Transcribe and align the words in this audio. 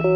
Ciao 0.00 0.10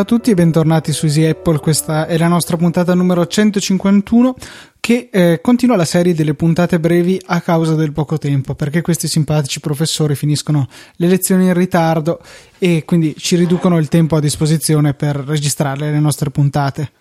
a 0.00 0.04
tutti 0.04 0.30
e 0.30 0.34
bentornati 0.34 0.92
su 0.92 1.04
Easy 1.04 1.26
Apple, 1.26 1.58
questa 1.58 2.06
è 2.06 2.16
la 2.16 2.28
nostra 2.28 2.56
puntata 2.56 2.94
numero 2.94 3.26
151 3.26 4.34
che 4.80 5.10
eh, 5.12 5.40
continua 5.42 5.76
la 5.76 5.84
serie 5.84 6.14
delle 6.14 6.32
puntate 6.32 6.80
brevi 6.80 7.20
a 7.26 7.42
causa 7.42 7.74
del 7.74 7.92
poco 7.92 8.16
tempo, 8.16 8.54
perché 8.54 8.80
questi 8.80 9.06
simpatici 9.06 9.60
professori 9.60 10.14
finiscono 10.14 10.66
le 10.96 11.06
lezioni 11.08 11.48
in 11.48 11.52
ritardo 11.52 12.20
e 12.56 12.84
quindi 12.86 13.14
ci 13.18 13.36
riducono 13.36 13.76
il 13.76 13.88
tempo 13.88 14.16
a 14.16 14.20
disposizione 14.20 14.94
per 14.94 15.16
registrare 15.16 15.90
le 15.90 16.00
nostre 16.00 16.30
puntate. 16.30 16.92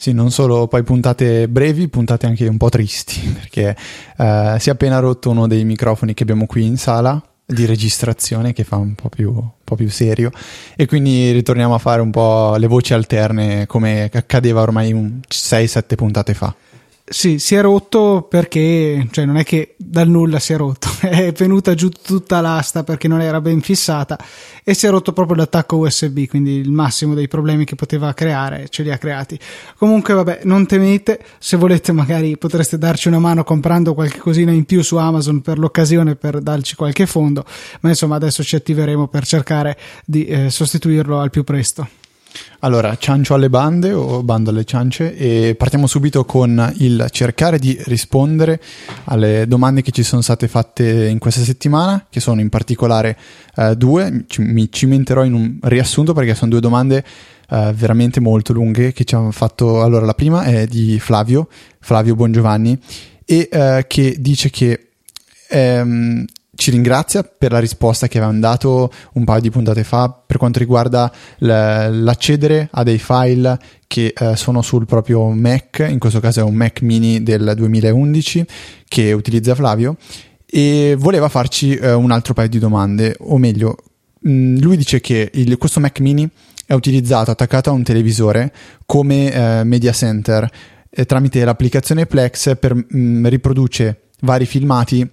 Sì, 0.00 0.14
non 0.14 0.30
solo 0.30 0.66
poi 0.66 0.82
puntate 0.82 1.46
brevi, 1.46 1.88
puntate 1.88 2.24
anche 2.24 2.48
un 2.48 2.56
po' 2.56 2.70
tristi, 2.70 3.20
perché 3.38 3.76
eh, 4.16 4.56
si 4.58 4.70
è 4.70 4.72
appena 4.72 4.98
rotto 4.98 5.28
uno 5.28 5.46
dei 5.46 5.62
microfoni 5.62 6.14
che 6.14 6.22
abbiamo 6.22 6.46
qui 6.46 6.64
in 6.64 6.78
sala 6.78 7.22
di 7.44 7.66
registrazione 7.66 8.54
che 8.54 8.64
fa 8.64 8.76
un 8.76 8.94
po, 8.94 9.10
più, 9.10 9.30
un 9.30 9.50
po' 9.62 9.74
più 9.74 9.90
serio 9.90 10.30
e 10.74 10.86
quindi 10.86 11.32
ritorniamo 11.32 11.74
a 11.74 11.78
fare 11.78 12.00
un 12.00 12.10
po' 12.10 12.56
le 12.56 12.66
voci 12.66 12.94
alterne 12.94 13.66
come 13.66 14.08
accadeva 14.10 14.62
ormai 14.62 15.20
6-7 15.28 15.94
puntate 15.96 16.32
fa. 16.32 16.54
Sì, 17.12 17.40
si 17.40 17.56
è 17.56 17.60
rotto 17.60 18.24
perché, 18.30 19.08
cioè 19.10 19.24
non 19.24 19.36
è 19.36 19.42
che 19.42 19.74
dal 19.76 20.08
nulla 20.08 20.38
si 20.38 20.52
è 20.52 20.56
rotto, 20.56 20.86
è 21.02 21.32
venuta 21.32 21.74
giù 21.74 21.88
tutta 21.88 22.40
l'asta 22.40 22.84
perché 22.84 23.08
non 23.08 23.20
era 23.20 23.40
ben 23.40 23.60
fissata 23.62 24.16
e 24.62 24.74
si 24.74 24.86
è 24.86 24.90
rotto 24.90 25.12
proprio 25.12 25.38
l'attacco 25.38 25.78
USB, 25.78 26.26
quindi 26.28 26.52
il 26.52 26.70
massimo 26.70 27.14
dei 27.14 27.26
problemi 27.26 27.64
che 27.64 27.74
poteva 27.74 28.14
creare 28.14 28.68
ce 28.68 28.84
li 28.84 28.92
ha 28.92 28.96
creati. 28.96 29.36
Comunque 29.76 30.14
vabbè, 30.14 30.42
non 30.44 30.66
temete, 30.66 31.20
se 31.40 31.56
volete 31.56 31.90
magari 31.90 32.38
potreste 32.38 32.78
darci 32.78 33.08
una 33.08 33.18
mano 33.18 33.42
comprando 33.42 33.92
qualche 33.92 34.18
cosina 34.18 34.52
in 34.52 34.64
più 34.64 34.80
su 34.80 34.94
Amazon 34.96 35.40
per 35.40 35.58
l'occasione 35.58 36.14
per 36.14 36.40
darci 36.40 36.76
qualche 36.76 37.06
fondo, 37.06 37.44
ma 37.80 37.88
insomma 37.88 38.14
adesso 38.14 38.44
ci 38.44 38.54
attiveremo 38.54 39.08
per 39.08 39.26
cercare 39.26 39.76
di 40.04 40.26
eh, 40.26 40.48
sostituirlo 40.48 41.18
al 41.18 41.30
più 41.30 41.42
presto. 41.42 41.88
Allora, 42.60 42.96
ciancio 42.96 43.34
alle 43.34 43.48
bande 43.48 43.92
o 43.92 44.22
bando 44.22 44.50
alle 44.50 44.64
ciance 44.64 45.16
e 45.16 45.54
partiamo 45.54 45.86
subito 45.86 46.24
con 46.24 46.72
il 46.78 47.06
cercare 47.10 47.58
di 47.58 47.78
rispondere 47.86 48.60
alle 49.04 49.46
domande 49.46 49.82
che 49.82 49.92
ci 49.92 50.02
sono 50.02 50.20
state 50.20 50.46
fatte 50.46 51.08
in 51.08 51.18
questa 51.18 51.42
settimana, 51.42 52.06
che 52.10 52.20
sono 52.20 52.40
in 52.40 52.50
particolare 52.50 53.16
eh, 53.56 53.76
due, 53.76 54.24
ci, 54.26 54.42
mi 54.42 54.70
cimenterò 54.70 55.24
in 55.24 55.32
un 55.32 55.58
riassunto 55.62 56.12
perché 56.12 56.34
sono 56.34 56.50
due 56.50 56.60
domande 56.60 57.04
eh, 57.48 57.72
veramente 57.74 58.20
molto 58.20 58.52
lunghe 58.52 58.92
che 58.92 59.04
ci 59.04 59.14
hanno 59.14 59.32
fatto. 59.32 59.82
Allora, 59.82 60.04
la 60.04 60.14
prima 60.14 60.44
è 60.44 60.66
di 60.66 60.98
Flavio, 61.00 61.48
Flavio 61.80 62.14
Bongiovanni, 62.14 62.78
e 63.24 63.48
eh, 63.50 63.84
che 63.88 64.16
dice 64.18 64.50
che 64.50 64.88
ehm, 65.48 66.24
ci 66.60 66.70
ringrazia 66.70 67.22
per 67.22 67.52
la 67.52 67.58
risposta 67.58 68.06
che 68.06 68.18
avevamo 68.18 68.38
dato 68.38 68.92
un 69.14 69.24
paio 69.24 69.40
di 69.40 69.50
puntate 69.50 69.82
fa 69.82 70.10
per 70.10 70.36
quanto 70.36 70.58
riguarda 70.58 71.10
l'accedere 71.38 72.68
a 72.70 72.82
dei 72.82 72.98
file 72.98 73.58
che 73.86 74.12
eh, 74.14 74.36
sono 74.36 74.60
sul 74.60 74.84
proprio 74.84 75.30
Mac, 75.30 75.86
in 75.88 75.98
questo 75.98 76.20
caso 76.20 76.40
è 76.40 76.42
un 76.42 76.54
Mac 76.54 76.82
mini 76.82 77.22
del 77.22 77.54
2011 77.56 78.44
che 78.86 79.12
utilizza 79.14 79.54
Flavio 79.54 79.96
e 80.44 80.96
voleva 80.98 81.30
farci 81.30 81.76
eh, 81.76 81.94
un 81.94 82.10
altro 82.10 82.34
paio 82.34 82.50
di 82.50 82.58
domande, 82.58 83.16
o 83.20 83.38
meglio, 83.38 83.76
mm, 84.28 84.58
lui 84.58 84.76
dice 84.76 85.00
che 85.00 85.30
il, 85.32 85.56
questo 85.56 85.80
Mac 85.80 85.98
mini 86.00 86.28
è 86.66 86.74
utilizzato 86.74 87.30
attaccato 87.30 87.70
a 87.70 87.72
un 87.72 87.82
televisore 87.82 88.52
come 88.84 89.32
eh, 89.32 89.64
media 89.64 89.92
center 89.92 90.46
eh, 90.90 91.06
tramite 91.06 91.42
l'applicazione 91.42 92.04
Plex 92.04 92.58
per 92.58 92.74
mh, 92.74 92.84
mm, 92.94 93.26
riproduce 93.28 94.00
vari 94.20 94.44
filmati 94.44 95.08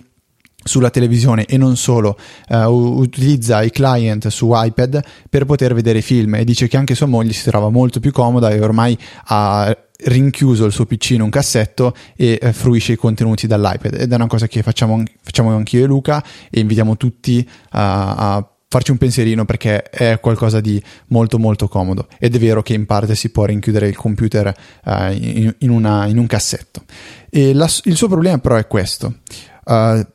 sulla 0.64 0.90
televisione 0.90 1.46
e 1.46 1.58
non 1.58 1.78
solo, 1.78 2.18
uh, 2.50 2.56
utilizza 2.68 3.62
i 3.62 3.72
client 3.72 4.28
su 4.28 4.52
iPad 4.54 5.04
per 5.30 5.46
poter 5.46 5.74
vedere 5.74 6.02
film 6.02 6.36
e 6.36 6.44
dice 6.44 6.68
che 6.68 6.78
anche 6.78 6.96
sua 6.96 7.06
moglie 7.06 7.34
si 7.34 7.50
trova 7.50 7.70
molto 7.70 8.00
più 8.00 8.12
comoda 8.12 8.50
e 8.50 8.60
ormai 8.60 8.98
ha 9.26 9.76
rinchiuso 10.06 10.66
il 10.66 10.72
suo 10.72 10.86
PC 10.86 11.12
in 11.12 11.22
un 11.22 11.30
cassetto 11.30 11.96
e 12.16 12.38
eh, 12.42 12.54
fruisce 12.54 12.94
i 12.94 12.98
contenuti 12.98 13.48
dall'iPad. 13.48 13.94
Ed 13.96 14.12
è 14.12 14.16
una 14.16 14.28
cosa 14.28 14.48
che 14.48 14.62
facciamo, 14.62 15.04
facciamo 15.22 15.56
anch'io 15.56 15.84
e 15.84 15.88
Luca 15.88 16.24
e 16.50 16.60
invitiamo 16.60 16.98
tutti 16.98 17.48
a, 17.72 18.36
a 18.36 18.52
farci 18.70 18.92
un 18.92 18.98
pensierino 18.98 19.46
perché 19.46 19.82
è 19.84 20.20
qualcosa 20.20 20.60
di 20.60 20.82
molto 21.08 21.40
molto 21.40 21.68
comodo. 21.68 22.08
Ed 22.20 22.36
è 22.36 22.40
vero 22.40 22.62
che 22.62 22.74
in 22.74 22.86
parte 22.86 23.16
si 23.16 23.30
può 23.30 23.46
rinchiudere 23.46 23.88
il 23.88 23.96
computer 23.96 24.54
uh, 24.86 25.12
in, 25.12 25.56
in, 25.60 25.70
una, 25.70 26.06
in, 26.06 26.18
un 26.18 26.28
cassetto. 26.28 26.84
La, 27.30 27.70
il 27.84 27.96
suo 27.96 28.08
problema 28.08 28.38
però 28.38 28.56
è 28.56 28.68
questo. 28.68 29.20
Uh, 29.66 30.06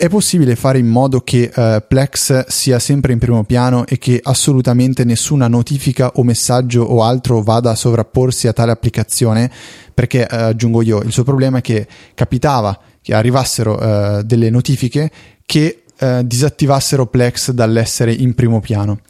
è 0.00 0.08
possibile 0.08 0.56
fare 0.56 0.78
in 0.78 0.86
modo 0.86 1.20
che 1.20 1.52
uh, 1.54 1.84
Plex 1.86 2.46
sia 2.46 2.78
sempre 2.78 3.12
in 3.12 3.18
primo 3.18 3.44
piano 3.44 3.84
e 3.86 3.98
che 3.98 4.18
assolutamente 4.22 5.04
nessuna 5.04 5.46
notifica 5.46 6.12
o 6.14 6.22
messaggio 6.22 6.80
o 6.80 7.02
altro 7.02 7.42
vada 7.42 7.72
a 7.72 7.74
sovrapporsi 7.74 8.48
a 8.48 8.54
tale 8.54 8.70
applicazione? 8.72 9.50
Perché 9.92 10.22
uh, 10.22 10.34
aggiungo 10.36 10.80
io, 10.80 11.02
il 11.02 11.12
suo 11.12 11.22
problema 11.22 11.58
è 11.58 11.60
che 11.60 11.86
capitava 12.14 12.80
che 13.02 13.12
arrivassero 13.12 13.74
uh, 13.74 14.22
delle 14.22 14.48
notifiche 14.48 15.10
che 15.44 15.82
disattivassero 16.24 17.06
Plex 17.08 17.50
dall'essere 17.50 18.10
in 18.10 18.34
primo 18.34 18.60
piano. 18.60 19.00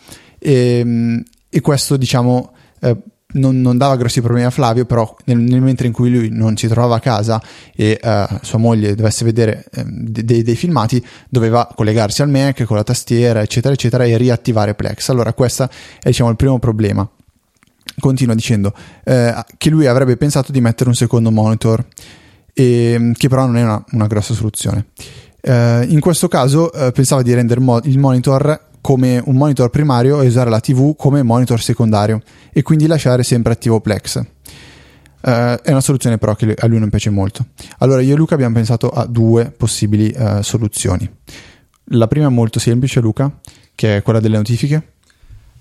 E, 0.41 0.81
ehm, 0.81 1.23
e 1.49 1.61
questo, 1.61 1.97
diciamo, 1.97 2.53
non, 3.33 3.61
non, 3.61 3.77
dava 3.77 3.97
grossi 3.97 4.21
problemi 4.21 4.47
a 4.47 4.51
Flavio, 4.51 4.85
però 4.85 5.15
nel, 5.25 5.39
nel, 5.39 5.61
mentre 5.61 5.87
in 5.87 5.93
cui 5.93 6.11
lui 6.11 6.29
non 6.31 6.57
si 6.57 6.67
trovava 6.69 6.97
a 6.97 7.01
casa 7.01 7.41
e 7.75 7.99
uh, 8.03 8.39
sua 8.43 8.59
moglie 8.59 8.95
dovesse 8.95 9.25
vedere 9.25 9.65
eh, 9.73 9.85
dei, 9.87 10.43
dei, 10.43 10.57
filmati, 10.57 11.05
doveva 11.29 11.69
collegarsi 11.75 12.23
al 12.23 12.31
Mac 12.31 12.65
con 12.65 12.77
la 12.77 12.85
tastiera, 12.85 13.43
eccetera, 13.43 13.75
eccetera, 13.75 14.05
e 14.05 14.17
riattivare 14.17 14.75
Plex. 14.75 15.09
Allora, 15.09 15.33
questo 15.33 15.65
è 15.65 15.69
diciamo, 16.09 16.31
il 16.31 16.37
primo 16.37 16.59
problema. 16.59 17.09
Continua 17.99 18.35
dicendo 18.35 18.73
eh, 19.05 19.35
che 19.57 19.71
lui 19.71 19.87
avrebbe 19.87 20.17
pensato 20.17 20.53
di 20.53 20.61
mettere 20.61 20.89
un 20.89 20.95
secondo 20.95 21.31
monitor, 21.31 21.85
e, 22.53 23.13
che 23.17 23.29
però 23.29 23.47
non 23.47 23.57
è 23.57 23.63
una, 23.63 23.85
una 23.93 24.07
grossa 24.07 24.35
soluzione. 24.35 24.87
Uh, 25.43 25.83
in 25.89 26.01
questo 26.01 26.29
caso 26.29 26.71
uh, 26.71 26.93
pensava 26.93 27.23
di 27.23 27.33
rendere 27.33 27.61
mo- 27.61 27.81
il 27.85 27.99
monitor 27.99 28.69
come 28.81 29.23
un 29.25 29.37
monitor 29.37 29.71
primario 29.71 30.23
e 30.23 30.27
usare 30.27 30.51
la 30.51 30.61
TV 30.61 30.95
come 30.97 31.23
monitor 31.23 31.61
secondario 31.61 32.21
e 32.53 32.63
quindi 32.63 32.87
lasciare 32.87 33.23
sempre 33.23 33.53
attivo 33.53 33.81
Plex. 33.81 34.17
Uh, 35.23 35.61
è 35.63 35.71
una 35.71 35.83
soluzione 35.83 36.17
però 36.17 36.35
che 36.35 36.55
a 36.59 36.67
lui 36.67 36.79
non 36.79 36.89
piace 36.89 37.11
molto. 37.11 37.47
Allora 37.79 38.01
io 38.01 38.15
e 38.15 38.17
Luca 38.17 38.35
abbiamo 38.35 38.55
pensato 38.55 38.89
a 38.89 39.05
due 39.07 39.51
possibili 39.51 40.15
uh, 40.17 40.41
soluzioni. 40.43 41.09
La 41.93 42.07
prima 42.07 42.27
è 42.27 42.31
molto 42.31 42.59
semplice 42.59 43.01
Luca, 43.01 43.31
che 43.75 43.99
è 43.99 44.03
quella 44.03 44.21
delle 44.21 44.37
notifiche 44.37 44.93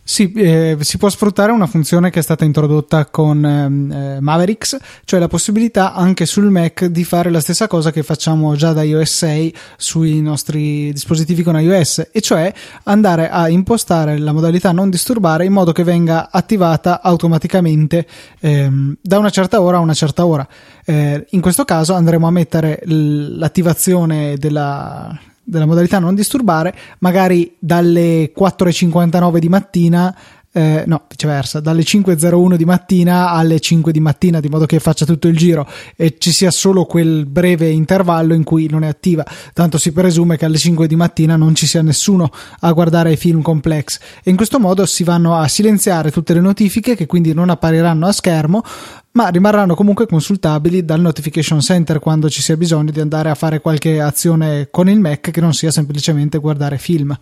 sì, 0.10 0.32
eh, 0.32 0.76
si 0.80 0.98
può 0.98 1.08
sfruttare 1.08 1.52
una 1.52 1.68
funzione 1.68 2.10
che 2.10 2.18
è 2.18 2.24
stata 2.24 2.44
introdotta 2.44 3.06
con 3.06 3.46
ehm, 3.46 3.92
eh, 3.92 4.20
Mavericks, 4.20 4.76
cioè 5.06 5.20
la 5.20 5.28
possibilità 5.28 5.94
anche 5.94 6.26
sul 6.26 6.50
Mac 6.50 6.86
di 6.86 7.04
fare 7.04 7.30
la 7.30 7.40
stessa 7.40 7.68
cosa 7.68 7.92
che 7.92 8.02
facciamo 8.02 8.56
già 8.56 8.74
da 8.74 8.82
iOS 8.82 9.08
6 9.08 9.56
sui 9.78 10.20
nostri 10.20 10.92
dispositivi 10.92 11.44
con 11.44 11.62
iOS, 11.62 12.10
e 12.12 12.22
cioè 12.22 12.52
andare 12.86 13.30
a 13.30 13.50
impostare 13.50 14.18
la 14.18 14.32
modalità 14.32 14.72
non 14.72 14.90
disturbare 14.90 15.46
in 15.46 15.54
modo 15.54 15.74
che 15.74 15.84
venga 15.84 16.30
attivata 16.32 17.04
automaticamente 17.04 18.08
ehm, 18.40 18.98
da 19.00 19.20
una 19.20 19.30
certa 19.30 19.62
ora 19.62 19.78
a 19.78 19.82
una 19.82 19.94
certa 19.94 20.26
ora. 20.26 20.48
Eh, 20.86 21.28
in 21.30 21.40
questo 21.40 21.66
caso 21.66 21.94
andremo 21.94 22.26
a 22.26 22.32
mettere 22.32 22.82
l'attivazione 22.84 24.38
della 24.38 25.16
della 25.50 25.66
modalità 25.66 26.00
non 26.00 26.16
disturbare, 26.16 26.76
magari 27.00 27.56
dalle 27.60 28.32
4.59 28.38 29.38
di 29.38 29.50
mattina 29.50 30.16
eh, 30.52 30.84
no, 30.88 31.04
viceversa, 31.08 31.60
dalle 31.60 31.84
5.01 31.84 32.56
di 32.56 32.66
mattina 32.66 33.30
alle 33.32 33.60
5 33.60 33.92
di 33.92 34.00
mattina, 34.00 34.40
di 34.40 34.50
modo 34.50 34.66
che 34.66 34.80
faccia 34.80 35.06
tutto 35.06 35.28
il 35.28 35.38
giro 35.38 35.68
e 35.96 36.16
ci 36.18 36.32
sia 36.32 36.50
solo 36.50 36.86
quel 36.86 37.26
breve 37.26 37.70
intervallo 37.70 38.34
in 38.34 38.44
cui 38.44 38.68
non 38.68 38.84
è 38.84 38.88
attiva. 38.88 39.24
Tanto 39.54 39.78
si 39.78 39.92
presume 39.92 40.38
che 40.38 40.46
alle 40.46 40.58
5 40.58 40.88
di 40.88 40.96
mattina 40.96 41.36
non 41.36 41.54
ci 41.56 41.68
sia 41.68 41.82
nessuno 41.82 42.32
a 42.62 42.72
guardare 42.72 43.12
i 43.12 43.18
film 43.18 43.42
complex. 43.42 44.00
E 44.24 44.30
in 44.30 44.36
questo 44.36 44.60
modo 44.60 44.86
si 44.86 45.04
vanno 45.04 45.36
a 45.36 45.48
silenziare 45.48 46.12
tutte 46.12 46.34
le 46.34 46.42
notifiche 46.42 46.96
che 46.96 47.06
quindi 47.06 47.34
non 47.34 47.50
appariranno 47.50 48.08
a 48.08 48.12
schermo, 48.12 48.64
ma 49.12 49.28
rimarranno 49.30 49.76
comunque 49.76 50.08
consultabili 50.08 50.86
dal 50.86 51.00
notification 51.00 51.62
center 51.62 52.00
quando 52.00 52.30
ci 52.30 52.42
sia 52.42 52.58
bisogno 52.58 52.92
di 52.92 53.00
andare 53.00 53.30
a 53.30 53.36
fare 53.36 53.60
qualche 53.60 54.02
azione 54.02 54.70
con 54.72 54.90
il 54.90 55.00
Mac 55.00 55.32
che 55.32 55.42
non 55.42 55.54
sia 55.54 55.72
semplicemente 55.72 56.38
guardare 56.40 56.78
film. 56.78 57.18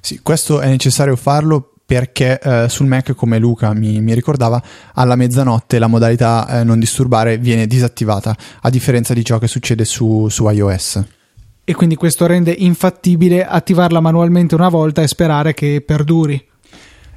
Sì, 0.00 0.20
questo 0.22 0.60
è 0.60 0.68
necessario 0.68 1.16
farlo 1.16 1.75
perché 1.86 2.40
eh, 2.40 2.68
sul 2.68 2.86
Mac, 2.86 3.14
come 3.14 3.38
Luca 3.38 3.72
mi, 3.72 4.00
mi, 4.00 4.12
ricordava, 4.12 4.60
alla 4.94 5.14
mezzanotte 5.14 5.78
la 5.78 5.86
modalità 5.86 6.48
eh, 6.48 6.64
non 6.64 6.80
disturbare 6.80 7.38
viene 7.38 7.68
disattivata, 7.68 8.36
a 8.62 8.70
differenza 8.70 9.14
di 9.14 9.24
ciò 9.24 9.38
che 9.38 9.46
succede 9.46 9.84
su, 9.84 10.28
su 10.28 10.48
iOS. 10.48 11.04
E 11.64 11.74
quindi 11.74 11.94
questo 11.94 12.26
rende 12.26 12.50
infattibile 12.50 13.46
attivarla 13.46 14.00
manualmente 14.00 14.56
una 14.56 14.68
volta 14.68 15.02
e 15.02 15.08
sperare 15.08 15.54
che 15.54 15.80
perduri. 15.84 16.44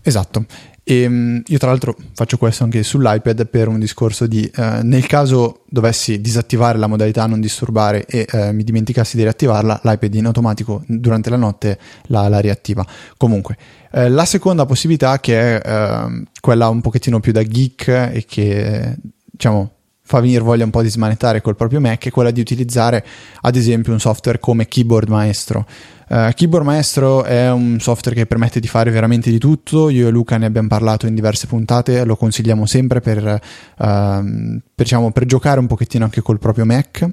Esatto. 0.01 0.45
E 0.89 1.07
mm, 1.07 1.41
io 1.45 1.59
tra 1.59 1.69
l'altro 1.69 1.95
faccio 2.15 2.39
questo 2.39 2.63
anche 2.63 2.81
sull'iPad 2.81 3.45
per 3.45 3.67
un 3.67 3.77
discorso 3.77 4.25
di 4.25 4.43
eh, 4.55 4.79
nel 4.81 5.05
caso 5.05 5.61
dovessi 5.69 6.19
disattivare 6.19 6.79
la 6.79 6.87
modalità 6.87 7.27
non 7.27 7.39
disturbare 7.39 8.07
e 8.07 8.25
eh, 8.27 8.51
mi 8.53 8.63
dimenticassi 8.63 9.15
di 9.15 9.21
riattivarla, 9.21 9.81
l'iPad 9.83 10.15
in 10.15 10.25
automatico 10.25 10.81
durante 10.87 11.29
la 11.29 11.35
notte 11.35 11.77
la, 12.07 12.27
la 12.27 12.39
riattiva. 12.39 12.83
Comunque, 13.17 13.55
eh, 13.91 14.09
la 14.09 14.25
seconda 14.25 14.65
possibilità 14.65 15.19
che 15.19 15.59
è 15.59 15.61
ehm, 15.63 16.23
quella 16.41 16.69
un 16.69 16.81
pochettino 16.81 17.19
più 17.19 17.33
da 17.33 17.43
geek 17.43 17.87
e 18.11 18.25
che 18.27 18.95
diciamo 19.25 19.73
fa 20.01 20.19
venire 20.21 20.41
voglia 20.41 20.63
un 20.63 20.71
po' 20.71 20.81
di 20.81 20.89
smanettare 20.89 21.39
col 21.39 21.55
proprio 21.55 21.79
Mac 21.79 22.07
è 22.07 22.09
quella 22.09 22.31
di 22.31 22.39
utilizzare 22.39 23.05
ad 23.41 23.55
esempio 23.55 23.93
un 23.93 23.99
software 23.99 24.39
come 24.39 24.67
Keyboard 24.67 25.07
Maestro. 25.07 25.67
Uh, 26.09 26.31
Keyboard 26.33 26.65
Maestro 26.65 27.23
è 27.23 27.51
un 27.51 27.77
software 27.79 28.17
che 28.17 28.25
permette 28.25 28.59
di 28.59 28.67
fare 28.67 28.89
veramente 28.89 29.29
di 29.29 29.37
tutto. 29.37 29.89
Io 29.89 30.07
e 30.07 30.11
Luca 30.11 30.37
ne 30.37 30.47
abbiamo 30.47 30.67
parlato 30.67 31.05
in 31.05 31.13
diverse 31.13 31.45
puntate, 31.45 32.03
lo 32.03 32.15
consigliamo 32.15 32.65
sempre 32.65 32.99
per, 32.99 33.23
uh, 33.23 33.39
per, 33.77 34.61
diciamo, 34.73 35.11
per 35.11 35.25
giocare 35.25 35.59
un 35.59 35.67
pochettino 35.67 36.05
anche 36.05 36.21
col 36.21 36.39
proprio 36.39 36.65
Mac. 36.65 37.07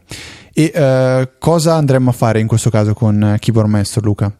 E 0.51 0.73
uh, 0.75 1.29
cosa 1.39 1.75
andremo 1.75 2.09
a 2.09 2.15
fare 2.15 2.41
in 2.41 2.47
questo 2.47 2.71
caso 2.71 2.95
con 2.95 3.37
Keyboard 3.39 3.69
Maestro, 3.69 4.01
Luca? 4.01 4.35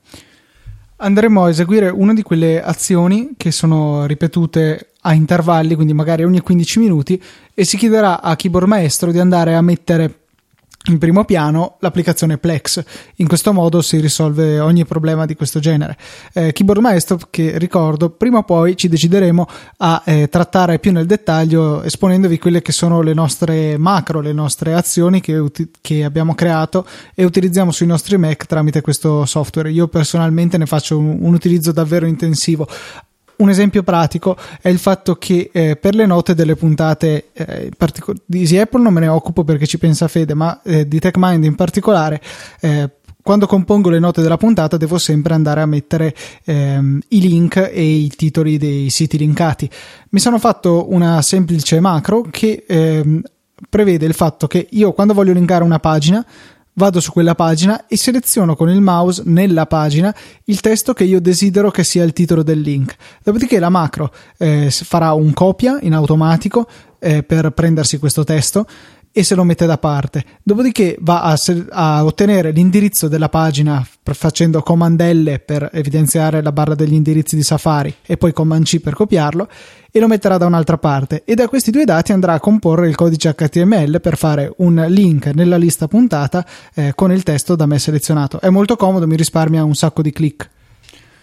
Andremo 0.99 1.45
a 1.45 1.51
eseguire 1.51 1.91
una 1.91 2.15
di 2.15 2.23
quelle 2.23 2.63
azioni 2.63 3.33
che 3.37 3.51
sono 3.51 4.07
ripetute 4.07 4.93
a 5.03 5.13
intervalli, 5.13 5.75
quindi 5.75 5.93
magari 5.93 6.25
ogni 6.25 6.41
15 6.41 6.79
minuti, 6.79 7.23
e 7.53 7.65
si 7.65 7.77
chiederà 7.77 8.23
a 8.23 8.35
Keyboard 8.35 8.67
Maestro 8.67 9.13
di 9.13 9.19
andare 9.19 9.55
a 9.55 9.61
mettere 9.61 10.21
in 10.89 10.99
primo 10.99 11.25
piano 11.25 11.77
l'applicazione 11.81 12.39
Plex. 12.39 12.83
In 13.17 13.29
questo 13.29 13.53
modo 13.53 13.83
si 13.83 13.99
risolve 13.99 14.61
ogni 14.61 14.85
problema 14.85 15.27
di 15.27 15.35
questo 15.35 15.59
genere. 15.59 15.97
Eh, 16.33 16.53
Keyboard 16.53 16.81
Maestro, 16.81 17.19
che 17.31 17.59
ricordo, 17.59 18.11
prima 18.11 18.39
o 18.39 18.43
poi 18.43 18.77
ci 18.77 18.89
decideremo 18.89 19.47
a 19.79 20.03
eh, 20.05 20.29
trattare 20.29 20.79
più 20.79 20.93
nel 20.93 21.07
dettaglio, 21.07 21.83
esponendovi 21.83 22.39
quelle 22.39 22.63
che 22.63 22.73
sono 22.73 23.03
le 23.03 23.15
nostre 23.15 23.77
macro, 23.79 24.21
le 24.21 24.33
nostre 24.33 24.75
azioni 24.75 25.21
che, 25.21 25.37
uti- 25.37 25.71
che 25.81 26.05
abbiamo 26.05 26.35
creato 26.35 26.87
e 27.15 27.25
utilizziamo 27.25 27.71
sui 27.71 27.87
nostri 27.87 28.17
Mac 28.17 28.47
tramite 28.47 28.81
questo 28.81 29.25
software. 29.25 29.71
Io 29.71 29.89
personalmente 29.89 30.59
ne 30.59 30.67
faccio 30.67 30.99
un, 30.99 31.19
un 31.21 31.35
utilizzo 31.35 31.73
davvero 31.73 32.07
intensivo. 32.07 32.67
Un 33.39 33.51
esempio 33.51 33.83
pratico 33.83 34.37
è 34.63 34.69
il 34.69 34.79
fatto 34.79 35.17
che 35.17 35.51
eh, 35.53 35.77
per 35.77 35.95
le 35.95 36.07
note 36.07 36.35
delle 36.35 36.57
puntate 36.57 37.29
eh, 37.33 37.71
partico- 37.77 38.15
di 38.25 38.41
Easy 38.41 38.57
Apple 38.57 38.83
non 38.83 38.93
me 38.93 39.01
ne 39.01 39.09
occupo 39.09 39.45
perché 39.45 39.67
ci 39.67 39.79
pensa 39.79 40.09
Fede, 40.09 40.35
ma 40.35 40.61
eh, 40.63 40.89
di 40.89 40.99
TechMind 40.99 41.45
in 41.45 41.55
particolare 41.55 42.21
eh, 42.61 42.91
quando 43.27 43.49
compongo 43.49 43.91
le 43.91 43.99
note 43.99 44.23
della 44.23 44.37
puntata 44.37 44.77
devo 44.77 44.99
sempre 44.99 45.35
andare 45.35 45.61
a 45.61 45.67
mettere 45.67 46.15
ehm, 46.45 47.01
i 47.09 47.21
link 47.21 47.57
e 47.57 47.83
i 47.83 48.09
titoli 48.09 48.57
dei 48.57 48.89
siti 48.89 49.19
linkati. 49.19 49.69
Mi 50.11 50.21
sono 50.21 50.39
fatto 50.39 50.93
una 50.93 51.21
semplice 51.23 51.81
macro 51.81 52.25
che 52.31 52.65
ehm, 52.65 53.21
prevede 53.69 54.07
il 54.07 54.15
fatto 54.15 54.47
che 54.47 54.69
io 54.71 54.93
quando 54.93 55.13
voglio 55.13 55.33
linkare 55.33 55.65
una 55.65 55.81
pagina 55.81 56.25
vado 56.77 57.01
su 57.01 57.13
quella 57.13 57.35
pagina 57.35 57.87
e 57.87 57.97
seleziono 57.97 58.55
con 58.55 58.69
il 58.69 58.81
mouse 58.81 59.23
nella 59.25 59.67
pagina 59.67 60.15
il 60.45 60.61
testo 60.61 60.93
che 60.93 61.05
io 61.05 61.21
desidero 61.21 61.71
che 61.71 61.85
sia 61.85 62.05
il 62.05 62.13
titolo 62.13 62.43
del 62.43 62.61
link. 62.61 62.95
Dopodiché 63.23 63.59
la 63.59 63.69
macro 63.69 64.13
eh, 64.39 64.71
farà 64.71 65.13
un 65.13 65.33
copia 65.33 65.79
in 65.81 65.95
automatico 65.95 66.67
eh, 66.99 67.23
per 67.23 67.51
prendersi 67.51 67.99
questo 67.99 68.25
testo 68.25 68.67
e 69.19 69.23
se 69.23 69.35
lo 69.35 69.45
mette 69.45 69.65
da 69.65 69.79
parte. 69.79 70.23
Dopodiché 70.43 70.95
va 71.01 71.23
a, 71.23 71.39
a, 71.71 72.05
ottenere 72.05 72.51
l'indirizzo 72.51 73.09
della 73.09 73.31
pagina 73.31 73.83
facendo 74.03 74.61
Command 74.61 75.01
L 75.01 75.41
per 75.41 75.71
evidenziare 75.73 76.43
la 76.43 76.53
barra 76.53 76.75
degli 76.75 76.93
indirizzi 76.93 77.35
di 77.35 77.43
Safari 77.43 77.95
e 78.05 78.19
poi 78.19 78.35
Command 78.35 78.65
C 78.65 78.79
per 78.79 78.93
copiarlo 78.93 79.49
e 79.91 80.01
lo 80.01 80.07
metterà 80.07 80.37
da 80.37 80.45
un'altra 80.45 80.77
parte 80.77 81.23
e 81.25 81.35
da 81.35 81.49
questi 81.49 81.71
due 81.71 81.87
dati 81.87 82.13
andrà 82.13 82.35
a 82.35 82.41
comporre 82.41 82.91
il 82.91 82.95
codice 82.95 83.35
HTML 83.35 84.03
per 84.03 84.19
fare 84.19 84.53
un 84.59 84.85
link 84.87 85.29
nella 85.29 85.57
lista 85.57 85.89
puntata 85.89 86.45
eh, 86.75 86.93
con 86.95 87.11
il 87.11 87.23
testo 87.23 87.57
da 87.57 87.65
me 87.65 87.79
selezionato. 87.79 88.39
È 88.39 88.51
molto 88.51 88.77
comodo, 88.77 89.07
mi 89.07 89.17
risparmia 89.17 89.65
un 89.65 89.75
sacco 89.75 90.03
di 90.03 90.13
click. 90.13 90.51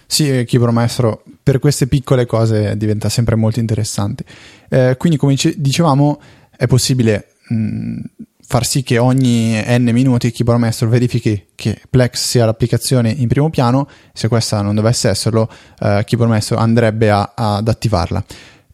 Sì, 0.07 0.43
Keyboard 0.47 0.73
Maestro 0.73 1.23
per 1.43 1.59
queste 1.59 1.85
piccole 1.85 2.25
cose 2.25 2.75
diventa 2.75 3.07
sempre 3.09 3.35
molto 3.35 3.59
interessante. 3.59 4.25
Eh, 4.67 4.95
quindi, 4.97 5.19
come 5.19 5.35
dicevamo, 5.55 6.19
è 6.57 6.65
possibile 6.65 7.27
mh, 7.47 7.99
far 8.45 8.65
sì 8.65 8.83
che 8.83 8.97
ogni 8.97 9.61
n 9.65 9.89
minuti 9.91 10.31
Keyboard 10.31 10.59
Maestro 10.59 10.89
verifichi 10.89 11.47
che 11.55 11.81
Plex 11.89 12.23
sia 12.23 12.45
l'applicazione 12.45 13.09
in 13.09 13.27
primo 13.27 13.49
piano. 13.49 13.87
Se 14.13 14.27
questa 14.27 14.61
non 14.61 14.75
dovesse 14.75 15.09
esserlo, 15.09 15.49
eh, 15.79 16.03
Keyboard 16.05 16.31
Maestro 16.31 16.57
andrebbe 16.57 17.09
a, 17.09 17.31
ad 17.35 17.67
attivarla. 17.67 18.23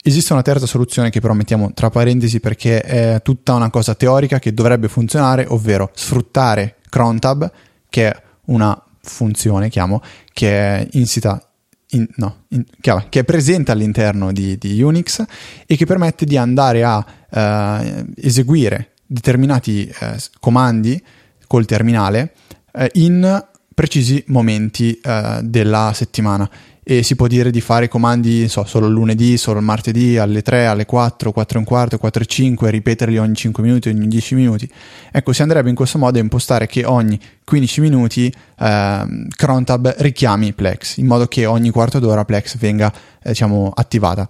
Esiste 0.02 0.34
una 0.34 0.42
terza 0.42 0.66
soluzione 0.66 1.10
che 1.10 1.20
però 1.20 1.34
mettiamo 1.34 1.74
tra 1.74 1.90
parentesi 1.90 2.40
perché 2.40 2.82
è 2.82 3.22
tutta 3.22 3.54
una 3.54 3.70
cosa 3.70 3.96
teorica 3.96 4.40
che 4.40 4.54
dovrebbe 4.54 4.88
funzionare, 4.88 5.46
ovvero 5.48 5.92
sfruttare 5.94 6.78
crontab, 6.90 7.52
che 7.90 8.10
è 8.10 8.22
una 8.46 8.82
funzione, 9.02 9.70
chiamo, 9.70 10.02
che 10.34 10.50
è 10.50 10.88
insita 10.92 11.49
in, 11.92 12.08
no, 12.16 12.44
in, 12.50 12.64
che 12.82 13.20
è 13.20 13.24
presente 13.24 13.72
all'interno 13.72 14.32
di, 14.32 14.58
di, 14.58 14.82
Unix 14.82 15.24
e 15.66 15.76
che 15.76 15.86
permette 15.86 16.26
di 16.26 16.38
andare 16.38 16.84
a 16.84 17.06
eh, 17.32 18.06
eseguire 18.18 18.92
determinati 19.06 19.88
eh, 19.88 20.18
comandi 20.40 21.02
col 21.48 21.66
terminale 21.66 22.34
eh, 22.74 22.92
in 22.96 23.44
precisi 23.74 24.24
momenti 24.28 25.00
eh, 25.02 25.40
della 25.42 25.92
settimana 25.96 26.50
e 26.92 27.04
si 27.04 27.16
può 27.16 27.28
dire 27.28 27.52
di 27.52 27.62
fare 27.62 27.88
comandi 27.88 28.48
so, 28.48 28.64
solo 28.66 28.88
il 28.88 28.94
lunedì, 28.94 29.38
solo 29.38 29.60
il 29.60 29.64
martedì, 29.64 30.18
alle 30.18 30.42
3, 30.42 30.66
alle 30.66 30.88
4, 30.88 31.32
4 31.32 31.56
e 31.56 31.60
un 31.60 31.68
quarto, 31.68 32.00
4 32.00 32.24
e 32.24 32.26
5, 32.26 32.72
ripeterli 32.72 33.20
ogni 33.20 33.36
5 33.36 33.62
minuti, 33.62 33.90
ogni 33.90 34.08
10 34.08 34.34
minuti. 34.34 34.68
Ecco, 35.12 35.32
si 35.32 35.44
andrebbe 35.44 35.70
in 35.70 35.76
questo 35.76 36.00
modo 36.00 36.18
a 36.18 36.22
impostare 36.22 36.66
che 36.66 36.86
ogni 36.86 37.20
15 37.44 37.82
minuti 37.82 38.34
eh, 38.58 39.28
Crontab 39.36 39.94
richiami 40.00 40.54
Plex, 40.54 40.98
in 40.98 41.06
modo 41.06 41.28
che 41.28 41.46
ogni 41.46 41.70
quarto 41.70 42.00
d'ora 42.00 42.26
Plex 42.26 42.58
venga 42.58 42.92
eh, 43.22 43.30
diciamo, 43.30 43.72
attivata. 43.72 44.28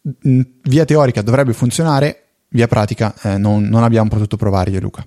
Via 0.00 0.86
teorica 0.86 1.20
dovrebbe 1.20 1.52
funzionare, 1.52 2.22
via 2.48 2.68
pratica 2.68 3.14
eh, 3.20 3.36
non, 3.36 3.64
non 3.64 3.82
abbiamo 3.82 4.08
potuto 4.08 4.38
provare 4.38 4.70
io 4.70 4.80
Luca. 4.80 5.06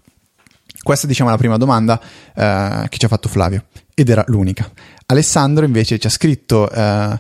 Questa 0.83 1.07
diciamo 1.07 1.29
è 1.29 1.33
la 1.33 1.39
prima 1.39 1.57
domanda 1.57 1.99
eh, 2.35 2.85
che 2.89 2.97
ci 2.99 3.05
ha 3.05 3.07
fatto 3.07 3.27
Flavio 3.27 3.65
ed 3.95 4.09
era 4.09 4.23
l'unica. 4.27 4.69
Alessandro 5.11 5.65
invece 5.65 5.99
ci 5.99 6.07
ha 6.07 6.09
scritto 6.09 6.69
eh, 6.69 7.19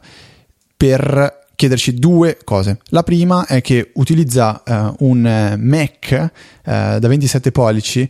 per 0.75 1.39
chiederci 1.55 1.93
due 1.95 2.37
cose. 2.43 2.79
La 2.85 3.03
prima 3.03 3.45
è 3.45 3.61
che 3.61 3.91
utilizza 3.95 4.63
eh, 4.63 4.93
un 4.99 5.55
Mac 5.59 6.11
eh, 6.11 6.29
da 6.63 7.07
27 7.07 7.51
pollici 7.51 8.09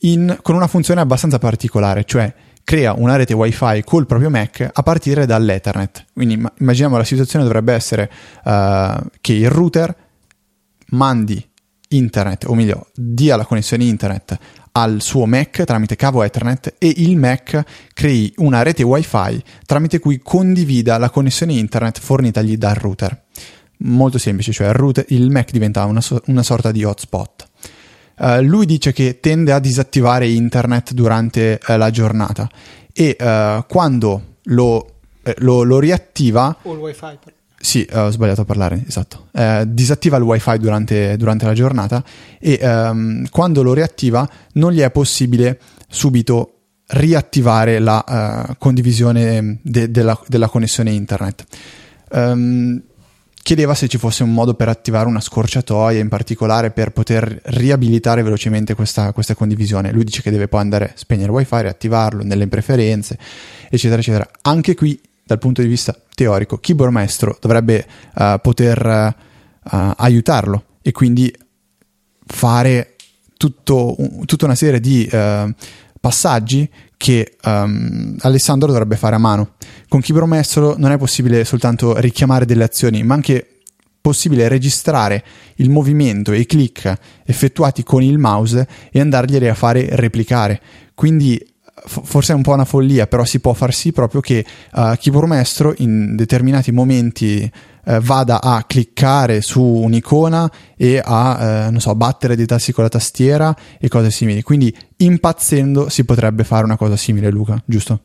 in, 0.00 0.38
con 0.42 0.56
una 0.56 0.66
funzione 0.66 1.00
abbastanza 1.00 1.38
particolare, 1.38 2.04
cioè 2.04 2.32
crea 2.64 2.94
una 2.96 3.16
rete 3.16 3.34
wifi 3.34 3.82
col 3.84 4.06
proprio 4.06 4.30
Mac 4.30 4.68
a 4.72 4.82
partire 4.82 5.26
dall'Ethernet. 5.26 6.06
Quindi 6.12 6.42
immaginiamo 6.58 6.96
la 6.96 7.04
situazione 7.04 7.44
dovrebbe 7.44 7.74
essere 7.74 8.10
uh, 8.44 9.00
che 9.20 9.32
il 9.32 9.50
router 9.50 9.94
mandi 10.88 11.44
internet, 11.88 12.44
o 12.44 12.54
meglio, 12.54 12.86
dia 12.94 13.36
la 13.36 13.44
connessione 13.44 13.84
internet 13.84 14.38
al 14.72 15.02
suo 15.02 15.26
Mac 15.26 15.64
tramite 15.64 15.96
cavo 15.96 16.22
Ethernet 16.22 16.74
e 16.78 16.92
il 16.96 17.16
Mac 17.16 17.62
crei 17.92 18.32
una 18.36 18.62
rete 18.62 18.82
WiFi 18.82 19.42
tramite 19.66 19.98
cui 19.98 20.20
condivida 20.22 20.98
la 20.98 21.10
connessione 21.10 21.52
internet 21.54 22.00
fornitagli 22.00 22.56
dal 22.56 22.74
router. 22.74 23.24
Molto 23.84 24.18
semplice, 24.18 24.52
cioè 24.52 24.68
il, 24.68 24.74
router, 24.74 25.04
il 25.08 25.30
Mac 25.30 25.50
diventa 25.50 25.84
una, 25.84 26.00
una, 26.26 26.42
sorta 26.42 26.70
di 26.70 26.84
hotspot. 26.84 27.48
Uh, 28.16 28.40
lui 28.40 28.66
dice 28.66 28.92
che 28.92 29.18
tende 29.20 29.52
a 29.52 29.58
disattivare 29.58 30.28
internet 30.28 30.92
durante 30.92 31.58
uh, 31.66 31.76
la 31.76 31.90
giornata 31.90 32.48
e 32.92 33.16
uh, 33.18 33.64
quando 33.66 34.36
lo, 34.44 35.00
lo, 35.38 35.62
lo, 35.62 35.78
riattiva... 35.80 36.58
O 36.62 36.74
il 36.74 36.78
wifi. 36.78 37.18
Sì, 37.64 37.86
ho 37.92 38.10
sbagliato 38.10 38.40
a 38.40 38.44
parlare, 38.44 38.82
esatto. 38.88 39.28
Eh, 39.30 39.62
disattiva 39.68 40.16
il 40.16 40.24
wifi 40.24 40.58
durante, 40.58 41.16
durante 41.16 41.44
la 41.44 41.52
giornata 41.52 42.02
e 42.40 42.58
ehm, 42.60 43.28
quando 43.30 43.62
lo 43.62 43.72
riattiva 43.72 44.28
non 44.54 44.72
gli 44.72 44.80
è 44.80 44.90
possibile 44.90 45.60
subito 45.88 46.54
riattivare 46.88 47.78
la 47.78 48.48
uh, 48.48 48.54
condivisione 48.58 49.60
de- 49.62 49.92
della, 49.92 50.20
della, 50.26 50.48
connessione 50.48 50.90
internet. 50.90 51.44
Um, 52.10 52.82
chiedeva 53.44 53.74
se 53.74 53.86
ci 53.86 53.96
fosse 53.96 54.24
un 54.24 54.32
modo 54.32 54.54
per 54.54 54.66
attivare 54.66 55.06
una 55.06 55.20
scorciatoia 55.20 56.00
in 56.00 56.08
particolare 56.08 56.72
per 56.72 56.90
poter 56.90 57.42
riabilitare 57.44 58.24
velocemente 58.24 58.74
questa, 58.74 59.12
questa 59.12 59.36
condivisione. 59.36 59.92
Lui 59.92 60.02
dice 60.02 60.20
che 60.20 60.32
deve 60.32 60.48
poi 60.48 60.62
andare 60.62 60.84
a 60.86 60.92
spegnere 60.96 61.28
il 61.28 61.34
wifi, 61.34 61.60
riattivarlo 61.60 62.24
nelle 62.24 62.48
preferenze, 62.48 63.16
eccetera, 63.70 64.00
eccetera. 64.00 64.28
Anche 64.42 64.74
qui 64.74 65.00
dal 65.24 65.38
punto 65.38 65.62
di 65.62 65.68
vista 65.68 65.96
teorico, 66.14 66.58
Keyboard 66.58 66.92
Maestro 66.92 67.36
dovrebbe 67.40 67.86
uh, 68.14 68.40
poter 68.40 69.14
uh, 69.62 69.92
aiutarlo 69.96 70.64
e 70.82 70.92
quindi 70.92 71.34
fare 72.26 72.96
tutto, 73.36 73.94
un, 73.98 74.24
tutta 74.24 74.44
una 74.44 74.54
serie 74.54 74.80
di 74.80 75.08
uh, 75.10 75.52
passaggi 76.00 76.68
che 76.96 77.36
um, 77.44 78.16
Alessandro 78.20 78.68
dovrebbe 78.68 78.96
fare 78.96 79.16
a 79.16 79.18
mano. 79.18 79.54
Con 79.88 80.00
Keyboard 80.00 80.28
Maestro 80.28 80.76
non 80.78 80.92
è 80.92 80.98
possibile 80.98 81.44
soltanto 81.44 81.98
richiamare 81.98 82.44
delle 82.44 82.64
azioni, 82.64 83.02
ma 83.02 83.14
anche 83.14 83.58
possibile 84.00 84.48
registrare 84.48 85.24
il 85.56 85.70
movimento 85.70 86.32
e 86.32 86.40
i 86.40 86.46
click 86.46 86.92
effettuati 87.24 87.82
con 87.84 88.02
il 88.02 88.18
mouse 88.18 88.66
e 88.90 89.00
andarglieli 89.00 89.48
a 89.48 89.54
fare 89.54 89.88
replicare. 89.96 90.60
Quindi 90.94 91.51
forse 91.74 92.32
è 92.32 92.36
un 92.36 92.42
po' 92.42 92.52
una 92.52 92.64
follia, 92.64 93.06
però 93.06 93.24
si 93.24 93.40
può 93.40 93.52
far 93.54 93.72
sì 93.72 93.92
proprio 93.92 94.20
che 94.20 94.44
uh, 94.72 94.94
Keyboard 94.98 95.28
Maestro 95.28 95.74
in 95.78 96.14
determinati 96.14 96.70
momenti 96.70 97.50
uh, 97.84 97.98
vada 98.00 98.40
a 98.40 98.64
cliccare 98.64 99.40
su 99.40 99.62
un'icona 99.62 100.50
e 100.76 101.00
a, 101.02 101.66
uh, 101.66 101.70
non 101.70 101.80
so, 101.80 101.94
battere 101.94 102.36
dei 102.36 102.46
tassi 102.46 102.72
con 102.72 102.84
la 102.84 102.90
tastiera 102.90 103.56
e 103.78 103.88
cose 103.88 104.10
simili. 104.10 104.42
Quindi 104.42 104.74
impazzendo 104.98 105.88
si 105.88 106.04
potrebbe 106.04 106.44
fare 106.44 106.64
una 106.64 106.76
cosa 106.76 106.96
simile, 106.96 107.30
Luca, 107.30 107.60
giusto? 107.64 108.02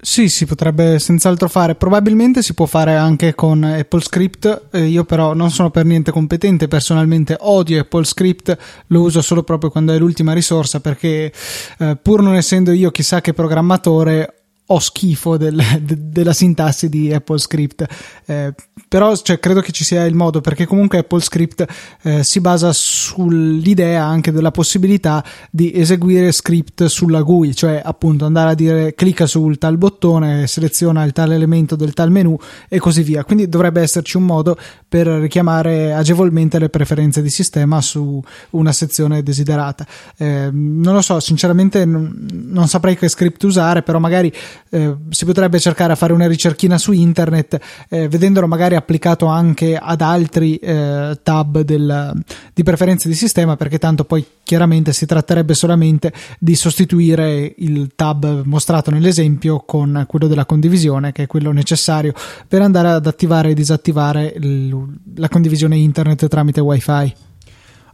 Sì, 0.00 0.28
si 0.28 0.46
potrebbe 0.46 1.00
senz'altro 1.00 1.48
fare. 1.48 1.74
Probabilmente 1.74 2.40
si 2.40 2.54
può 2.54 2.66
fare 2.66 2.94
anche 2.94 3.34
con 3.34 3.64
Apple 3.64 4.00
Script. 4.00 4.68
Eh, 4.70 4.84
io 4.84 5.04
però 5.04 5.34
non 5.34 5.50
sono 5.50 5.70
per 5.70 5.84
niente 5.84 6.12
competente. 6.12 6.68
Personalmente 6.68 7.36
odio 7.40 7.80
Apple 7.80 8.04
Script, 8.04 8.56
lo 8.88 9.00
uso 9.00 9.20
solo 9.22 9.42
proprio 9.42 9.70
quando 9.70 9.92
è 9.92 9.98
l'ultima 9.98 10.32
risorsa 10.32 10.78
perché 10.78 11.32
eh, 11.78 11.98
pur 12.00 12.22
non 12.22 12.36
essendo 12.36 12.70
io 12.70 12.92
chissà 12.92 13.20
che 13.20 13.32
programmatore 13.34 14.37
ho 14.70 14.78
schifo 14.80 15.36
del, 15.36 15.62
de, 15.80 15.96
della 16.10 16.32
sintassi 16.32 16.88
di 16.88 17.12
Apple 17.12 17.38
Script, 17.38 17.86
eh, 18.26 18.54
però 18.86 19.16
cioè, 19.16 19.38
credo 19.38 19.60
che 19.60 19.72
ci 19.72 19.84
sia 19.84 20.04
il 20.04 20.14
modo 20.14 20.40
perché 20.40 20.66
comunque 20.66 20.98
Apple 20.98 21.20
Script 21.20 21.66
eh, 22.02 22.22
si 22.22 22.40
basa 22.40 22.72
sull'idea 22.72 24.04
anche 24.04 24.30
della 24.30 24.50
possibilità 24.50 25.24
di 25.50 25.72
eseguire 25.74 26.32
script 26.32 26.84
sulla 26.86 27.22
GUI, 27.22 27.54
cioè 27.54 27.80
appunto 27.82 28.26
andare 28.26 28.50
a 28.50 28.54
dire 28.54 28.94
clicca 28.94 29.26
sul 29.26 29.56
tal 29.56 29.78
bottone, 29.78 30.46
seleziona 30.46 31.02
il 31.04 31.12
tal 31.12 31.32
elemento 31.32 31.74
del 31.74 31.94
tal 31.94 32.10
menu 32.10 32.36
e 32.68 32.78
così 32.78 33.02
via. 33.02 33.24
Quindi 33.24 33.48
dovrebbe 33.48 33.80
esserci 33.80 34.16
un 34.18 34.24
modo 34.24 34.56
per 34.86 35.06
richiamare 35.06 35.94
agevolmente 35.94 36.58
le 36.58 36.68
preferenze 36.68 37.22
di 37.22 37.30
sistema 37.30 37.80
su 37.80 38.22
una 38.50 38.72
sezione 38.72 39.22
desiderata. 39.22 39.86
Eh, 40.16 40.50
non 40.52 40.94
lo 40.94 41.00
so, 41.00 41.20
sinceramente 41.20 41.84
non, 41.86 42.26
non 42.30 42.68
saprei 42.68 42.96
che 42.96 43.08
script 43.08 43.42
usare, 43.44 43.82
però 43.82 43.98
magari 43.98 44.32
eh, 44.70 44.94
si 45.10 45.24
potrebbe 45.24 45.58
cercare 45.58 45.92
a 45.92 45.96
fare 45.96 46.12
una 46.12 46.26
ricerchina 46.26 46.78
su 46.78 46.92
internet, 46.92 47.58
eh, 47.88 48.08
vedendolo 48.08 48.46
magari 48.46 48.74
applicato 48.74 49.26
anche 49.26 49.76
ad 49.76 50.00
altri 50.00 50.56
eh, 50.56 51.18
tab 51.22 51.60
del, 51.60 52.12
di 52.54 52.62
preferenze 52.62 53.08
di 53.08 53.14
sistema, 53.14 53.56
perché 53.56 53.78
tanto 53.78 54.04
poi 54.04 54.24
chiaramente 54.42 54.92
si 54.92 55.06
tratterebbe 55.06 55.54
solamente 55.54 56.12
di 56.38 56.54
sostituire 56.54 57.54
il 57.58 57.92
tab 57.94 58.42
mostrato 58.44 58.90
nell'esempio 58.90 59.62
con 59.66 60.04
quello 60.08 60.26
della 60.26 60.46
condivisione, 60.46 61.12
che 61.12 61.24
è 61.24 61.26
quello 61.26 61.52
necessario 61.52 62.12
per 62.46 62.62
andare 62.62 62.88
ad 62.88 63.06
attivare 63.06 63.50
e 63.50 63.54
disattivare 63.54 64.32
il, 64.36 64.74
la 65.16 65.28
condivisione 65.28 65.76
internet 65.76 66.28
tramite 66.28 66.60
wifi. 66.60 67.14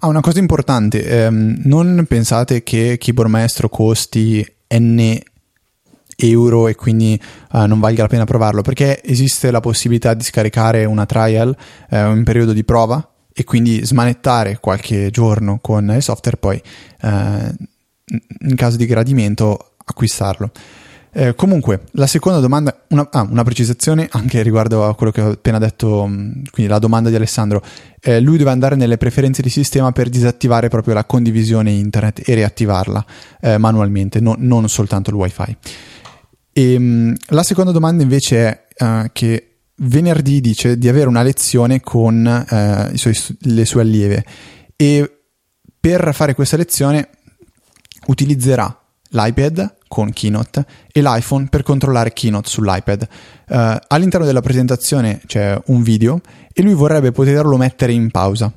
Ah, 0.01 0.09
una 0.09 0.21
cosa 0.21 0.39
importante, 0.39 1.07
ehm, 1.07 1.63
non 1.65 2.05
pensate 2.07 2.63
che 2.63 2.99
Keyboard 2.99 3.31
Maestro 3.31 3.69
costi 3.71 4.47
n 4.75 5.19
euro 6.17 6.69
e 6.69 6.75
quindi 6.75 7.21
uh, 7.53 7.67
non 7.67 7.81
valga 7.81 8.03
la 8.03 8.09
pena 8.09 8.25
provarlo 8.25 8.63
perché 8.63 9.03
esiste 9.03 9.51
la 9.51 9.61
possibilità 9.61 10.15
di 10.15 10.25
scaricare 10.25 10.85
una 10.85 11.07
trial 11.07 11.57
uh, 11.91 11.97
in 11.97 12.23
periodo 12.25 12.53
di 12.53 12.65
prova 12.65 13.09
e 13.33 13.45
quindi 13.45 13.85
smanettare 13.85 14.59
qualche 14.61 15.11
giorno 15.11 15.59
con 15.61 15.91
il 15.95 16.03
software 16.03 16.37
poi 16.37 16.63
uh, 17.03 17.09
in 18.41 18.55
caso 18.55 18.77
di 18.77 18.87
gradimento 18.87 19.73
acquistarlo. 19.85 20.51
Eh, 21.17 21.37
comunque, 21.37 21.83
la 21.93 22.09
seconda 22.09 22.41
domanda, 22.41 22.77
una, 22.89 23.09
ah, 23.13 23.25
una, 23.31 23.45
precisazione 23.45 24.09
anche 24.11 24.43
riguardo 24.43 24.85
a 24.85 24.97
quello 24.97 25.13
che 25.13 25.21
ho 25.21 25.31
appena 25.31 25.59
detto, 25.59 26.05
mm, 26.09 26.47
quindi 26.51 26.73
la 26.73 26.81
domanda 26.81 27.09
di 27.09 27.15
Alessandro. 27.15 27.63
Eh, 28.01 28.19
lui 28.19 28.37
deve 28.37 28.51
andare 28.51 28.75
nelle 28.75 28.97
preferenze 28.97 29.41
di 29.41 29.49
sistema 29.49 29.93
per 29.93 30.09
disattivare 30.09 30.69
proprio 30.69 30.93
la 30.93 31.05
condivisione 31.05 31.71
internet 31.71 32.29
e 32.29 32.35
riattivarla 32.35 33.07
eh, 33.41 33.59
manualmente, 33.59 34.19
no, 34.19 34.35
non 34.37 34.69
soltanto 34.69 35.11
il 35.11 35.17
wifi. 35.17 35.57
E, 36.57 36.77
um, 36.77 37.13
la 37.31 37.43
seconda 37.43 37.73
domanda 37.73 38.05
invece 38.05 38.67
è 38.77 38.85
uh, 38.85 39.09
che 39.13 39.57
venerdì 39.79 40.41
dice 40.41 40.79
di 40.79 40.89
avere 40.89 41.09
una 41.09 41.23
lezione 41.23 41.81
con 41.81 42.25
uh, 42.25 42.97
suoi, 42.97 43.19
le 43.41 43.65
sue 43.65 43.81
allieve 43.81 44.25
e 44.77 45.19
per 45.81 46.15
fare 46.15 46.33
questa 46.35 46.57
lezione 46.57 47.09
utilizzerà 48.07 48.83
l'iPad 49.09 49.79
con 49.89 50.13
Keynote 50.13 50.65
e 50.93 51.03
l'iPhone 51.03 51.49
per 51.49 51.65
controllare 51.65 52.13
Keynote 52.13 52.49
sull'iPad. 52.49 53.09
Uh, 53.49 53.77
all'interno 53.89 54.25
della 54.25 54.41
presentazione 54.41 55.21
c'è 55.27 55.61
un 55.67 55.83
video 55.83 56.21
e 56.53 56.63
lui 56.63 56.75
vorrebbe 56.75 57.11
poterlo 57.11 57.57
mettere 57.57 57.93
in 57.93 58.11
pausa. 58.11 58.53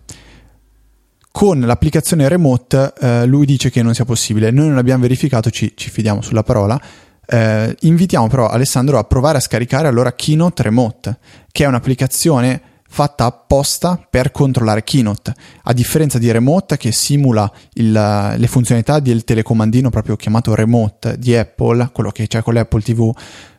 Con 1.32 1.60
l'applicazione 1.60 2.28
remote 2.28 2.94
uh, 3.00 3.26
lui 3.26 3.48
dice 3.48 3.72
che 3.72 3.82
non 3.82 3.96
sia 3.96 4.06
possibile. 4.06 4.52
Noi 4.52 4.68
non 4.68 4.78
abbiamo 4.78 5.02
verificato, 5.02 5.50
ci, 5.50 5.74
ci 5.76 5.90
fidiamo 5.90 6.22
sulla 6.22 6.44
parola, 6.44 6.80
eh, 7.28 7.76
invitiamo 7.82 8.28
però 8.28 8.48
Alessandro 8.48 8.98
a 8.98 9.04
provare 9.04 9.38
a 9.38 9.42
scaricare 9.42 9.88
allora 9.88 10.14
Keynote 10.14 10.64
Remote, 10.64 11.18
che 11.52 11.66
è 11.66 11.68
un'applicazione 11.68 12.62
fatta 12.90 13.26
apposta 13.26 14.02
per 14.10 14.32
controllare 14.32 14.84
Keynote, 14.84 15.34
a 15.64 15.74
differenza 15.74 16.18
di 16.18 16.32
Remote 16.32 16.78
che 16.78 16.94
simula 16.94 17.52
il, 17.74 17.92
le 17.92 18.48
funzionalità 18.48 19.00
del 19.00 19.26
telecomandino 19.26 19.90
proprio 19.90 20.16
chiamato 20.16 20.56
Remote 20.56 21.18
di 21.20 21.36
Apple, 21.36 21.90
quello 21.92 22.12
che 22.12 22.28
c'è 22.28 22.42
con 22.42 22.54
l'Apple 22.54 22.82
TV. 22.82 23.12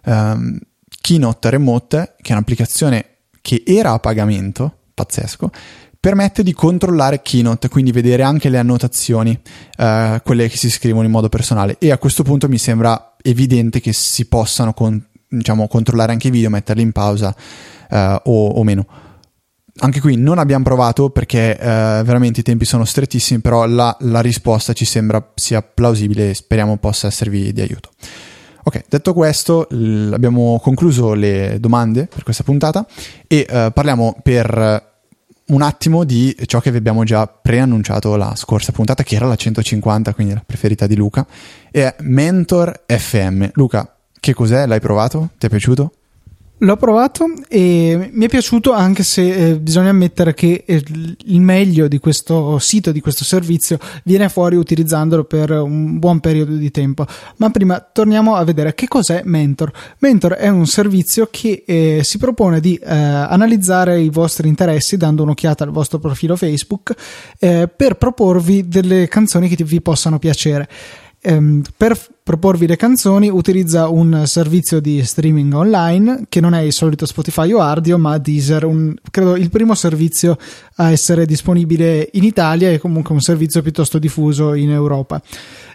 Ehm, 0.06 0.58
Keynote 1.00 1.50
Remote, 1.50 2.14
che 2.20 2.30
è 2.30 2.32
un'applicazione 2.32 3.04
che 3.42 3.62
era 3.66 3.92
a 3.92 3.98
pagamento, 3.98 4.72
pazzesco, 4.94 5.50
permette 6.00 6.42
di 6.42 6.52
controllare 6.52 7.22
Keynote, 7.22 7.68
quindi 7.68 7.92
vedere 7.92 8.22
anche 8.22 8.48
le 8.48 8.58
annotazioni, 8.58 9.38
eh, 9.76 10.20
quelle 10.24 10.48
che 10.48 10.56
si 10.56 10.70
scrivono 10.70 11.04
in 11.04 11.10
modo 11.10 11.28
personale. 11.28 11.76
E 11.78 11.90
a 11.90 11.98
questo 11.98 12.22
punto 12.22 12.48
mi 12.48 12.58
sembra 12.58 13.07
evidente 13.22 13.80
che 13.80 13.92
si 13.92 14.26
possano 14.26 14.72
con, 14.72 15.02
diciamo, 15.28 15.68
controllare 15.68 16.12
anche 16.12 16.28
i 16.28 16.30
video, 16.30 16.50
metterli 16.50 16.82
in 16.82 16.92
pausa 16.92 17.34
eh, 17.90 18.20
o, 18.24 18.48
o, 18.48 18.64
meno. 18.64 18.86
Anche 19.80 20.00
qui 20.00 20.16
non 20.16 20.38
abbiamo 20.38 20.64
provato 20.64 21.10
perché 21.10 21.56
eh, 21.56 22.02
veramente 22.04 22.40
i 22.40 22.42
tempi 22.42 22.64
sono 22.64 22.84
strettissimi, 22.84 23.40
però 23.40 23.66
la, 23.66 23.96
la 24.00 24.20
risposta 24.20 24.72
ci 24.72 24.84
sembra 24.84 25.32
sia 25.34 25.62
plausibile 25.62 26.30
e 26.30 26.34
speriamo 26.34 26.78
possa 26.78 27.06
esservi 27.06 27.52
di 27.52 27.60
aiuto. 27.60 27.90
Ok, 28.64 28.84
detto 28.88 29.14
questo, 29.14 29.66
l- 29.70 30.12
abbiamo 30.12 30.58
concluso 30.60 31.14
le 31.14 31.58
domande 31.60 32.06
per 32.06 32.22
questa 32.22 32.42
puntata 32.42 32.86
e 33.26 33.46
uh, 33.48 33.72
parliamo 33.72 34.16
per 34.22 34.87
un 35.48 35.62
attimo 35.62 36.04
di 36.04 36.36
ciò 36.46 36.60
che 36.60 36.70
vi 36.70 36.76
abbiamo 36.76 37.04
già 37.04 37.26
preannunciato 37.26 38.16
la 38.16 38.34
scorsa 38.34 38.72
puntata, 38.72 39.02
che 39.02 39.16
era 39.16 39.26
la 39.26 39.36
150, 39.36 40.14
quindi 40.14 40.34
la 40.34 40.42
preferita 40.44 40.86
di 40.86 40.96
Luca, 40.96 41.26
è 41.70 41.94
Mentor 42.00 42.84
FM. 42.86 43.46
Luca, 43.54 43.96
che 44.18 44.34
cos'è? 44.34 44.66
L'hai 44.66 44.80
provato? 44.80 45.30
Ti 45.38 45.46
è 45.46 45.48
piaciuto? 45.48 45.92
L'ho 46.62 46.76
provato 46.76 47.26
e 47.48 48.10
mi 48.12 48.24
è 48.24 48.28
piaciuto 48.28 48.72
anche 48.72 49.04
se 49.04 49.50
eh, 49.50 49.58
bisogna 49.60 49.90
ammettere 49.90 50.34
che 50.34 50.64
eh, 50.66 50.82
il 51.26 51.40
meglio 51.40 51.86
di 51.86 51.98
questo 52.00 52.58
sito, 52.58 52.90
di 52.90 53.00
questo 53.00 53.22
servizio, 53.22 53.78
viene 54.02 54.28
fuori 54.28 54.56
utilizzandolo 54.56 55.22
per 55.22 55.52
un 55.52 56.00
buon 56.00 56.18
periodo 56.18 56.56
di 56.56 56.72
tempo. 56.72 57.06
Ma 57.36 57.50
prima 57.50 57.78
torniamo 57.78 58.34
a 58.34 58.42
vedere 58.42 58.74
che 58.74 58.88
cos'è 58.88 59.22
Mentor. 59.24 59.70
Mentor 59.98 60.32
è 60.32 60.48
un 60.48 60.66
servizio 60.66 61.28
che 61.30 61.62
eh, 61.64 62.00
si 62.02 62.18
propone 62.18 62.58
di 62.58 62.74
eh, 62.74 62.92
analizzare 62.92 64.00
i 64.00 64.10
vostri 64.10 64.48
interessi 64.48 64.96
dando 64.96 65.22
un'occhiata 65.22 65.62
al 65.62 65.70
vostro 65.70 66.00
profilo 66.00 66.34
Facebook 66.34 66.92
eh, 67.38 67.68
per 67.68 67.94
proporvi 67.94 68.66
delle 68.66 69.06
canzoni 69.06 69.48
che 69.48 69.62
vi 69.62 69.80
possano 69.80 70.18
piacere. 70.18 70.68
Ehm, 71.28 71.62
per 71.76 71.94
proporvi 72.22 72.66
le 72.66 72.76
canzoni 72.76 73.28
utilizza 73.28 73.88
un 73.88 74.22
servizio 74.24 74.80
di 74.80 75.04
streaming 75.04 75.52
online 75.52 76.24
che 76.30 76.40
non 76.40 76.54
è 76.54 76.60
il 76.60 76.72
solito 76.72 77.04
Spotify 77.04 77.52
o 77.52 77.58
Ardio 77.58 77.98
ma 77.98 78.16
Deezer, 78.16 78.64
un, 78.64 78.94
credo 79.10 79.36
il 79.36 79.50
primo 79.50 79.74
servizio 79.74 80.38
a 80.76 80.90
essere 80.90 81.26
disponibile 81.26 82.08
in 82.12 82.24
Italia 82.24 82.70
e 82.70 82.78
comunque 82.78 83.12
un 83.12 83.20
servizio 83.20 83.60
piuttosto 83.60 83.98
diffuso 83.98 84.54
in 84.54 84.70
Europa. 84.70 85.20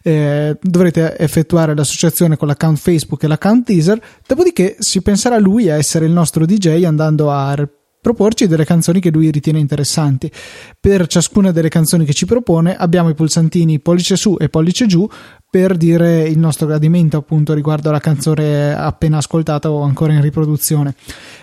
Eh, 0.02 0.58
dovrete 0.60 1.20
effettuare 1.20 1.76
l'associazione 1.76 2.36
con 2.36 2.48
l'account 2.48 2.80
Facebook 2.80 3.22
e 3.22 3.28
l'account 3.28 3.68
Deezer, 3.68 4.02
dopodiché 4.26 4.78
si 4.80 5.04
penserà 5.04 5.38
lui 5.38 5.70
a 5.70 5.76
essere 5.76 6.08
il 6.08 6.12
nostro 6.12 6.48
DJ 6.48 6.84
andando 6.84 7.30
a 7.30 7.56
proporci 8.04 8.48
delle 8.48 8.66
canzoni 8.66 9.00
che 9.00 9.10
lui 9.10 9.32
ritiene 9.32 9.60
interessanti. 9.60 10.30
Per 10.78 11.08
ciascuna 11.08 11.52
delle 11.52 11.70
canzoni 11.70 12.04
che 12.04 12.14
ci 12.14 12.26
propone 12.26 12.76
abbiamo 12.76 13.08
i 13.08 13.14
pulsantini 13.14 13.80
pollice 13.80 14.18
su 14.18 14.36
e 14.38 14.50
pollice 14.50 14.86
giù 14.88 15.10
per 15.50 15.78
dire 15.78 16.24
il 16.24 16.38
nostro 16.38 16.68
gradimento 16.68 17.16
appunto 17.16 17.54
riguardo 17.54 17.90
alla 17.90 18.00
canzone 18.00 18.76
appena 18.76 19.18
ascoltata 19.18 19.72
o 19.72 19.84
ancora 19.84 20.12
in 20.12 20.20
riproduzione. 20.20 20.96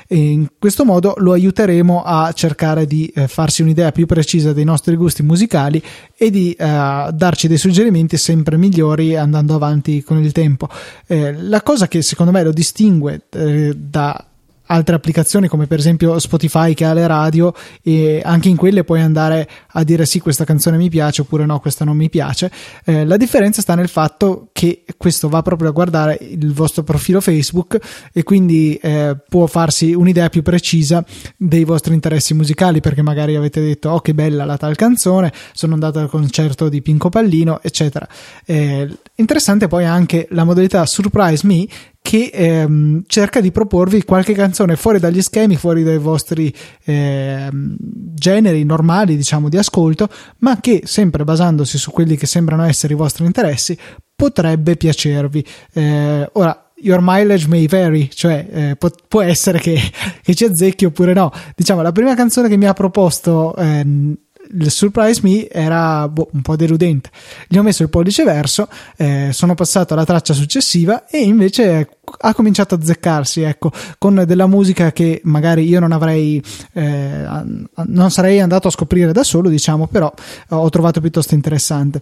E 0.06 0.16
in 0.16 0.48
questo 0.58 0.84
modo 0.84 1.14
lo 1.16 1.32
aiuteremo 1.32 2.02
a 2.02 2.30
cercare 2.32 2.86
di 2.86 3.06
eh, 3.14 3.26
farsi 3.26 3.62
un'idea 3.62 3.92
più 3.92 4.04
precisa 4.06 4.52
dei 4.52 4.64
nostri 4.64 4.96
gusti 4.96 5.22
musicali 5.22 5.82
e 6.14 6.28
di 6.28 6.52
eh, 6.52 7.08
darci 7.14 7.48
dei 7.48 7.56
suggerimenti 7.56 8.18
sempre 8.18 8.58
migliori 8.58 9.16
andando 9.16 9.54
avanti 9.54 10.02
con 10.02 10.22
il 10.22 10.32
tempo. 10.32 10.68
Eh, 11.06 11.32
la 11.40 11.62
cosa 11.62 11.88
che 11.88 12.02
secondo 12.02 12.32
me 12.32 12.42
lo 12.42 12.52
distingue 12.52 13.22
eh, 13.30 13.72
da 13.74 14.29
altre 14.70 14.94
applicazioni 14.94 15.48
come 15.48 15.66
per 15.66 15.78
esempio 15.78 16.18
Spotify 16.18 16.74
che 16.74 16.84
ha 16.84 16.92
le 16.92 17.06
radio 17.06 17.52
e 17.82 18.22
anche 18.24 18.48
in 18.48 18.56
quelle 18.56 18.84
puoi 18.84 19.00
andare 19.00 19.48
a 19.72 19.84
dire 19.84 20.06
sì 20.06 20.20
questa 20.20 20.44
canzone 20.44 20.76
mi 20.76 20.88
piace 20.88 21.22
oppure 21.22 21.44
no 21.44 21.58
questa 21.60 21.84
non 21.84 21.96
mi 21.96 22.08
piace. 22.08 22.50
Eh, 22.84 23.04
la 23.04 23.16
differenza 23.16 23.60
sta 23.60 23.74
nel 23.74 23.88
fatto 23.88 24.48
che 24.52 24.84
questo 24.96 25.28
va 25.28 25.42
proprio 25.42 25.68
a 25.68 25.72
guardare 25.72 26.18
il 26.20 26.52
vostro 26.52 26.82
profilo 26.82 27.20
Facebook 27.20 27.78
e 28.12 28.22
quindi 28.22 28.76
eh, 28.76 29.16
può 29.28 29.46
farsi 29.46 29.92
un'idea 29.92 30.28
più 30.28 30.42
precisa 30.42 31.04
dei 31.36 31.64
vostri 31.64 31.94
interessi 31.94 32.34
musicali 32.34 32.80
perché 32.80 33.02
magari 33.02 33.34
avete 33.34 33.60
detto 33.60 33.90
oh 33.90 34.00
che 34.00 34.14
bella 34.14 34.44
la 34.44 34.56
tal 34.56 34.76
canzone 34.76 35.32
sono 35.52 35.74
andato 35.74 35.98
al 35.98 36.08
concerto 36.08 36.68
di 36.68 36.80
Pinco 36.80 37.08
Pallino 37.08 37.60
eccetera. 37.62 38.06
Eh, 38.44 38.88
interessante 39.16 39.66
poi 39.66 39.84
anche 39.84 40.28
la 40.30 40.44
modalità 40.44 40.86
Surprise 40.86 41.46
Me 41.46 41.66
che 42.02 42.30
ehm, 42.32 43.02
cerca 43.06 43.40
di 43.40 43.52
proporvi 43.52 44.04
qualche 44.04 44.32
canzone 44.32 44.76
fuori 44.76 44.98
dagli 44.98 45.22
schemi, 45.22 45.56
fuori 45.56 45.82
dai 45.82 45.98
vostri 45.98 46.52
ehm, 46.84 47.76
generi 47.78 48.64
normali, 48.64 49.16
diciamo, 49.16 49.48
di 49.48 49.56
ascolto, 49.56 50.08
ma 50.38 50.60
che 50.60 50.82
sempre 50.84 51.24
basandosi 51.24 51.78
su 51.78 51.90
quelli 51.90 52.16
che 52.16 52.26
sembrano 52.26 52.64
essere 52.64 52.94
i 52.94 52.96
vostri 52.96 53.26
interessi, 53.26 53.76
potrebbe 54.16 54.76
piacervi. 54.76 55.44
Eh, 55.72 56.28
ora, 56.32 56.70
your 56.82 57.00
mileage 57.02 57.46
may 57.48 57.66
vary, 57.66 58.08
cioè 58.08 58.46
eh, 58.50 58.76
può, 58.76 58.90
può, 59.06 59.22
essere 59.22 59.58
che, 59.58 59.78
che, 60.22 60.34
ci 60.34 60.44
azzecchi 60.44 60.86
oppure 60.86 61.12
no. 61.12 61.30
Diciamo, 61.54 61.82
la 61.82 61.92
prima 61.92 62.14
canzone 62.14 62.48
che 62.48 62.56
mi 62.56 62.66
ha 62.66 62.72
proposto 62.72 63.54
eh, 63.56 63.84
il 64.52 64.70
Surprise 64.70 65.20
Me 65.22 65.48
era 65.48 66.08
boh, 66.08 66.28
un 66.32 66.42
po' 66.42 66.56
deludente. 66.56 67.10
Gli 67.48 67.56
ho 67.56 67.62
messo 67.62 67.82
il 67.82 67.90
pollice 67.90 68.24
verso, 68.24 68.68
eh, 68.96 69.30
sono 69.32 69.54
passato 69.54 69.94
alla 69.94 70.04
traccia 70.04 70.34
successiva 70.34 71.06
e 71.06 71.20
invece 71.20 71.88
ha 72.18 72.34
cominciato 72.34 72.74
a 72.74 72.82
zeccarsi, 72.82 73.42
ecco, 73.42 73.70
con 73.98 74.24
della 74.26 74.46
musica 74.46 74.92
che 74.92 75.20
magari 75.24 75.66
io 75.66 75.80
non 75.80 75.92
avrei, 75.92 76.42
eh, 76.72 77.26
non 77.86 78.10
sarei 78.10 78.40
andato 78.40 78.68
a 78.68 78.70
scoprire 78.70 79.12
da 79.12 79.22
solo, 79.22 79.48
diciamo, 79.48 79.86
però 79.86 80.12
ho 80.48 80.68
trovato 80.70 81.00
piuttosto 81.00 81.34
interessante. 81.34 82.00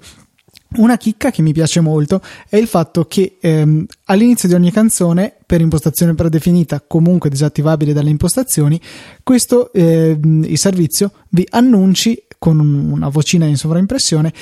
Una 0.76 0.99
chicca 0.99 1.31
che 1.31 1.40
mi 1.40 1.52
piace 1.52 1.81
molto 1.81 2.21
è 2.47 2.57
il 2.57 2.67
fatto 2.67 3.07
che 3.07 3.38
ehm, 3.40 3.87
all'inizio 4.05 4.49
di 4.49 4.55
ogni 4.55 4.71
canzone, 4.71 5.35
per 5.47 5.62
impostazione 5.62 6.14
predefinita, 6.14 6.85
comunque 6.87 7.31
disattivabile 7.31 7.95
dalle 7.95 8.11
impostazioni, 8.11 8.78
questo 9.23 9.73
eh, 9.73 10.19
il 10.21 10.59
servizio 10.59 11.12
vi 11.31 11.47
annunci 11.50 12.23
con 12.38 12.59
una 12.59 13.09
vocina 13.09 13.47
in 13.47 13.57
sovraimpressione 13.57 14.33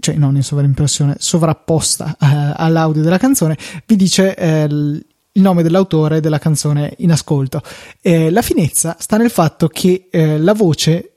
cioè 0.00 0.14
non 0.16 0.34
in 0.34 0.42
sovraimpressione, 0.42 1.16
sovrapposta 1.18 2.16
eh, 2.18 2.52
all'audio 2.56 3.02
della 3.02 3.18
canzone, 3.18 3.56
vi 3.86 3.96
dice 3.96 4.34
eh, 4.34 4.64
il 4.64 5.04
nome 5.42 5.62
dell'autore 5.62 6.20
della 6.20 6.38
canzone 6.38 6.94
in 6.98 7.12
ascolto. 7.12 7.60
Eh, 8.00 8.30
la 8.30 8.42
finezza 8.42 8.96
sta 8.98 9.16
nel 9.16 9.30
fatto 9.30 9.68
che 9.68 10.08
eh, 10.10 10.38
la 10.38 10.54
voce 10.54 11.13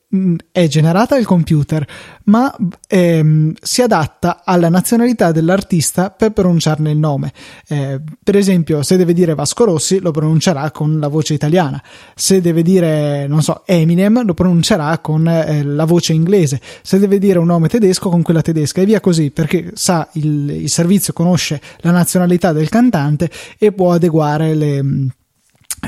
è 0.51 0.67
generata 0.67 1.15
dal 1.15 1.25
computer, 1.25 1.85
ma 2.25 2.53
ehm, 2.87 3.53
si 3.61 3.81
adatta 3.81 4.41
alla 4.45 4.69
nazionalità 4.69 5.33
dell'artista 5.33 6.11
per 6.11 6.31
pronunciarne 6.31 6.91
il 6.91 6.97
nome. 6.97 7.33
Eh, 7.67 7.99
per 8.23 8.37
esempio, 8.37 8.83
se 8.83 8.95
deve 8.95 9.11
dire 9.11 9.35
Vasco 9.35 9.65
Rossi, 9.65 9.99
lo 9.99 10.11
pronuncerà 10.11 10.71
con 10.71 10.99
la 10.99 11.09
voce 11.09 11.33
italiana. 11.33 11.83
Se 12.15 12.39
deve 12.39 12.61
dire, 12.61 13.27
non 13.27 13.41
so, 13.41 13.63
Eminem, 13.65 14.25
lo 14.25 14.33
pronuncerà 14.33 14.97
con 14.99 15.27
eh, 15.27 15.63
la 15.63 15.85
voce 15.85 16.13
inglese. 16.13 16.61
Se 16.81 16.99
deve 16.99 17.19
dire 17.19 17.39
un 17.39 17.47
nome 17.47 17.67
tedesco, 17.67 18.09
con 18.09 18.21
quella 18.21 18.41
tedesca, 18.41 18.79
e 18.79 18.85
via 18.85 19.01
così, 19.01 19.31
perché 19.31 19.71
sa 19.73 20.07
il, 20.13 20.49
il 20.51 20.69
servizio 20.69 21.11
conosce 21.11 21.59
la 21.79 21.91
nazionalità 21.91 22.53
del 22.53 22.69
cantante 22.69 23.29
e 23.57 23.73
può 23.73 23.91
adeguare 23.91 24.55
le 24.55 24.81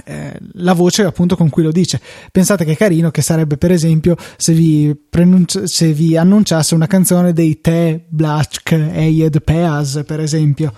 eh, 0.06 0.38
la 0.54 0.74
voce 0.74 1.04
appunto 1.04 1.36
con 1.36 1.50
cui 1.50 1.64
lo 1.64 1.72
dice. 1.72 2.00
Pensate 2.32 2.66
che 2.66 2.76
carino 2.76 3.12
che 3.12 3.22
sarebbe 3.22 3.58
per 3.58 3.72
esempio 3.72 4.16
se 4.38 4.54
vi, 4.54 4.96
pronunci- 5.10 5.68
se 5.68 5.94
vi 5.94 6.18
annunciasse 6.18 6.76
una 6.76 6.88
canzone 6.88 7.34
dei 7.34 7.62
Te 7.62 8.06
Black 8.08 8.72
Eyed 8.72 9.42
Peas 9.42 10.04
per 10.06 10.20
esempio. 10.20 10.74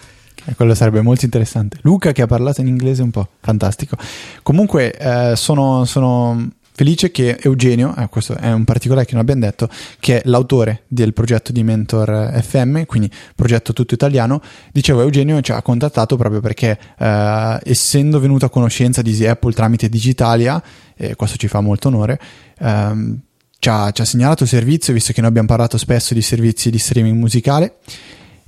Eh, 0.46 0.56
quello 0.56 0.74
sarebbe 0.74 1.02
molto 1.02 1.26
interessante. 1.26 1.78
Luca 1.82 2.12
che 2.12 2.22
ha 2.22 2.28
parlato 2.28 2.62
in 2.62 2.68
inglese 2.68 3.04
un 3.04 3.12
po', 3.12 3.28
fantastico. 3.40 3.96
Comunque 4.42 4.94
eh, 4.94 5.36
sono, 5.36 5.86
sono 5.86 6.50
felice 6.82 7.12
che 7.12 7.38
Eugenio, 7.40 7.96
eh, 7.96 8.08
questo 8.10 8.36
è 8.36 8.52
un 8.52 8.64
particolare 8.64 9.06
che 9.06 9.12
non 9.14 9.22
abbiamo 9.22 9.42
detto, 9.42 9.70
che 10.00 10.18
è 10.18 10.22
l'autore 10.26 10.82
del 10.88 11.14
progetto 11.14 11.52
di 11.52 11.62
Mentor 11.62 12.42
FM, 12.42 12.86
quindi 12.86 13.08
progetto 13.36 13.72
tutto 13.72 13.94
italiano, 13.94 14.42
dicevo 14.72 15.02
Eugenio 15.02 15.40
ci 15.42 15.52
ha 15.52 15.62
contattato 15.62 16.16
proprio 16.18 16.42
perché 16.42 16.80
eh, 16.98 17.60
essendo 17.66 18.20
venuto 18.20 18.46
a 18.46 18.50
conoscenza 18.50 19.04
di 19.04 19.28
Apple 19.28 19.54
tramite 19.54 19.90
Digitalia, 19.90 20.60
e 20.96 21.14
questo 21.14 21.38
ci 21.38 21.48
fa 21.48 21.62
molto 21.62 21.90
onore, 21.90 22.20
ehm, 22.58 23.20
ci, 23.60 23.70
ha, 23.70 23.92
ci 23.92 24.02
ha 24.02 24.06
segnalato 24.06 24.42
il 24.42 24.50
servizio, 24.50 24.92
visto 24.92 25.14
che 25.14 25.22
noi 25.22 25.30
abbiamo 25.30 25.50
parlato 25.50 25.78
spesso 25.78 26.16
di 26.16 26.22
servizi 26.24 26.72
di 26.72 26.80
streaming 26.80 27.16
musicale 27.16 27.76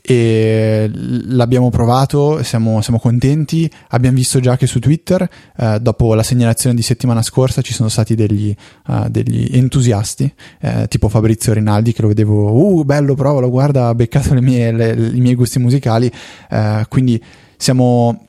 e 0.06 0.92
l'abbiamo 0.92 1.70
provato, 1.70 2.44
siamo, 2.44 2.82
siamo, 2.82 3.00
contenti. 3.00 3.72
Abbiamo 3.90 4.18
visto 4.18 4.42
già 4.42 4.58
che 4.58 4.68
su 4.68 4.80
Twitter, 4.80 5.30
eh, 5.58 5.80
dopo 5.80 6.14
la 6.14 6.24
segnalazione 6.24 6.76
di 6.76 6.82
settimana 6.82 7.22
scorsa, 7.22 7.62
ci 7.62 7.72
sono 7.72 7.88
stati 7.88 8.14
degli, 8.14 8.54
uh, 8.88 9.08
degli 9.08 9.56
entusiasti, 9.56 10.32
eh, 10.60 10.88
tipo 10.90 11.08
Fabrizio 11.08 11.54
Rinaldi, 11.54 11.94
che 11.94 12.02
lo 12.02 12.10
vedevo, 12.10 12.52
uh, 12.52 12.84
bello, 12.84 13.16
provalo, 13.16 13.50
guarda, 13.50 13.88
ha 13.88 13.96
beccato 13.96 14.34
le 14.34 14.42
mie, 14.42 14.74
le, 14.74 14.92
i 14.92 15.22
miei 15.22 15.36
gusti 15.36 15.60
musicali. 15.60 16.12
Eh, 16.50 16.86
quindi 16.90 17.24
siamo 17.56 18.28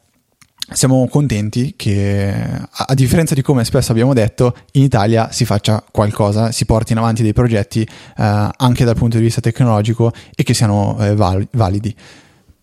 siamo 0.72 1.06
contenti 1.08 1.74
che, 1.76 2.32
a 2.70 2.94
differenza 2.94 3.34
di 3.34 3.42
come 3.42 3.64
spesso 3.64 3.92
abbiamo 3.92 4.14
detto, 4.14 4.54
in 4.72 4.82
Italia 4.82 5.30
si 5.30 5.44
faccia 5.44 5.84
qualcosa, 5.90 6.52
si 6.52 6.64
portino 6.64 7.00
avanti 7.00 7.22
dei 7.22 7.32
progetti 7.32 7.82
eh, 7.82 8.48
anche 8.56 8.84
dal 8.84 8.96
punto 8.96 9.18
di 9.18 9.22
vista 9.22 9.40
tecnologico 9.40 10.12
e 10.34 10.42
che 10.42 10.54
siano 10.54 10.96
eh, 11.00 11.14
val- 11.14 11.46
validi. 11.52 11.94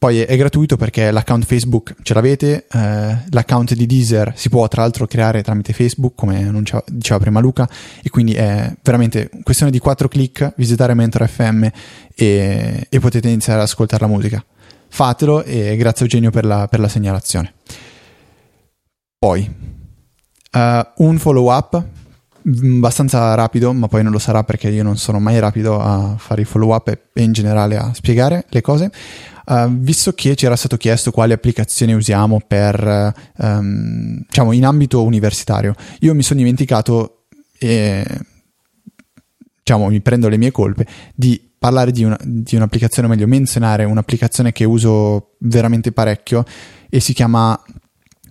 Poi 0.01 0.19
è, 0.19 0.35
gratuito 0.35 0.77
perché 0.77 1.11
l'account 1.11 1.45
Facebook 1.45 1.93
ce 2.01 2.15
l'avete, 2.15 2.65
eh, 2.71 3.17
l'account 3.29 3.75
di 3.75 3.85
Deezer 3.85 4.33
si 4.35 4.49
può 4.49 4.67
tra 4.67 4.81
l'altro 4.81 5.05
creare 5.05 5.43
tramite 5.43 5.73
Facebook, 5.73 6.15
come 6.15 6.63
diceva 6.87 7.19
prima 7.19 7.39
Luca, 7.39 7.69
e 8.01 8.09
quindi 8.09 8.33
è 8.33 8.73
veramente 8.81 9.29
questione 9.43 9.71
di 9.71 9.77
quattro 9.77 10.07
clic, 10.07 10.53
visitare 10.57 10.95
Mentor 10.95 11.27
FM 11.27 11.67
e, 12.15 12.87
e 12.89 12.99
potete 12.99 13.27
iniziare 13.27 13.59
ad 13.59 13.65
ascoltare 13.65 14.03
la 14.03 14.11
musica. 14.11 14.43
Fatelo 14.87 15.43
e 15.43 15.75
grazie 15.77 16.05
Eugenio 16.05 16.31
per 16.31 16.45
la, 16.45 16.67
per 16.67 16.79
la 16.79 16.87
segnalazione. 16.87 17.53
Poi, 19.23 19.47
uh, 20.53 21.03
un 21.03 21.19
follow 21.19 21.55
up 21.55 21.79
mm, 22.49 22.77
abbastanza 22.77 23.35
rapido, 23.35 23.71
ma 23.71 23.87
poi 23.87 24.01
non 24.01 24.11
lo 24.11 24.17
sarà 24.17 24.43
perché 24.43 24.69
io 24.69 24.81
non 24.81 24.97
sono 24.97 25.19
mai 25.19 25.37
rapido 25.37 25.79
a 25.79 26.15
fare 26.17 26.41
i 26.41 26.43
follow 26.43 26.73
up 26.73 26.87
e, 26.87 27.21
in 27.21 27.31
generale 27.31 27.77
a 27.77 27.93
spiegare 27.93 28.45
le 28.49 28.61
cose. 28.61 28.91
Uh, 29.45 29.67
visto 29.69 30.13
che 30.13 30.35
ci 30.35 30.47
era 30.47 30.55
stato 30.55 30.75
chiesto 30.75 31.11
quali 31.11 31.33
applicazioni 31.33 31.93
usiamo 31.93 32.41
per, 32.47 33.13
um, 33.37 34.23
diciamo, 34.27 34.53
in 34.53 34.65
ambito 34.65 35.03
universitario, 35.03 35.75
io 35.99 36.15
mi 36.15 36.23
sono 36.23 36.39
dimenticato, 36.39 37.25
e, 37.59 38.03
diciamo, 39.59 39.89
mi 39.89 40.01
prendo 40.01 40.29
le 40.29 40.37
mie 40.37 40.49
colpe, 40.49 40.87
di 41.13 41.39
parlare 41.59 41.91
di, 41.91 42.03
una, 42.03 42.17
di 42.23 42.55
un'applicazione, 42.55 43.07
o 43.07 43.11
meglio, 43.11 43.27
menzionare 43.27 43.83
un'applicazione 43.83 44.51
che 44.51 44.63
uso 44.63 45.35
veramente 45.41 45.91
parecchio 45.91 46.43
e 46.89 46.99
si 46.99 47.13
chiama 47.13 47.61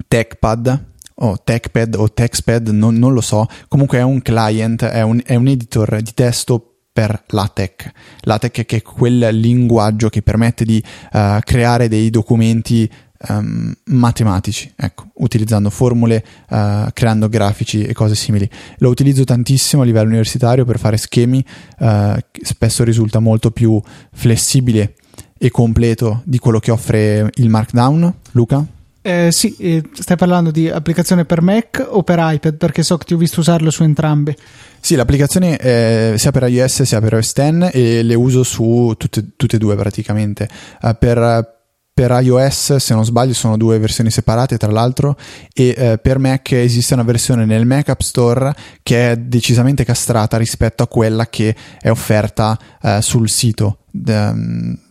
TechPad 0.07 0.89
o 1.23 1.39
TechPad 1.43 1.95
o 1.97 2.13
TextPad, 2.13 2.69
non, 2.69 2.97
non, 2.97 3.13
lo 3.13 3.21
so. 3.21 3.47
Comunque 3.69 3.99
è 3.99 4.03
un 4.03 4.23
client, 4.23 4.85
è 4.85 5.03
un, 5.03 5.21
è 5.25 5.35
un 5.35 5.49
editor 5.49 6.01
di 6.01 6.13
testo 6.15 6.71
per 6.93 7.25
LaTeX. 7.29 7.91
LaTeX 8.23 8.67
è 8.67 8.83
quel 8.83 9.29
linguaggio 9.33 10.09
che 10.09 10.23
permette 10.23 10.65
di 10.65 10.83
uh, 11.13 11.39
creare 11.41 11.89
dei 11.89 12.11
documenti 12.11 12.91
um, 13.29 13.73
matematici, 13.85 14.73
ecco, 14.75 15.09
utilizzando 15.15 15.71
formule, 15.71 16.25
uh, 16.49 16.87
creando 16.93 17.29
grafici 17.29 17.85
e 17.85 17.93
cose 17.93 18.15
simili. 18.15 18.49
Lo 18.79 18.89
utilizzo 18.89 19.25
tantissimo 19.25 19.83
a 19.83 19.85
livello 19.85 20.09
universitario 20.09 20.65
per 20.65 20.79
fare 20.79 20.97
schemi, 20.97 21.45
uh, 21.81 22.15
spesso 22.43 22.83
risulta 22.83 23.19
molto 23.19 23.51
più 23.51 23.81
flessibile 24.13 24.95
e 25.39 25.51
completo 25.51 26.23
di 26.25 26.39
quello 26.39 26.59
che 26.59 26.71
offre 26.71 27.31
il 27.35 27.49
Markdown. 27.49 28.15
Luca? 28.33 28.67
Eh, 29.03 29.29
sì, 29.33 29.57
eh, 29.57 29.83
stai 29.95 30.17
parlando 30.17 30.51
di 30.51 30.69
applicazione 30.69 31.25
per 31.25 31.41
Mac 31.41 31.87
o 31.89 32.03
per 32.03 32.19
iPad? 32.21 32.57
Perché 32.57 32.83
so 32.83 32.99
che 32.99 33.07
ti 33.07 33.15
ho 33.15 33.17
visto 33.17 33.41
usarlo 33.41 33.71
su 33.71 33.83
entrambi. 33.83 34.37
Sì, 34.79 34.95
l'applicazione 34.95 35.57
è 35.57 36.15
sia 36.17 36.31
per 36.31 36.43
iOS 36.49 36.83
sia 36.83 37.01
per 37.01 37.15
OS 37.15 37.33
X 37.33 37.71
e 37.73 38.03
le 38.03 38.15
uso 38.15 38.43
su 38.43 38.93
tutte, 38.99 39.31
tutte 39.37 39.57
e 39.57 39.59
due 39.59 39.75
praticamente. 39.75 40.49
Uh, 40.83 40.95
per, 40.99 41.61
per, 41.95 42.11
iOS, 42.23 42.77
se 42.77 42.93
non 42.93 43.07
sbaglio, 43.07 43.33
sono 43.33 43.57
due 43.57 43.79
versioni 43.79 44.11
separate, 44.11 44.59
tra 44.59 44.71
l'altro, 44.71 45.17
e 45.55 45.75
uh, 45.77 46.01
per 46.03 46.19
Mac 46.19 46.53
esiste 46.53 46.93
una 46.93 47.03
versione 47.03 47.47
nel 47.47 47.65
Mac 47.65 47.89
App 47.89 48.01
Store 48.01 48.53
che 48.83 49.13
è 49.13 49.17
decisamente 49.17 49.83
castrata 49.83 50.37
rispetto 50.37 50.83
a 50.83 50.89
quella 50.89 51.27
che 51.27 51.57
è 51.81 51.89
offerta 51.89 52.59
sul 53.01 53.31
sito 53.31 53.79
da, 53.91 54.35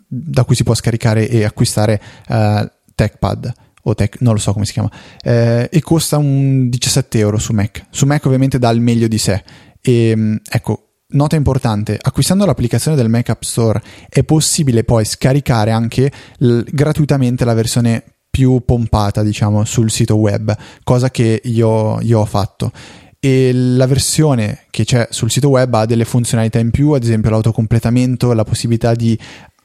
da, 0.07 0.43
cui 0.43 0.55
si 0.55 0.63
può 0.63 0.73
scaricare 0.73 1.27
e 1.29 1.43
acquistare 1.43 1.99
TechPad 2.95 3.53
o 3.83 3.95
tech, 3.95 4.17
non 4.19 4.33
lo 4.33 4.39
so 4.39 4.53
come 4.53 4.65
si 4.65 4.73
chiama, 4.73 4.91
eh, 5.23 5.69
e 5.71 5.81
costa 5.81 6.17
un 6.17 6.69
17 6.69 7.17
euro 7.19 7.37
su 7.37 7.53
Mac. 7.53 7.85
Su 7.89 8.05
Mac 8.05 8.25
ovviamente 8.25 8.59
dà 8.59 8.69
il 8.69 8.81
meglio 8.81 9.07
di 9.07 9.17
sé. 9.17 9.43
E 9.81 10.13
mm, 10.15 10.35
ecco, 10.49 10.89
nota 11.09 11.35
importante, 11.35 11.97
acquistando 11.99 12.45
l'applicazione 12.45 12.97
del 12.97 13.09
Mac 13.09 13.29
App 13.29 13.41
Store 13.43 13.81
è 14.09 14.23
possibile 14.23 14.83
poi 14.83 15.05
scaricare 15.05 15.71
anche 15.71 16.11
l- 16.39 16.61
gratuitamente 16.69 17.45
la 17.45 17.53
versione 17.53 18.03
più 18.29 18.61
pompata, 18.63 19.23
diciamo, 19.23 19.65
sul 19.65 19.89
sito 19.89 20.15
web, 20.15 20.55
cosa 20.83 21.09
che 21.09 21.41
io, 21.43 21.99
io 22.01 22.19
ho 22.19 22.25
fatto 22.25 22.71
e 23.21 23.51
la 23.53 23.85
versione 23.85 24.63
che 24.69 24.85
c'è 24.85 25.07
sul 25.09 25.29
sito 25.29 25.49
web 25.49 25.73
ha 25.73 25.85
delle 25.85 26.05
funzionalità 26.05 26.57
in 26.59 26.71
più, 26.71 26.91
ad 26.91 27.03
esempio 27.03 27.29
l'autocompletamento, 27.29 28.31
la 28.31 28.45
possibilità 28.45 28.93
di 28.93 29.17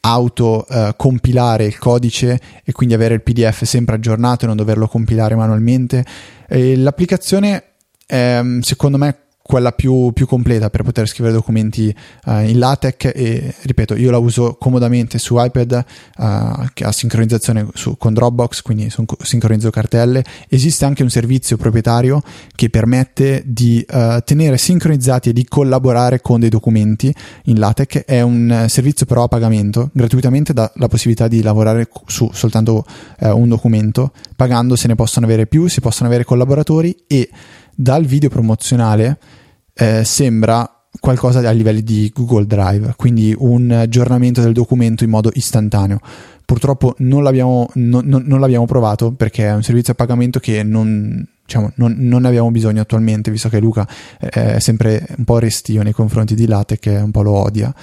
auto 0.06 0.66
eh, 0.68 0.94
compilare 0.96 1.64
il 1.64 1.78
codice 1.78 2.40
e 2.62 2.72
quindi 2.72 2.94
avere 2.94 3.14
il 3.14 3.22
PDF 3.22 3.64
sempre 3.64 3.94
aggiornato 3.94 4.44
e 4.44 4.48
non 4.48 4.56
doverlo 4.56 4.86
compilare 4.86 5.34
manualmente. 5.34 6.04
E 6.46 6.76
l'applicazione 6.76 7.62
è, 8.06 8.42
secondo 8.60 8.98
me 8.98 9.23
quella 9.46 9.72
più, 9.72 10.11
più, 10.14 10.26
completa 10.26 10.70
per 10.70 10.83
poter 10.83 11.07
scrivere 11.07 11.35
documenti 11.35 11.94
uh, 12.24 12.38
in 12.38 12.59
LaTeX 12.59 13.12
e 13.14 13.54
ripeto 13.61 13.94
io 13.94 14.11
la 14.11 14.16
uso 14.16 14.57
comodamente 14.59 15.18
su 15.18 15.37
iPad 15.38 15.85
uh, 16.16 16.66
che 16.72 16.85
ha 16.85 16.90
sincronizzazione 16.90 17.68
su, 17.74 17.98
con 17.98 18.14
Dropbox 18.14 18.62
quindi 18.62 18.88
son, 18.88 19.04
sincronizzo 19.20 19.68
cartelle. 19.68 20.24
Esiste 20.48 20.87
anche 20.87 21.02
un 21.02 21.11
servizio 21.11 21.59
proprietario 21.59 22.22
che 22.54 22.70
permette 22.70 23.42
di 23.44 23.85
uh, 23.87 24.20
tenere 24.24 24.57
sincronizzati 24.57 25.28
e 25.28 25.33
di 25.35 25.44
collaborare 25.44 26.22
con 26.22 26.40
dei 26.40 26.48
documenti 26.48 27.14
in 27.44 27.59
LaTeX. 27.59 28.04
È 28.07 28.22
un 28.22 28.64
servizio 28.68 29.04
però 29.04 29.24
a 29.24 29.28
pagamento 29.28 29.90
gratuitamente 29.92 30.54
dà 30.54 30.72
la 30.76 30.88
possibilità 30.88 31.28
di 31.28 31.42
lavorare 31.42 31.90
su 32.07 32.30
soltanto 32.33 32.87
un 33.20 33.48
documento 33.48 34.12
pagando 34.37 34.74
se 34.76 34.88
ne 34.88 34.94
possono 34.94 35.26
avere 35.26 35.46
più 35.46 35.66
si 35.66 35.80
possono 35.80 36.09
avere 36.09 36.24
collaboratori 36.24 37.04
e 37.07 37.28
dal 37.74 38.04
video 38.04 38.28
promozionale 38.28 39.18
eh, 39.74 40.04
sembra 40.04 40.68
qualcosa 41.00 41.46
a 41.46 41.50
livelli 41.50 41.82
di 41.82 42.10
Google 42.14 42.46
Drive, 42.46 42.94
quindi 42.96 43.34
un 43.37 43.70
aggiornamento 43.70 44.40
del 44.40 44.52
documento 44.52 45.04
in 45.04 45.10
modo 45.10 45.30
istantaneo. 45.34 45.98
Purtroppo 46.44 46.94
non 46.98 47.22
l'abbiamo, 47.22 47.68
non, 47.74 48.06
non, 48.06 48.22
non 48.26 48.40
l'abbiamo 48.40 48.66
provato 48.66 49.12
perché 49.12 49.46
è 49.46 49.54
un 49.54 49.62
servizio 49.62 49.92
a 49.92 49.96
pagamento 49.96 50.38
che 50.38 50.62
non, 50.62 51.26
diciamo, 51.44 51.72
non, 51.76 51.94
non, 51.98 52.22
ne 52.22 52.28
abbiamo 52.28 52.50
bisogno 52.50 52.82
attualmente, 52.82 53.30
visto 53.30 53.48
che 53.48 53.58
Luca 53.60 53.88
è 54.18 54.58
sempre 54.60 55.06
un 55.16 55.24
po' 55.24 55.38
restio 55.38 55.82
nei 55.82 55.92
confronti 55.92 56.34
di 56.34 56.46
Latte, 56.46 56.78
che 56.78 56.96
un 56.96 57.10
po' 57.10 57.22
lo 57.22 57.32
odia. 57.32 57.74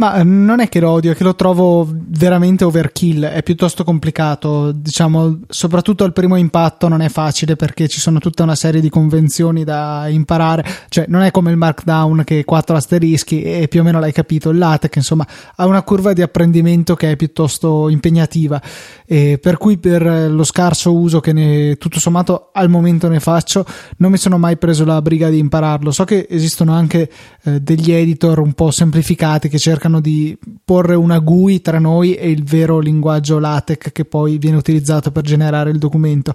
Ma 0.00 0.14
eh, 0.14 0.24
non 0.24 0.60
è 0.60 0.70
che 0.70 0.80
lo 0.80 0.88
odio, 0.88 1.12
è 1.12 1.14
che 1.14 1.24
lo 1.24 1.34
trovo 1.34 1.86
veramente 1.92 2.64
overkill, 2.64 3.26
è 3.26 3.42
piuttosto 3.42 3.84
complicato, 3.84 4.72
diciamo, 4.72 5.40
soprattutto 5.46 6.04
al 6.04 6.14
primo 6.14 6.36
impatto 6.36 6.88
non 6.88 7.02
è 7.02 7.10
facile 7.10 7.54
perché 7.54 7.86
ci 7.86 8.00
sono 8.00 8.18
tutta 8.18 8.42
una 8.42 8.54
serie 8.54 8.80
di 8.80 8.88
convenzioni 8.88 9.62
da 9.62 10.08
imparare, 10.08 10.64
cioè 10.88 11.04
non 11.06 11.20
è 11.20 11.30
come 11.30 11.50
il 11.50 11.58
markdown 11.58 12.22
che 12.24 12.46
quattro 12.46 12.76
asterischi 12.76 13.42
e 13.42 13.68
più 13.68 13.80
o 13.80 13.82
meno 13.82 14.00
l'hai 14.00 14.12
capito, 14.12 14.48
il 14.48 14.56
LaTeX 14.56 14.96
insomma 14.96 15.26
ha 15.56 15.66
una 15.66 15.82
curva 15.82 16.14
di 16.14 16.22
apprendimento 16.22 16.94
che 16.94 17.10
è 17.10 17.16
piuttosto 17.16 17.90
impegnativa. 17.90 18.58
E 19.04 19.38
per 19.38 19.58
cui 19.58 19.76
per 19.76 20.30
lo 20.30 20.44
scarso 20.44 20.94
uso 20.94 21.20
che 21.20 21.34
ne, 21.34 21.76
tutto 21.76 22.00
sommato 22.00 22.48
al 22.54 22.70
momento 22.70 23.06
ne 23.08 23.20
faccio 23.20 23.66
non 23.98 24.12
mi 24.12 24.16
sono 24.16 24.38
mai 24.38 24.56
preso 24.56 24.86
la 24.86 25.02
briga 25.02 25.28
di 25.28 25.36
impararlo, 25.36 25.90
so 25.90 26.04
che 26.04 26.26
esistono 26.30 26.72
anche 26.72 27.10
eh, 27.42 27.60
degli 27.60 27.92
editor 27.92 28.38
un 28.38 28.54
po' 28.54 28.70
semplificati 28.70 29.50
che 29.50 29.58
cercano 29.58 29.88
cercano 29.90 30.00
di 30.00 30.38
porre 30.64 30.94
una 30.94 31.18
GUI 31.18 31.60
tra 31.60 31.80
noi 31.80 32.14
e 32.14 32.30
il 32.30 32.44
vero 32.44 32.78
linguaggio 32.78 33.40
LaTeX 33.40 33.90
che 33.92 34.04
poi 34.04 34.38
viene 34.38 34.56
utilizzato 34.56 35.10
per 35.10 35.24
generare 35.24 35.70
il 35.70 35.78
documento. 35.78 36.34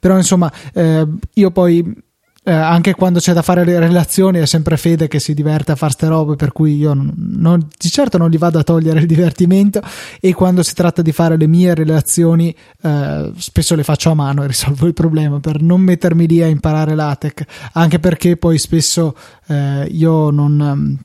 Però 0.00 0.16
insomma, 0.16 0.50
eh, 0.72 1.06
io 1.34 1.50
poi 1.50 2.02
eh, 2.46 2.52
anche 2.52 2.94
quando 2.94 3.20
c'è 3.20 3.32
da 3.32 3.40
fare 3.40 3.64
le 3.64 3.78
relazioni 3.78 4.38
è 4.38 4.46
sempre 4.46 4.76
Fede 4.76 5.08
che 5.08 5.18
si 5.18 5.32
diverte 5.32 5.72
a 5.72 5.76
fare 5.76 5.92
ste 5.92 6.08
robe 6.08 6.36
per 6.36 6.52
cui 6.52 6.76
io 6.76 6.92
non, 6.92 7.12
non, 7.16 7.68
di 7.78 7.88
certo 7.88 8.18
non 8.18 8.28
gli 8.28 8.36
vado 8.36 8.58
a 8.58 8.62
togliere 8.62 9.00
il 9.00 9.06
divertimento 9.06 9.80
e 10.20 10.34
quando 10.34 10.62
si 10.62 10.74
tratta 10.74 11.00
di 11.00 11.12
fare 11.12 11.38
le 11.38 11.46
mie 11.46 11.74
relazioni 11.74 12.54
eh, 12.82 13.32
spesso 13.38 13.74
le 13.74 13.82
faccio 13.82 14.10
a 14.10 14.14
mano 14.14 14.44
e 14.44 14.46
risolvo 14.46 14.86
il 14.86 14.92
problema 14.92 15.40
per 15.40 15.62
non 15.62 15.80
mettermi 15.80 16.26
lì 16.26 16.42
a 16.42 16.46
imparare 16.46 16.94
LaTeX 16.94 17.44
anche 17.72 17.98
perché 17.98 18.36
poi 18.36 18.58
spesso 18.58 19.16
eh, 19.46 19.88
io 19.90 20.28
non 20.28 21.02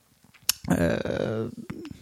eh, 0.69 1.49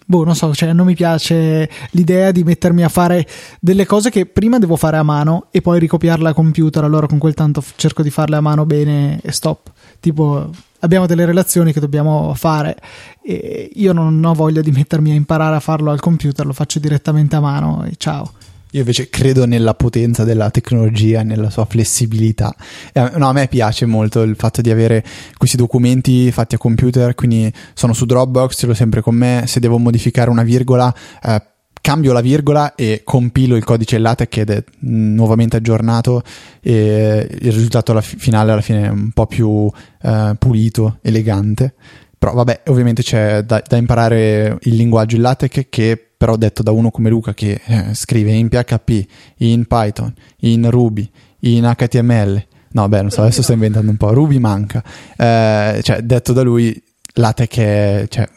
boh, 0.09 0.23
non 0.23 0.35
so, 0.35 0.53
cioè 0.55 0.71
non 0.71 0.85
mi 0.85 0.95
piace 0.95 1.69
l'idea 1.91 2.31
di 2.31 2.45
mettermi 2.45 2.81
a 2.81 2.87
fare 2.87 3.27
delle 3.59 3.85
cose 3.85 4.09
che 4.09 4.25
prima 4.25 4.57
devo 4.57 4.77
fare 4.77 4.95
a 4.95 5.03
mano 5.03 5.47
e 5.51 5.61
poi 5.61 5.79
ricopiarle 5.79 6.29
a 6.29 6.33
computer, 6.33 6.85
allora 6.85 7.07
con 7.07 7.17
quel 7.17 7.33
tanto 7.33 7.61
cerco 7.75 8.03
di 8.03 8.09
farle 8.09 8.37
a 8.37 8.41
mano 8.41 8.65
bene 8.65 9.19
e 9.21 9.31
stop. 9.33 9.69
Tipo, 9.99 10.49
abbiamo 10.79 11.07
delle 11.07 11.25
relazioni 11.25 11.73
che 11.73 11.81
dobbiamo 11.81 12.33
fare 12.35 12.77
e 13.21 13.69
io 13.73 13.91
non 13.91 14.23
ho 14.23 14.33
voglia 14.33 14.61
di 14.61 14.71
mettermi 14.71 15.11
a 15.11 15.15
imparare 15.15 15.57
a 15.57 15.59
farlo 15.59 15.91
al 15.91 15.99
computer, 15.99 16.45
lo 16.45 16.53
faccio 16.53 16.79
direttamente 16.79 17.35
a 17.35 17.41
mano 17.41 17.83
e 17.83 17.95
ciao. 17.97 18.31
Io 18.71 18.79
invece 18.79 19.09
credo 19.09 19.45
nella 19.45 19.73
potenza 19.75 20.23
della 20.23 20.49
tecnologia, 20.49 21.23
nella 21.23 21.49
sua 21.49 21.65
flessibilità. 21.65 22.53
Eh, 22.91 23.11
no, 23.15 23.29
a 23.29 23.33
me 23.33 23.47
piace 23.47 23.85
molto 23.85 24.21
il 24.23 24.35
fatto 24.35 24.61
di 24.61 24.69
avere 24.69 25.03
questi 25.37 25.55
documenti 25.55 26.31
fatti 26.31 26.55
a 26.55 26.57
computer, 26.57 27.15
quindi 27.15 27.51
sono 27.73 27.93
su 27.93 28.05
Dropbox, 28.05 28.57
ce 28.57 28.65
l'ho 28.65 28.73
sempre 28.73 29.01
con 29.01 29.15
me. 29.15 29.43
Se 29.47 29.61
devo 29.61 29.77
modificare 29.77 30.29
una 30.29 30.43
virgola, 30.43 30.93
eh, 31.23 31.41
cambio 31.79 32.11
la 32.11 32.19
virgola 32.19 32.75
e 32.75 33.01
compilo 33.05 33.55
il 33.55 33.63
codice 33.63 33.97
LaTeX 33.97 34.37
ed 34.37 34.49
è 34.49 34.63
nuovamente 34.79 35.55
aggiornato 35.55 36.21
e 36.59 37.25
il 37.39 37.51
risultato 37.53 37.93
alla 37.93 38.01
finale 38.01 38.51
alla 38.51 38.59
fine 38.59 38.87
è 38.87 38.89
un 38.89 39.11
po' 39.11 39.27
più 39.27 39.71
eh, 40.01 40.35
pulito, 40.37 40.97
elegante. 41.01 41.75
Però 42.17 42.33
vabbè, 42.33 42.63
ovviamente 42.65 43.03
c'è 43.03 43.43
da, 43.43 43.63
da 43.65 43.77
imparare 43.77 44.57
il 44.63 44.75
linguaggio 44.75 45.15
in 45.15 45.21
LaTeX 45.21 45.67
che 45.69 46.06
però 46.17 46.35
detto 46.35 46.63
da 46.63 46.71
uno 46.71 46.89
come 46.89 47.09
Luca 47.09 47.33
che 47.33 47.61
eh, 47.63 47.93
scrive 47.93 48.31
in 48.31 48.49
PHP, 48.49 49.05
in 49.37 49.65
Python, 49.65 50.13
in 50.39 50.69
Ruby, 50.69 51.09
in 51.41 51.71
HTML. 51.77 52.45
No, 52.71 52.87
beh, 52.89 53.01
non 53.01 53.11
so, 53.11 53.21
adesso 53.21 53.43
sto 53.43 53.53
inventando 53.53 53.91
un 53.91 53.97
po'. 53.97 54.11
Ruby 54.11 54.39
manca. 54.39 54.83
Eh, 55.15 55.79
cioè, 55.83 56.01
detto 56.01 56.33
da 56.33 56.41
lui, 56.41 56.81
LaTeX 57.13 57.57
è 57.57 58.05
cioè, 58.09 58.27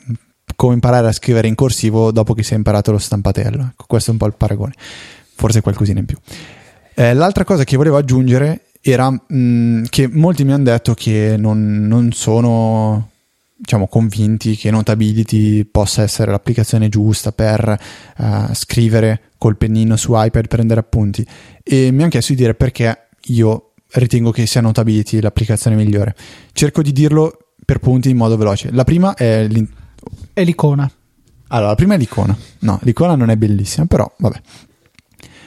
come 0.54 0.74
imparare 0.74 1.08
a 1.08 1.12
scrivere 1.12 1.48
in 1.48 1.54
corsivo 1.54 2.12
dopo 2.12 2.34
che 2.34 2.42
si 2.42 2.52
è 2.52 2.56
imparato 2.56 2.92
lo 2.92 2.98
stampatello. 2.98 3.70
Ecco, 3.72 3.84
questo 3.86 4.10
è 4.10 4.12
un 4.12 4.18
po' 4.18 4.26
il 4.26 4.34
paragone. 4.36 4.74
Forse 5.34 5.62
qualcosina 5.62 6.00
in 6.00 6.06
più. 6.06 6.18
Eh, 6.94 7.14
l'altra 7.14 7.44
cosa 7.44 7.64
che 7.64 7.76
volevo 7.76 7.96
aggiungere 7.96 8.66
era 8.82 9.10
mh, 9.10 9.18
mm, 9.34 9.84
che 9.88 10.08
molti 10.08 10.44
mi 10.44 10.52
hanno 10.52 10.64
detto 10.64 10.94
che 10.94 11.36
non, 11.38 11.86
non 11.86 12.12
sono 12.12 13.09
diciamo, 13.60 13.88
convinti 13.88 14.56
che 14.56 14.70
Notability 14.70 15.64
possa 15.66 16.02
essere 16.02 16.30
l'applicazione 16.30 16.88
giusta 16.88 17.30
per 17.30 17.78
uh, 18.16 18.54
scrivere 18.54 19.22
col 19.36 19.58
pennino 19.58 19.96
su 19.96 20.12
iPad, 20.14 20.48
prendere 20.48 20.80
appunti. 20.80 21.26
E 21.62 21.90
mi 21.90 22.00
hanno 22.00 22.10
chiesto 22.10 22.32
di 22.32 22.38
dire 22.38 22.54
perché 22.54 23.08
io 23.24 23.72
ritengo 23.92 24.30
che 24.30 24.46
sia 24.46 24.62
Notability 24.62 25.20
l'applicazione 25.20 25.76
migliore. 25.76 26.14
Cerco 26.52 26.80
di 26.80 26.92
dirlo 26.92 27.36
per 27.64 27.78
punti 27.80 28.08
in 28.08 28.16
modo 28.16 28.38
veloce. 28.38 28.70
La 28.72 28.84
prima 28.84 29.14
è, 29.14 29.46
è 30.32 30.44
l'icona. 30.44 30.90
Allora, 31.48 31.68
la 31.68 31.74
prima 31.74 31.94
è 31.94 31.98
l'icona. 31.98 32.36
No, 32.60 32.78
l'icona 32.82 33.14
non 33.14 33.28
è 33.28 33.36
bellissima, 33.36 33.84
però 33.86 34.10
vabbè. 34.16 34.40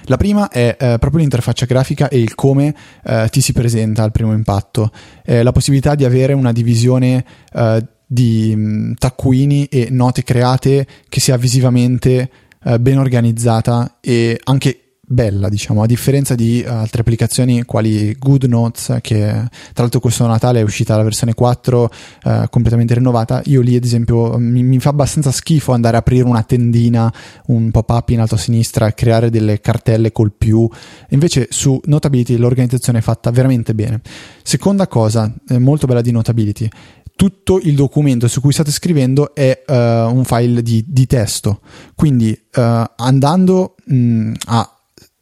La 0.07 0.17
prima 0.17 0.49
è 0.49 0.75
eh, 0.77 0.97
proprio 0.99 1.21
l'interfaccia 1.21 1.65
grafica 1.65 2.09
e 2.09 2.19
il 2.19 2.35
come 2.35 2.75
eh, 3.05 3.27
ti 3.31 3.39
si 3.39 3.53
presenta 3.53 4.03
al 4.03 4.11
primo 4.11 4.33
impatto. 4.33 4.91
Eh, 5.23 5.43
la 5.43 5.51
possibilità 5.53 5.95
di 5.95 6.03
avere 6.03 6.33
una 6.33 6.51
divisione 6.51 7.23
eh, 7.53 7.87
di 8.05 8.53
mm, 8.55 8.93
taccuini 8.93 9.65
e 9.65 9.87
note 9.89 10.23
create 10.23 10.87
che 11.09 11.19
sia 11.19 11.37
visivamente 11.37 12.29
eh, 12.63 12.79
ben 12.79 12.97
organizzata 12.97 13.97
e 13.99 14.39
anche 14.43 14.83
bella, 15.05 15.49
diciamo, 15.49 15.83
a 15.83 15.85
differenza 15.85 16.33
di 16.33 16.63
uh, 16.65 16.71
altre 16.71 17.01
applicazioni 17.01 17.63
quali 17.63 18.15
GoodNotes, 18.17 18.97
che 19.01 19.19
tra 19.19 19.49
l'altro 19.75 19.99
questo 19.99 20.25
Natale 20.25 20.59
è 20.59 20.63
uscita 20.63 20.95
la 20.95 21.03
versione 21.03 21.33
4 21.33 21.91
uh, 22.23 22.49
completamente 22.49 22.93
rinnovata. 22.93 23.41
Io 23.45 23.61
lì, 23.61 23.75
ad 23.75 23.83
esempio, 23.83 24.37
mi, 24.37 24.63
mi, 24.63 24.79
fa 24.79 24.89
abbastanza 24.89 25.31
schifo 25.31 25.73
andare 25.73 25.97
a 25.97 25.99
aprire 25.99 26.23
una 26.23 26.43
tendina, 26.43 27.13
un 27.47 27.69
pop-up 27.69 28.09
in 28.09 28.21
alto 28.21 28.35
a 28.35 28.37
sinistra, 28.37 28.91
creare 28.93 29.29
delle 29.29 29.59
cartelle 29.59 30.11
col 30.11 30.31
più. 30.35 30.67
Invece 31.09 31.47
su 31.49 31.79
Notability 31.83 32.37
l'organizzazione 32.37 32.99
è 32.99 33.01
fatta 33.01 33.29
veramente 33.29 33.75
bene. 33.75 34.01
Seconda 34.41 34.87
cosa, 34.87 35.31
eh, 35.49 35.59
molto 35.59 35.85
bella 35.85 36.01
di 36.01 36.11
Notability 36.11 36.69
tutto 37.15 37.59
il 37.59 37.75
documento 37.75 38.27
su 38.27 38.41
cui 38.41 38.51
state 38.51 38.71
scrivendo 38.71 39.33
è 39.33 39.63
uh, 39.67 39.73
un 39.73 40.23
file 40.25 40.61
di, 40.61 40.83
di 40.87 41.05
testo. 41.05 41.61
Quindi 41.95 42.31
uh, 42.55 42.83
andando 42.95 43.75
mh, 43.85 44.31
a 44.45 44.67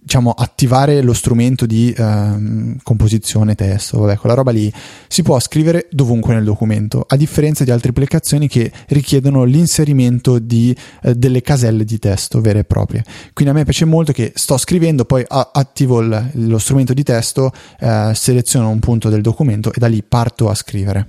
diciamo, 0.03 0.31
attivare 0.31 1.01
lo 1.03 1.13
strumento 1.13 1.65
di 1.65 1.93
uh, 1.95 2.75
composizione 2.81 3.53
testo, 3.55 3.99
vabbè, 3.99 4.17
quella 4.17 4.35
roba 4.35 4.51
lì 4.51 4.71
si 5.07 5.21
può 5.21 5.39
scrivere 5.39 5.87
dovunque 5.91 6.33
nel 6.33 6.43
documento, 6.43 7.05
a 7.07 7.15
differenza 7.15 7.63
di 7.63 7.71
altre 7.71 7.91
applicazioni 7.91 8.47
che 8.47 8.71
richiedono 8.87 9.43
l'inserimento 9.43 10.39
di 10.39 10.75
uh, 11.03 11.11
delle 11.11 11.41
caselle 11.41 11.85
di 11.85 11.99
testo 11.99 12.41
vere 12.41 12.59
e 12.59 12.63
proprie. 12.63 13.03
Quindi 13.33 13.53
a 13.53 13.55
me 13.55 13.63
piace 13.63 13.85
molto 13.85 14.11
che 14.11 14.31
sto 14.35 14.57
scrivendo, 14.57 15.05
poi 15.05 15.23
attivo 15.27 16.01
il, 16.01 16.31
lo 16.33 16.57
strumento 16.57 16.93
di 16.93 17.03
testo, 17.03 17.51
uh, 17.81 18.11
seleziono 18.13 18.69
un 18.69 18.79
punto 18.79 19.09
del 19.09 19.21
documento 19.21 19.71
e 19.71 19.77
da 19.77 19.87
lì 19.87 20.01
parto 20.03 20.49
a 20.49 20.55
scrivere. 20.55 21.05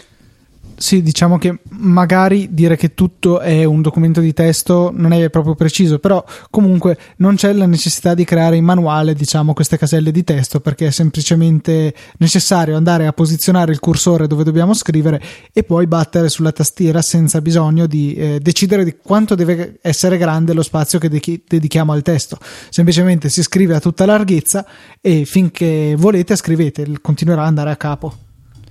Sì, 0.82 1.00
diciamo 1.00 1.38
che 1.38 1.60
magari 1.78 2.48
dire 2.50 2.76
che 2.76 2.92
tutto 2.92 3.38
è 3.38 3.62
un 3.62 3.82
documento 3.82 4.18
di 4.18 4.32
testo 4.32 4.90
non 4.92 5.12
è 5.12 5.30
proprio 5.30 5.54
preciso, 5.54 6.00
però 6.00 6.24
comunque 6.50 6.98
non 7.18 7.36
c'è 7.36 7.52
la 7.52 7.66
necessità 7.66 8.14
di 8.14 8.24
creare 8.24 8.56
in 8.56 8.64
manuale, 8.64 9.14
diciamo, 9.14 9.52
queste 9.52 9.78
caselle 9.78 10.10
di 10.10 10.24
testo 10.24 10.58
perché 10.58 10.88
è 10.88 10.90
semplicemente 10.90 11.94
necessario 12.18 12.74
andare 12.74 13.06
a 13.06 13.12
posizionare 13.12 13.70
il 13.70 13.78
cursore 13.78 14.26
dove 14.26 14.42
dobbiamo 14.42 14.74
scrivere 14.74 15.22
e 15.52 15.62
poi 15.62 15.86
battere 15.86 16.28
sulla 16.28 16.50
tastiera 16.50 17.00
senza 17.00 17.40
bisogno 17.40 17.86
di 17.86 18.14
eh, 18.14 18.40
decidere 18.40 18.82
di 18.82 18.96
quanto 19.00 19.36
deve 19.36 19.78
essere 19.82 20.18
grande 20.18 20.52
lo 20.52 20.64
spazio 20.64 20.98
che 20.98 21.08
de- 21.08 21.42
dedichiamo 21.46 21.92
al 21.92 22.02
testo. 22.02 22.38
Semplicemente 22.70 23.28
si 23.28 23.44
scrive 23.44 23.76
a 23.76 23.80
tutta 23.80 24.04
larghezza 24.04 24.66
e 25.00 25.26
finché 25.26 25.94
volete 25.96 26.34
scrivete, 26.34 26.84
continuerà 27.00 27.42
ad 27.42 27.46
andare 27.46 27.70
a 27.70 27.76
capo. 27.76 28.16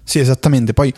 Sì, 0.03 0.19
esattamente. 0.19 0.73
Poi 0.73 0.93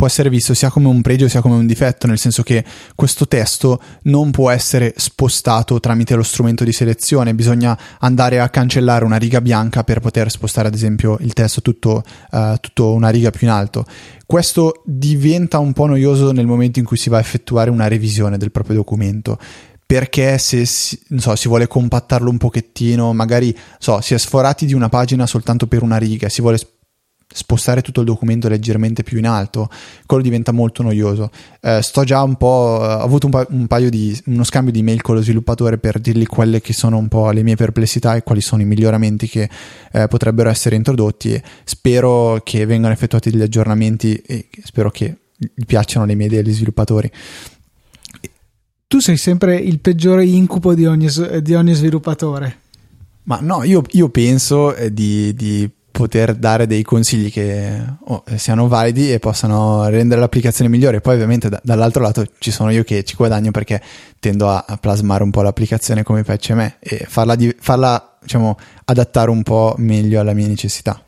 può 0.00 0.08
essere 0.08 0.30
visto 0.30 0.54
sia 0.54 0.70
come 0.70 0.88
un 0.88 1.02
pregio 1.02 1.28
sia 1.28 1.42
come 1.42 1.56
un 1.56 1.66
difetto, 1.66 2.06
nel 2.06 2.16
senso 2.16 2.42
che 2.42 2.64
questo 2.94 3.28
testo 3.28 3.78
non 4.04 4.30
può 4.30 4.48
essere 4.48 4.94
spostato 4.96 5.78
tramite 5.78 6.14
lo 6.14 6.22
strumento 6.22 6.64
di 6.64 6.72
selezione, 6.72 7.34
bisogna 7.34 7.78
andare 7.98 8.40
a 8.40 8.48
cancellare 8.48 9.04
una 9.04 9.18
riga 9.18 9.42
bianca 9.42 9.84
per 9.84 10.00
poter 10.00 10.30
spostare 10.30 10.68
ad 10.68 10.74
esempio 10.74 11.18
il 11.20 11.34
testo 11.34 11.60
tutto, 11.60 12.02
uh, 12.30 12.54
tutto 12.60 12.94
una 12.94 13.10
riga 13.10 13.28
più 13.28 13.46
in 13.46 13.52
alto. 13.52 13.84
Questo 14.24 14.80
diventa 14.86 15.58
un 15.58 15.74
po' 15.74 15.84
noioso 15.84 16.32
nel 16.32 16.46
momento 16.46 16.78
in 16.78 16.86
cui 16.86 16.96
si 16.96 17.10
va 17.10 17.18
a 17.18 17.20
effettuare 17.20 17.68
una 17.68 17.86
revisione 17.86 18.38
del 18.38 18.52
proprio 18.52 18.76
documento 18.76 19.38
perché 19.84 20.38
se 20.38 20.64
so, 20.64 21.36
si, 21.36 21.48
vuole 21.48 21.66
compattarlo 21.66 22.30
un 22.30 22.38
pochettino, 22.38 23.12
magari 23.12 23.54
so, 23.78 24.00
si 24.00 24.14
è 24.14 24.18
sforati 24.18 24.64
di 24.64 24.72
una 24.72 24.88
pagina 24.88 25.26
soltanto 25.26 25.66
per 25.66 25.82
una 25.82 25.98
riga, 25.98 26.30
si 26.30 26.40
vuole 26.40 26.58
spostare 27.32 27.80
tutto 27.80 28.00
il 28.00 28.06
documento 28.06 28.48
leggermente 28.48 29.02
più 29.02 29.18
in 29.18 29.26
alto, 29.26 29.68
quello 30.06 30.22
diventa 30.22 30.52
molto 30.52 30.82
noioso. 30.82 31.30
Eh, 31.60 31.80
sto 31.82 32.02
già 32.04 32.22
un 32.22 32.36
po', 32.36 32.46
ho 32.46 33.00
avuto 33.00 33.26
un, 33.26 33.32
pa- 33.32 33.46
un, 33.50 33.66
paio 33.66 33.88
di, 33.88 34.20
uno 34.26 34.44
scambio 34.44 34.72
di 34.72 34.82
mail 34.82 35.00
con 35.00 35.14
lo 35.14 35.22
sviluppatore 35.22 35.78
per 35.78 36.00
dirgli 36.00 36.26
quelle 36.26 36.60
che 36.60 36.72
sono 36.72 36.96
un 36.96 37.08
po' 37.08 37.30
le 37.30 37.42
mie 37.42 37.56
perplessità 37.56 38.16
e 38.16 38.22
quali 38.22 38.40
sono 38.40 38.62
i 38.62 38.64
miglioramenti 38.64 39.28
che 39.28 39.48
eh, 39.92 40.08
potrebbero 40.08 40.50
essere 40.50 40.76
introdotti 40.76 41.40
spero 41.64 42.40
che 42.42 42.66
vengano 42.66 42.92
effettuati 42.92 43.30
degli 43.30 43.42
aggiornamenti 43.42 44.14
e 44.26 44.48
spero 44.64 44.90
che 44.90 45.16
gli 45.36 45.64
piacciono 45.64 46.04
le 46.06 46.14
mie 46.14 46.26
idee 46.26 46.40
agli 46.40 46.52
sviluppatori. 46.52 47.10
Tu 48.88 48.98
sei 48.98 49.16
sempre 49.16 49.56
il 49.56 49.78
peggiore 49.78 50.26
incubo 50.26 50.74
di 50.74 50.84
ogni, 50.84 51.08
di 51.42 51.54
ogni 51.54 51.74
sviluppatore. 51.74 52.58
Ma 53.22 53.38
no, 53.40 53.62
io, 53.62 53.84
io 53.90 54.08
penso 54.08 54.74
eh, 54.74 54.92
di, 54.92 55.32
di 55.34 55.70
poter 56.00 56.34
dare 56.34 56.66
dei 56.66 56.82
consigli 56.82 57.30
che 57.30 57.78
oh, 58.04 58.24
siano 58.36 58.68
validi 58.68 59.12
e 59.12 59.18
possano 59.18 59.86
rendere 59.88 60.18
l'applicazione 60.18 60.70
migliore. 60.70 61.02
Poi 61.02 61.14
ovviamente 61.14 61.50
da, 61.50 61.60
dall'altro 61.62 62.02
lato 62.02 62.24
ci 62.38 62.50
sono 62.50 62.70
io 62.70 62.84
che 62.84 63.04
ci 63.04 63.16
guadagno 63.16 63.50
perché 63.50 63.82
tendo 64.18 64.48
a, 64.48 64.64
a 64.66 64.78
plasmare 64.78 65.22
un 65.22 65.30
po' 65.30 65.42
l'applicazione 65.42 66.02
come 66.02 66.22
piace 66.22 66.54
a 66.54 66.56
me 66.56 66.76
e 66.78 67.04
farla, 67.06 67.34
di, 67.34 67.54
farla 67.60 68.16
diciamo, 68.22 68.56
adattare 68.86 69.28
un 69.28 69.42
po' 69.42 69.74
meglio 69.76 70.20
alla 70.20 70.32
mia 70.32 70.46
necessità. 70.46 71.02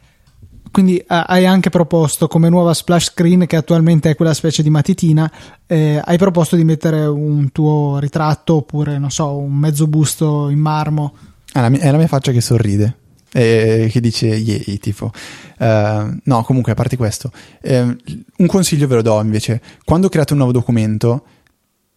Quindi 0.71 1.03
hai 1.07 1.47
anche 1.47 1.71
proposto 1.71 2.29
come 2.29 2.49
nuova 2.49 2.75
splash 2.75 3.13
screen, 3.13 3.47
che 3.47 3.57
attualmente 3.57 4.11
è 4.11 4.15
quella 4.15 4.35
specie 4.35 4.63
di 4.63 4.71
matitina, 4.71 5.31
eh, 5.67 6.01
hai 6.03 6.17
proposto 6.19 6.57
di 6.57 6.65
mettere 6.65 7.05
un 7.05 7.51
tuo 7.53 7.99
ritratto 7.99 8.57
oppure, 8.57 8.99
non 8.99 9.11
so, 9.11 9.37
un 9.37 9.55
mezzo 9.55 9.87
busto 9.87 10.49
in 10.49 10.59
marmo. 10.59 11.15
È 11.51 11.61
la 11.61 11.69
mia, 11.69 11.81
è 11.81 11.91
la 11.91 11.99
mia 11.99 12.07
faccia 12.07 12.33
che 12.33 12.41
sorride 12.41 13.01
eh, 13.33 13.89
che 13.91 14.01
dice 14.01 14.27
yay, 14.27 14.79
tipo. 14.79 15.11
Uh, 15.59 16.17
no, 16.25 16.43
comunque, 16.43 16.73
a 16.73 16.75
parte 16.75 16.97
questo, 16.97 17.31
eh, 17.61 17.81
un 17.81 18.47
consiglio 18.47 18.87
ve 18.87 18.97
lo 18.97 19.03
do 19.03 19.21
invece. 19.21 19.61
Quando 19.85 20.09
create 20.09 20.33
un 20.33 20.39
nuovo 20.39 20.53
documento, 20.53 21.25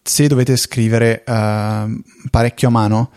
se 0.02 0.26
dovete 0.28 0.56
scrivere 0.56 1.24
uh, 1.26 2.02
parecchio 2.30 2.68
a 2.68 2.70
mano, 2.70 3.10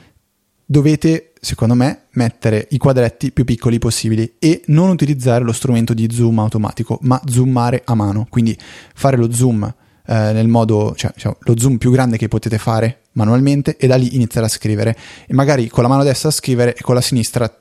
dovete, 0.65 1.33
secondo 1.39 1.75
me, 1.75 2.03
mettere 2.11 2.67
i 2.71 2.77
quadretti 2.77 3.31
più 3.31 3.45
piccoli 3.45 3.79
possibili 3.79 4.35
e 4.39 4.61
non 4.67 4.89
utilizzare 4.89 5.43
lo 5.43 5.53
strumento 5.53 5.93
di 5.93 6.07
zoom 6.11 6.39
automatico, 6.39 6.99
ma 7.03 7.21
zoomare 7.25 7.83
a 7.85 7.95
mano. 7.95 8.27
Quindi 8.29 8.57
fare 8.93 9.17
lo 9.17 9.31
zoom 9.31 9.63
eh, 10.09 10.33
nel 10.33 10.47
modo, 10.47 10.93
cioè, 10.95 11.11
diciamo, 11.13 11.37
lo 11.41 11.57
zoom 11.57 11.77
più 11.77 11.91
grande 11.91 12.17
che 12.17 12.27
potete 12.27 12.57
fare 12.57 13.01
manualmente 13.11 13.77
e 13.77 13.85
da 13.85 13.95
lì 13.95 14.15
iniziare 14.15 14.47
a 14.47 14.49
scrivere. 14.49 14.97
E 15.27 15.33
magari 15.33 15.67
con 15.67 15.83
la 15.83 15.89
mano 15.89 16.03
destra 16.03 16.31
scrivere 16.31 16.75
e 16.75 16.81
con 16.81 16.95
la 16.95 17.01
sinistra 17.01 17.58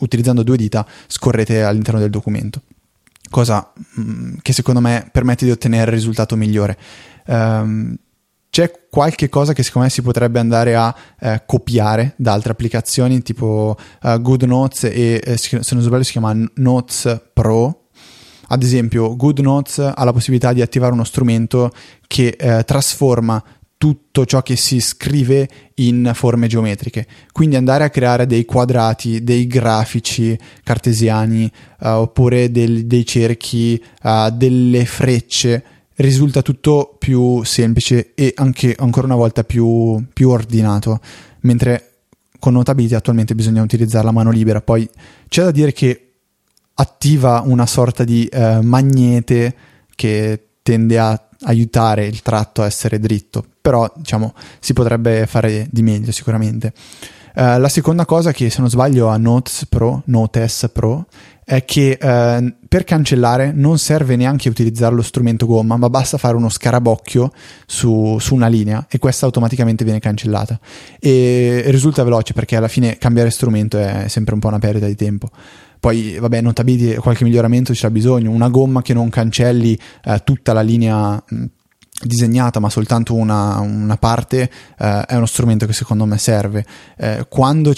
utilizzando 0.00 0.42
due 0.42 0.56
dita 0.56 0.86
scorrete 1.06 1.62
all'interno 1.62 2.00
del 2.00 2.10
documento, 2.10 2.62
cosa 3.30 3.72
mh, 3.74 4.02
mm, 4.02 4.34
che 4.42 4.52
secondo 4.52 4.80
me 4.80 5.08
permette 5.10 5.44
di 5.44 5.50
ottenere 5.50 5.90
il 5.90 5.96
risultato 5.96 6.36
migliore. 6.36 6.76
Um, 7.26 7.96
c'è 8.50 8.72
qualche 8.90 9.28
cosa 9.28 9.52
che 9.52 9.62
secondo 9.62 9.86
me 9.86 9.92
si 9.92 10.02
potrebbe 10.02 10.40
andare 10.40 10.74
a 10.74 10.92
eh, 11.20 11.42
copiare 11.46 12.14
da 12.16 12.32
altre 12.32 12.50
applicazioni 12.50 13.22
tipo 13.22 13.76
uh, 14.02 14.20
GoodNotes 14.20 14.84
e 14.84 15.20
eh, 15.24 15.36
se 15.36 15.60
non 15.70 15.82
sbaglio 15.82 16.02
si 16.02 16.12
chiama 16.12 16.34
Notes 16.54 17.20
Pro. 17.32 17.84
Ad 18.48 18.64
esempio, 18.64 19.14
GoodNotes 19.14 19.78
ha 19.78 20.04
la 20.04 20.12
possibilità 20.12 20.52
di 20.52 20.60
attivare 20.60 20.92
uno 20.92 21.04
strumento 21.04 21.70
che 22.08 22.34
eh, 22.36 22.64
trasforma 22.64 23.40
tutto 23.80 24.26
ciò 24.26 24.42
che 24.42 24.56
si 24.56 24.78
scrive 24.78 25.48
in 25.76 26.10
forme 26.12 26.48
geometriche. 26.48 27.06
Quindi 27.32 27.56
andare 27.56 27.82
a 27.82 27.88
creare 27.88 28.26
dei 28.26 28.44
quadrati, 28.44 29.24
dei 29.24 29.46
grafici 29.46 30.38
cartesiani 30.62 31.50
uh, 31.78 31.88
oppure 31.88 32.50
del, 32.50 32.84
dei 32.84 33.06
cerchi, 33.06 33.82
uh, 34.02 34.28
delle 34.34 34.84
frecce 34.84 35.64
risulta 35.94 36.42
tutto 36.42 36.94
più 36.98 37.42
semplice 37.42 38.12
e 38.14 38.34
anche 38.36 38.76
ancora 38.78 39.06
una 39.06 39.16
volta 39.16 39.44
più, 39.44 40.04
più 40.12 40.28
ordinato. 40.28 41.00
Mentre 41.40 41.92
con 42.38 42.52
Notability 42.52 42.94
attualmente 42.94 43.34
bisogna 43.34 43.62
utilizzare 43.62 44.04
la 44.04 44.12
mano 44.12 44.30
libera. 44.30 44.60
Poi 44.60 44.86
c'è 45.26 45.42
da 45.42 45.50
dire 45.50 45.72
che 45.72 46.16
attiva 46.74 47.42
una 47.46 47.64
sorta 47.64 48.04
di 48.04 48.28
uh, 48.30 48.60
magnete 48.60 49.54
che 49.94 50.48
tende 50.60 50.98
a 50.98 51.29
aiutare 51.42 52.06
il 52.06 52.22
tratto 52.22 52.62
a 52.62 52.66
essere 52.66 52.98
dritto, 52.98 53.44
però 53.60 53.90
diciamo 53.94 54.34
si 54.58 54.72
potrebbe 54.72 55.26
fare 55.26 55.66
di 55.70 55.82
meglio 55.82 56.12
sicuramente. 56.12 56.72
Uh, 57.32 57.58
la 57.58 57.68
seconda 57.68 58.04
cosa 58.04 58.32
che 58.32 58.50
se 58.50 58.60
non 58.60 58.68
sbaglio 58.68 59.06
a 59.06 59.16
Notes 59.16 59.66
Pro, 59.66 60.02
Notes 60.06 60.68
Pro, 60.72 61.06
è 61.44 61.64
che 61.64 61.98
uh, 62.00 62.54
per 62.68 62.84
cancellare 62.84 63.52
non 63.52 63.78
serve 63.78 64.14
neanche 64.16 64.48
utilizzare 64.48 64.94
lo 64.94 65.02
strumento 65.02 65.46
gomma, 65.46 65.76
ma 65.76 65.88
basta 65.88 66.18
fare 66.18 66.36
uno 66.36 66.48
scarabocchio 66.48 67.32
su, 67.66 68.18
su, 68.20 68.34
una 68.34 68.46
linea 68.46 68.86
e 68.88 68.98
questa 68.98 69.26
automaticamente 69.26 69.84
viene 69.84 70.00
cancellata. 70.00 70.58
E 70.98 71.64
risulta 71.66 72.04
veloce 72.04 72.34
perché 72.34 72.56
alla 72.56 72.68
fine 72.68 72.98
cambiare 72.98 73.30
strumento 73.30 73.78
è 73.78 74.06
sempre 74.08 74.34
un 74.34 74.40
po' 74.40 74.48
una 74.48 74.58
perdita 74.58 74.86
di 74.86 74.96
tempo. 74.96 75.28
Poi, 75.80 76.18
vabbè, 76.18 76.42
Notability 76.42 76.96
qualche 76.96 77.24
miglioramento 77.24 77.72
c'è 77.72 77.88
bisogno. 77.88 78.30
Una 78.30 78.48
gomma 78.48 78.82
che 78.82 78.92
non 78.92 79.08
cancelli 79.08 79.76
eh, 80.04 80.22
tutta 80.22 80.52
la 80.52 80.60
linea 80.60 81.22
disegnata 82.02 82.60
ma 82.60 82.70
soltanto 82.70 83.14
una, 83.14 83.58
una 83.58 83.96
parte 83.96 84.50
eh, 84.78 85.04
è 85.06 85.16
uno 85.16 85.26
strumento 85.26 85.66
che 85.66 85.72
secondo 85.72 86.04
me 86.04 86.18
serve. 86.18 86.64
Eh, 86.96 87.26
quando, 87.28 87.72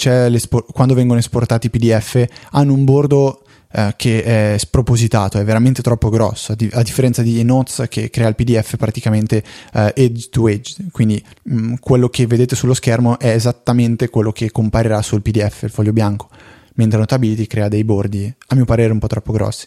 quando, 0.71 0.93
vengono 0.93 1.19
esportati 1.19 1.69
PDF 1.69 2.25
hanno 2.51 2.73
un 2.73 2.83
bordo 2.83 3.43
eh, 3.71 3.93
che 3.97 4.23
è 4.23 4.57
spropositato, 4.57 5.39
è 5.39 5.43
veramente 5.43 5.81
troppo 5.81 6.09
grosso, 6.09 6.53
a, 6.53 6.55
di- 6.55 6.69
a, 6.71 6.81
differenza 6.83 7.21
di 7.21 7.41
Notes 7.43 7.85
che 7.89 8.09
crea 8.09 8.27
il 8.27 8.35
PDF 8.35 8.77
praticamente 8.77 9.43
eh, 9.73 9.93
edge 9.95 10.29
to 10.29 10.47
edge, 10.47 10.75
quindi 10.91 11.23
mh, 11.43 11.75
quello 11.79 12.07
che 12.09 12.27
vedete 12.27 12.55
sullo 12.55 12.73
schermo 12.73 13.17
è 13.19 13.29
esattamente 13.29 14.09
quello 14.09 14.31
che 14.31 14.51
comparirà 14.51 15.01
sul 15.01 15.21
PDF, 15.21 15.63
il 15.63 15.71
foglio 15.71 15.91
bianco, 15.91 16.29
mentre 16.75 16.99
Notability 16.99 17.47
crea 17.47 17.67
dei 17.67 17.83
bordi, 17.83 18.33
a 18.47 18.55
mio 18.55 18.65
parere, 18.65 18.91
un 18.91 18.99
po' 18.99 19.07
troppo 19.07 19.31
grossi. 19.31 19.65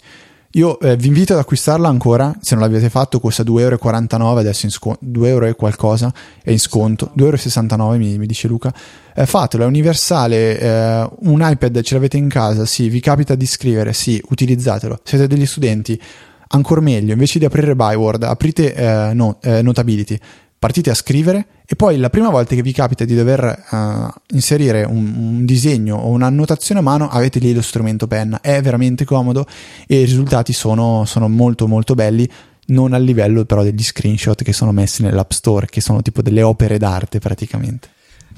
Io 0.53 0.81
eh, 0.81 0.97
vi 0.97 1.09
invito 1.09 1.35
ad 1.35 1.41
acquistarla 1.41 1.87
ancora, 1.87 2.35
se 2.41 2.55
non 2.55 2.65
l'avete 2.65 2.89
fatto 2.89 3.21
costa 3.21 3.43
2,49 3.43 4.11
euro, 4.21 4.37
adesso 4.39 4.65
in 4.65 4.73
sconto, 4.73 4.99
2 5.03 5.29
euro 5.29 5.47
e 5.47 5.55
qualcosa 5.55 6.13
è 6.43 6.51
in 6.51 6.59
sconto, 6.59 7.13
2,69 7.17 7.73
euro 7.73 7.97
mi, 7.99 8.17
mi, 8.17 8.27
dice 8.27 8.49
Luca. 8.49 8.73
Eh, 9.15 9.27
fatelo, 9.27 9.65
è 9.65 9.67
universale, 9.67 10.59
eh, 10.59 11.11
un 11.21 11.47
iPad 11.47 11.83
ce 11.83 11.95
l'avete 11.95 12.17
in 12.17 12.29
casa, 12.29 12.65
sì, 12.65 12.89
vi 12.89 13.01
capita 13.01 13.35
di 13.35 13.45
scrivere, 13.45 13.93
sì, 13.93 14.23
utilizzatelo. 14.31 15.01
Siete 15.03 15.27
degli 15.27 15.47
studenti, 15.47 16.01
ancora 16.49 16.81
meglio, 16.81 17.13
invece 17.13 17.39
di 17.39 17.45
aprire 17.45 17.77
Byword, 17.77 18.23
aprite 18.23 18.75
eh, 18.75 19.13
no, 19.13 19.39
eh, 19.43 19.61
Notability 19.61 20.19
partite 20.59 20.91
a 20.91 20.95
scrivere 20.95 21.47
e 21.69 21.75
poi 21.75 21.97
la 21.99 22.11
prima 22.11 22.31
volta 22.31 22.55
che 22.55 22.63
vi 22.63 22.73
capita 22.73 23.05
di 23.05 23.15
dover 23.17 23.65
uh, 23.71 24.35
inserire 24.35 24.85
un, 24.85 25.15
un, 25.17 25.45
disegno 25.45 25.97
o 25.97 26.11
un'annotazione 26.11 26.81
a 26.81 26.83
mano 26.83 27.09
avete 27.09 27.41
lì 27.41 27.53
lo 27.53 27.63
strumento 27.63 28.07
penna, 28.07 28.41
è 28.41 28.63
veramente 28.63 29.05
comodo 29.05 29.45
e 29.87 30.01
i 30.01 30.05
risultati 30.05 30.53
sono, 30.53 31.05
sono 31.07 31.29
molto 31.29 31.67
molto 31.67 31.95
belli, 31.95 32.29
non 32.67 32.93
al 32.93 33.03
livello 33.03 33.45
però 33.45 33.65
degli 33.65 33.83
screenshot 33.83 34.43
che 34.45 34.53
sono 34.53 34.71
messi 34.71 35.03
nell'App 35.03 35.33
Store, 35.33 35.67
che 35.67 35.81
sono 35.81 36.03
tipo 36.03 36.23
delle 36.23 36.43
opere 36.43 36.79
d'arte 36.79 37.19
praticamente. 37.19 37.89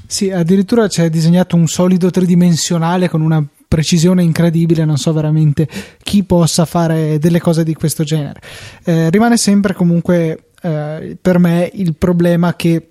Sì, 0.07 0.31
addirittura 0.31 0.88
c'è 0.88 1.11
disegnato 1.11 1.55
un 1.55 1.67
solido 1.67 2.09
tridimensionale 2.11 3.11
con 3.11 3.21
una 3.21 3.45
precisione 3.69 4.23
incredibile, 4.23 4.87
non 4.87 4.97
so 4.97 5.12
veramente 5.12 5.69
chi 6.03 6.25
possa 6.25 6.64
fare 6.64 7.19
delle 7.19 7.41
cose 7.41 7.62
di 7.62 7.75
questo 7.75 8.05
genere. 8.05 8.41
Eh, 8.85 9.11
rimane 9.11 9.37
sempre 9.37 9.75
comunque 9.75 10.45
eh, 10.62 11.17
per 11.21 11.38
me 11.38 11.71
il 11.75 11.95
problema 11.95 12.57
che 12.57 12.88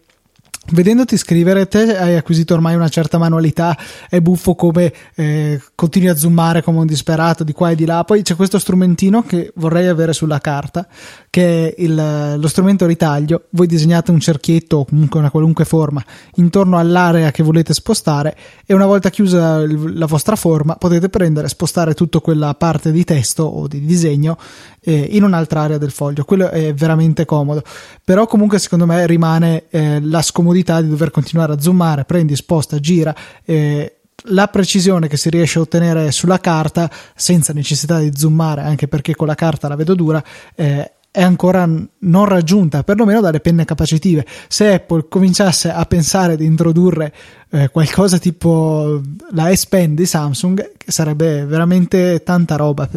Vedendoti 0.69 1.15
scrivere, 1.15 1.65
te 1.69 1.97
hai 1.97 2.17
acquisito 2.17 2.53
ormai 2.53 2.75
una 2.75 2.89
certa 2.89 3.17
manualità, 3.17 3.77
è 4.09 4.19
buffo 4.19 4.53
come 4.53 4.91
eh, 5.15 5.61
continui 5.75 6.09
a 6.09 6.15
zoomare 6.17 6.61
come 6.61 6.79
un 6.79 6.85
disperato 6.85 7.45
di 7.45 7.53
qua 7.53 7.71
e 7.71 7.75
di 7.75 7.85
là. 7.85 8.03
Poi 8.03 8.21
c'è 8.21 8.35
questo 8.35 8.59
strumentino 8.59 9.23
che 9.23 9.53
vorrei 9.55 9.87
avere 9.87 10.11
sulla 10.11 10.39
carta, 10.39 10.85
che 11.29 11.69
è 11.69 11.81
il, 11.81 12.35
lo 12.37 12.47
strumento 12.49 12.85
ritaglio. 12.85 13.45
Voi 13.51 13.65
disegnate 13.65 14.11
un 14.11 14.19
cerchietto 14.19 14.77
o 14.77 14.85
comunque 14.85 15.21
una 15.21 15.31
qualunque 15.31 15.63
forma 15.63 16.03
intorno 16.35 16.77
all'area 16.77 17.31
che 17.31 17.43
volete 17.43 17.73
spostare 17.73 18.35
e 18.65 18.73
una 18.73 18.85
volta 18.85 19.09
chiusa 19.09 19.63
la 19.65 20.05
vostra 20.05 20.35
forma 20.35 20.75
potete 20.75 21.07
prendere 21.07 21.45
e 21.47 21.49
spostare 21.49 21.93
tutta 21.93 22.19
quella 22.19 22.53
parte 22.55 22.91
di 22.91 23.05
testo 23.05 23.43
o 23.43 23.67
di 23.67 23.85
disegno 23.85 24.37
eh, 24.81 25.07
in 25.11 25.23
un'altra 25.23 25.61
area 25.61 25.77
del 25.77 25.91
foglio. 25.91 26.25
Quello 26.25 26.49
è 26.49 26.73
veramente 26.73 27.23
comodo. 27.23 27.63
Però 28.03 28.27
comunque 28.27 28.59
secondo 28.59 28.85
me 28.85 29.07
rimane 29.07 29.63
eh, 29.69 30.01
la 30.01 30.21
scomodità 30.21 30.55
di 30.63 30.89
dover 30.89 31.11
continuare 31.11 31.53
a 31.53 31.59
zoomare, 31.59 32.05
prendi, 32.05 32.35
sposta, 32.35 32.79
gira. 32.79 33.15
Eh, 33.43 33.97
la 34.29 34.47
precisione 34.47 35.07
che 35.07 35.17
si 35.17 35.29
riesce 35.29 35.59
a 35.59 35.61
ottenere 35.61 36.11
sulla 36.11 36.39
carta 36.39 36.89
senza 37.15 37.53
necessità 37.53 37.99
di 37.99 38.11
zoomare, 38.15 38.61
anche 38.61 38.87
perché 38.87 39.15
con 39.15 39.27
la 39.27 39.35
carta 39.35 39.67
la 39.67 39.75
vedo 39.75 39.93
dura, 39.93 40.23
eh, 40.55 40.91
è 41.09 41.23
ancora 41.23 41.67
non 41.99 42.25
raggiunta, 42.25 42.83
perlomeno 42.83 43.21
dalle 43.21 43.39
penne 43.39 43.65
capacitive. 43.65 44.25
Se 44.47 44.73
Apple 44.73 45.07
cominciasse 45.09 45.71
a 45.71 45.83
pensare 45.85 46.37
di 46.37 46.45
introdurre 46.45 47.11
eh, 47.49 47.69
qualcosa 47.69 48.19
tipo 48.19 49.01
la 49.31 49.55
S 49.55 49.65
Pen 49.65 49.95
di 49.95 50.05
Samsung, 50.05 50.73
sarebbe 50.85 51.43
veramente 51.45 52.21
tanta 52.23 52.55
roba. 52.55 52.87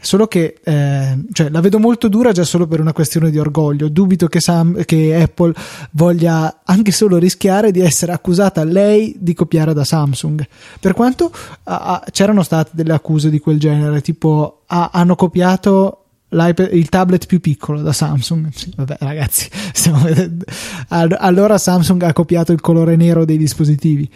Solo 0.00 0.26
che 0.26 0.58
eh, 0.64 1.18
cioè, 1.32 1.50
la 1.50 1.60
vedo 1.60 1.78
molto 1.78 2.08
dura 2.08 2.32
già 2.32 2.44
solo 2.44 2.66
per 2.66 2.80
una 2.80 2.94
questione 2.94 3.30
di 3.30 3.38
orgoglio. 3.38 3.88
Dubito 3.88 4.26
che, 4.26 4.40
Sam, 4.40 4.82
che 4.84 5.20
Apple 5.20 5.52
voglia 5.90 6.62
anche 6.64 6.92
solo 6.92 7.18
rischiare 7.18 7.72
di 7.72 7.80
essere 7.80 8.12
accusata 8.12 8.64
lei 8.64 9.16
di 9.18 9.34
copiare 9.34 9.74
da 9.74 9.84
Samsung. 9.84 10.46
Per 10.80 10.94
quanto 10.94 11.30
ah, 11.64 12.02
c'erano 12.10 12.42
state 12.42 12.70
delle 12.72 12.94
accuse 12.94 13.28
di 13.28 13.38
quel 13.38 13.58
genere, 13.58 14.00
tipo 14.00 14.62
ah, 14.66 14.88
hanno 14.94 15.14
copiato 15.14 16.05
il 16.28 16.88
tablet 16.88 17.26
più 17.26 17.40
piccolo 17.40 17.82
da 17.82 17.92
Samsung. 17.92 18.48
Sì, 18.52 18.72
vabbè, 18.74 18.96
ragazzi, 19.00 19.48
stiamo 19.72 20.02
vedendo. 20.02 20.44
Allora 20.88 21.58
Samsung 21.58 22.02
ha 22.02 22.12
copiato 22.12 22.52
il 22.52 22.60
colore 22.60 22.96
nero 22.96 23.24
dei 23.24 23.38
dispositivi. 23.38 24.10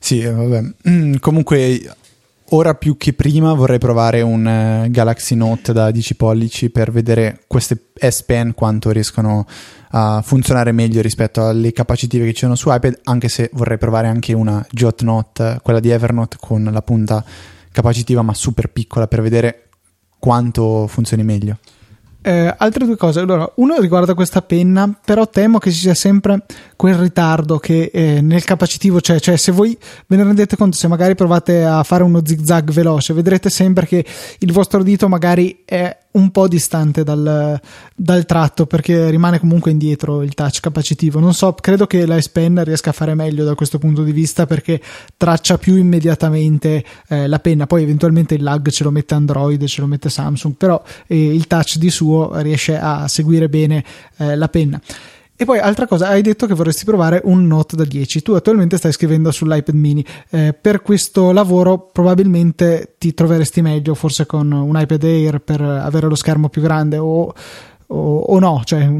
Sì, 0.00 0.22
vabbè. 0.22 0.62
Mm, 0.88 1.14
comunque, 1.16 1.96
ora 2.50 2.74
più 2.74 2.96
che 2.96 3.12
prima 3.12 3.52
vorrei 3.52 3.78
provare 3.78 4.20
un 4.20 4.84
uh, 4.84 4.90
Galaxy 4.90 5.34
Note 5.34 5.72
da 5.72 5.90
10 5.90 6.14
pollici 6.14 6.70
per 6.70 6.92
vedere 6.92 7.42
queste 7.46 7.90
S 7.94 8.22
Pen 8.22 8.54
quanto 8.54 8.90
riescono 8.90 9.46
a 9.90 10.22
funzionare 10.22 10.72
meglio 10.72 11.00
rispetto 11.00 11.46
alle 11.46 11.72
capacitive 11.72 12.26
che 12.26 12.32
ci 12.32 12.40
sono 12.40 12.54
su 12.54 12.72
iPad, 12.72 13.00
anche 13.04 13.28
se 13.28 13.50
vorrei 13.54 13.78
provare 13.78 14.06
anche 14.06 14.32
una 14.34 14.64
Jot 14.70 15.02
Note, 15.02 15.58
quella 15.62 15.80
di 15.80 15.90
Evernote 15.90 16.36
con 16.38 16.64
la 16.64 16.82
punta 16.82 17.24
capacitiva 17.72 18.22
ma 18.22 18.34
super 18.34 18.70
piccola 18.70 19.06
per 19.06 19.22
vedere 19.22 19.67
quanto 20.18 20.86
funzioni 20.86 21.22
meglio. 21.22 21.58
Eh, 22.20 22.54
altre 22.58 22.84
due 22.84 22.96
cose. 22.96 23.20
Allora, 23.20 23.50
uno 23.56 23.80
riguarda 23.80 24.14
questa 24.14 24.42
penna, 24.42 24.92
però 25.04 25.26
temo 25.28 25.58
che 25.58 25.70
ci 25.70 25.78
sia 25.78 25.94
sempre 25.94 26.42
quel 26.78 26.94
ritardo 26.94 27.58
che 27.58 27.90
eh, 27.92 28.20
nel 28.20 28.44
capacitivo 28.44 29.00
c'è. 29.00 29.18
Cioè, 29.18 29.36
se 29.36 29.50
voi 29.50 29.76
ve 30.06 30.14
ne 30.14 30.22
rendete 30.22 30.54
conto, 30.54 30.76
se 30.76 30.86
magari 30.86 31.16
provate 31.16 31.64
a 31.64 31.82
fare 31.82 32.04
uno 32.04 32.20
zig 32.24 32.44
zag 32.44 32.70
veloce, 32.70 33.12
vedrete 33.14 33.50
sempre 33.50 33.84
che 33.84 34.04
il 34.38 34.52
vostro 34.52 34.84
dito 34.84 35.08
magari 35.08 35.62
è 35.64 35.98
un 36.12 36.30
po' 36.30 36.46
distante 36.46 37.02
dal, 37.02 37.60
dal, 37.96 38.24
tratto 38.26 38.66
perché 38.66 39.10
rimane 39.10 39.40
comunque 39.40 39.72
indietro 39.72 40.22
il 40.22 40.34
touch 40.34 40.60
capacitivo. 40.60 41.18
Non 41.18 41.34
so, 41.34 41.52
credo 41.54 41.88
che 41.88 42.06
la 42.06 42.20
S 42.20 42.28
Pen 42.28 42.62
riesca 42.62 42.90
a 42.90 42.92
fare 42.92 43.14
meglio 43.14 43.44
da 43.44 43.56
questo 43.56 43.78
punto 43.78 44.04
di 44.04 44.12
vista 44.12 44.46
perché 44.46 44.80
traccia 45.16 45.58
più 45.58 45.74
immediatamente 45.74 46.84
eh, 47.08 47.26
la 47.26 47.40
penna. 47.40 47.66
Poi 47.66 47.82
eventualmente 47.82 48.36
il 48.36 48.44
lag 48.44 48.68
ce 48.68 48.84
lo 48.84 48.92
mette 48.92 49.14
Android, 49.14 49.64
ce 49.64 49.80
lo 49.80 49.88
mette 49.88 50.10
Samsung, 50.10 50.54
però 50.54 50.80
eh, 51.08 51.34
il 51.34 51.48
touch 51.48 51.76
di 51.76 51.90
suo 51.90 52.30
riesce 52.40 52.78
a 52.78 53.08
seguire 53.08 53.48
bene 53.48 53.84
eh, 54.18 54.36
la 54.36 54.48
penna. 54.48 54.80
E 55.40 55.44
poi, 55.44 55.60
altra 55.60 55.86
cosa, 55.86 56.08
hai 56.08 56.20
detto 56.20 56.48
che 56.48 56.54
vorresti 56.54 56.84
provare 56.84 57.20
un 57.22 57.46
Note 57.46 57.76
da 57.76 57.84
10. 57.84 58.22
Tu 58.22 58.32
attualmente 58.32 58.76
stai 58.76 58.90
scrivendo 58.90 59.30
sull'iPad 59.30 59.72
mini. 59.76 60.04
Eh, 60.30 60.52
per 60.52 60.82
questo 60.82 61.30
lavoro, 61.30 61.78
probabilmente 61.78 62.96
ti 62.98 63.14
troveresti 63.14 63.62
meglio, 63.62 63.94
forse 63.94 64.26
con 64.26 64.50
un 64.50 64.76
iPad 64.76 65.04
Air 65.04 65.38
per 65.38 65.60
avere 65.60 66.08
lo 66.08 66.16
schermo 66.16 66.48
più 66.48 66.60
grande, 66.60 66.98
o, 66.98 67.32
o, 67.86 68.18
o 68.18 68.38
no? 68.40 68.62
Cioè. 68.64 68.90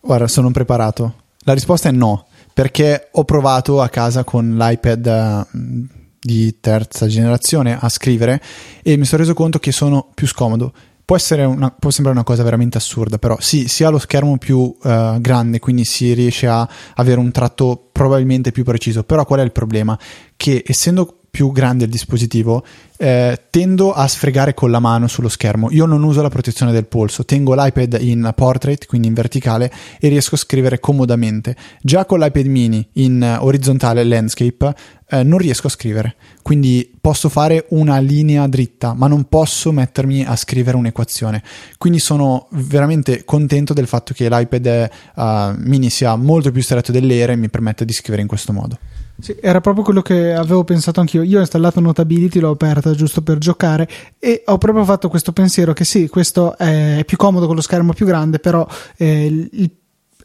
Guarda, 0.00 0.28
sono 0.28 0.50
preparato. 0.50 1.14
La 1.40 1.52
risposta 1.52 1.90
è 1.90 1.92
no, 1.92 2.26
perché 2.54 3.08
ho 3.12 3.24
provato 3.24 3.82
a 3.82 3.90
casa 3.90 4.24
con 4.24 4.56
l'iPad 4.56 5.46
mm, 5.54 5.84
di 6.20 6.56
terza 6.58 7.06
generazione 7.06 7.76
a 7.78 7.90
scrivere 7.90 8.40
e 8.82 8.96
mi 8.96 9.04
sono 9.04 9.20
reso 9.20 9.34
conto 9.34 9.58
che 9.58 9.72
sono 9.72 10.08
più 10.14 10.26
scomodo 10.26 10.72
Può, 11.08 11.16
una, 11.46 11.70
può, 11.70 11.88
sembrare 11.88 12.18
una 12.18 12.26
cosa 12.26 12.42
veramente 12.42 12.76
assurda, 12.76 13.16
però 13.16 13.38
sì, 13.40 13.66
si 13.66 13.82
ha 13.82 13.88
lo 13.88 13.98
schermo 13.98 14.36
più 14.36 14.58
uh, 14.58 15.18
grande, 15.18 15.58
quindi 15.58 15.86
si 15.86 16.12
riesce 16.12 16.46
a 16.46 16.68
avere 16.96 17.18
un 17.18 17.30
tratto 17.30 17.88
probabilmente 17.90 18.52
più 18.52 18.62
preciso. 18.62 19.04
Però 19.04 19.24
qual 19.24 19.40
è 19.40 19.42
il 19.42 19.52
problema? 19.52 19.98
Che 20.36 20.62
essendo 20.66 21.17
più 21.30 21.52
grande 21.52 21.84
il 21.84 21.90
dispositivo, 21.90 22.64
eh, 22.96 23.42
tendo 23.50 23.92
a 23.92 24.08
sfregare 24.08 24.54
con 24.54 24.70
la 24.70 24.80
mano 24.80 25.06
sullo 25.06 25.28
schermo. 25.28 25.70
Io 25.70 25.86
non 25.86 26.02
uso 26.02 26.22
la 26.22 26.28
protezione 26.28 26.72
del 26.72 26.86
polso, 26.86 27.24
tengo 27.24 27.54
l'iPad 27.54 27.98
in 28.00 28.32
portrait, 28.34 28.86
quindi 28.86 29.08
in 29.08 29.14
verticale, 29.14 29.70
e 30.00 30.08
riesco 30.08 30.34
a 30.34 30.38
scrivere 30.38 30.80
comodamente. 30.80 31.54
Già 31.80 32.04
con 32.06 32.18
l'iPad 32.18 32.46
mini 32.46 32.86
in 32.94 33.38
orizzontale 33.40 34.02
landscape 34.04 34.74
eh, 35.10 35.22
non 35.22 35.38
riesco 35.38 35.68
a 35.68 35.70
scrivere, 35.70 36.16
quindi 36.42 36.90
posso 37.00 37.28
fare 37.28 37.66
una 37.70 37.98
linea 37.98 38.46
dritta, 38.46 38.94
ma 38.94 39.06
non 39.06 39.24
posso 39.24 39.70
mettermi 39.70 40.24
a 40.24 40.34
scrivere 40.36 40.76
un'equazione. 40.76 41.42
Quindi 41.78 41.98
sono 41.98 42.48
veramente 42.50 43.24
contento 43.24 43.72
del 43.72 43.86
fatto 43.86 44.12
che 44.12 44.28
l'iPad 44.28 44.90
uh, 45.14 45.22
mini 45.56 45.88
sia 45.88 46.16
molto 46.16 46.50
più 46.50 46.62
stretto 46.62 46.92
dell'Air 46.92 47.30
e 47.30 47.36
mi 47.36 47.48
permette 47.48 47.84
di 47.84 47.92
scrivere 47.92 48.22
in 48.22 48.28
questo 48.28 48.52
modo. 48.52 48.78
Sì, 49.20 49.36
era 49.40 49.60
proprio 49.60 49.82
quello 49.82 50.00
che 50.00 50.32
avevo 50.32 50.62
pensato 50.62 51.00
anch'io. 51.00 51.22
Io 51.22 51.38
ho 51.38 51.40
installato 51.40 51.80
Notability, 51.80 52.38
l'ho 52.38 52.50
aperta 52.50 52.92
giusto 52.92 53.20
per 53.20 53.38
giocare 53.38 53.88
e 54.18 54.44
ho 54.46 54.58
proprio 54.58 54.84
fatto 54.84 55.08
questo 55.08 55.32
pensiero 55.32 55.72
che 55.72 55.84
sì, 55.84 56.08
questo 56.08 56.56
è 56.56 57.02
più 57.04 57.16
comodo 57.16 57.46
con 57.46 57.56
lo 57.56 57.60
schermo 57.60 57.92
più 57.92 58.06
grande, 58.06 58.38
però 58.38 58.66
eh, 58.96 59.26
il, 59.26 59.70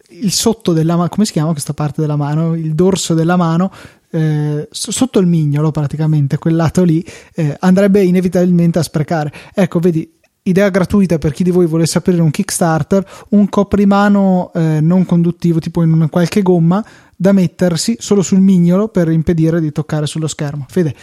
il, 0.09 0.31
sotto 0.31 0.73
della 0.73 0.95
mano, 0.95 1.09
come 1.09 1.25
si 1.25 1.31
chiama 1.31 1.51
questa 1.51 1.73
parte 1.73 2.01
della 2.01 2.15
mano? 2.15 2.53
Il 2.53 2.75
dorso 2.75 3.15
della 3.15 3.35
mano 3.35 3.71
eh, 4.11 4.67
sotto 4.69 5.17
il 5.17 5.25
mignolo 5.25 5.71
praticamente, 5.71 6.37
quel 6.37 6.55
lato 6.55 6.83
lì, 6.83 7.03
eh, 7.33 7.57
andrebbe 7.61 8.03
inevitabilmente 8.03 8.77
a 8.77 8.83
sprecare. 8.83 9.33
Ecco, 9.55 9.79
vedi, 9.79 10.07
idea 10.43 10.69
gratuita 10.69 11.17
per 11.17 11.31
chi 11.31 11.43
di 11.43 11.51
voi 11.51 11.65
volesse 11.65 11.97
aprire 11.97 12.21
un 12.21 12.31
Kickstarter, 12.31 13.05
un 13.29 13.47
coprimano 13.49 14.51
eh, 14.53 14.79
non 14.81 15.05
conduttivo, 15.05 15.59
tipo 15.59 15.83
in 15.83 15.91
una 15.91 16.09
qualche 16.09 16.41
gomma, 16.41 16.83
da 17.15 17.31
mettersi 17.31 17.95
solo 17.99 18.21
sul 18.21 18.39
mignolo 18.39 18.89
per 18.89 19.09
impedire 19.09 19.61
di 19.61 19.71
toccare 19.71 20.05
sullo 20.05 20.27
schermo. 20.27 20.65
Fede, 20.67 20.93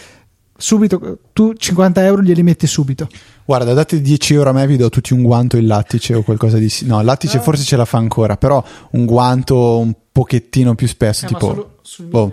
subito, 0.57 1.18
tu 1.33 1.55
50 1.55 2.05
euro 2.05 2.22
glieli 2.22 2.42
metti 2.42 2.66
subito. 2.66 3.09
Guarda, 3.44 3.72
date 3.72 4.00
10 4.00 4.35
euro 4.35 4.50
a 4.50 4.53
me, 4.53 4.66
vi 4.66 4.76
do 4.76 4.90
tutti 4.90 5.12
un 5.12 5.22
guanto 5.22 5.57
il 5.57 5.66
lattice 5.66 6.14
o 6.14 6.22
qualcosa 6.22 6.59
di... 6.59 6.70
No, 6.83 7.00
il 7.00 7.07
lattice 7.07 7.38
ah. 7.38 7.40
forse 7.40 7.64
ce 7.64 7.76
la 7.76 7.85
fa 7.85 7.98
ancora, 7.98 8.37
però 8.37 8.62
un 8.92 9.07
guanto 9.07 9.79
un 9.79 9.94
pochettino 10.12 10.74
più 10.74 10.87
spesso, 10.87 11.24
eh, 11.24 11.29
tipo... 11.29 11.74
Oh, 12.11 12.33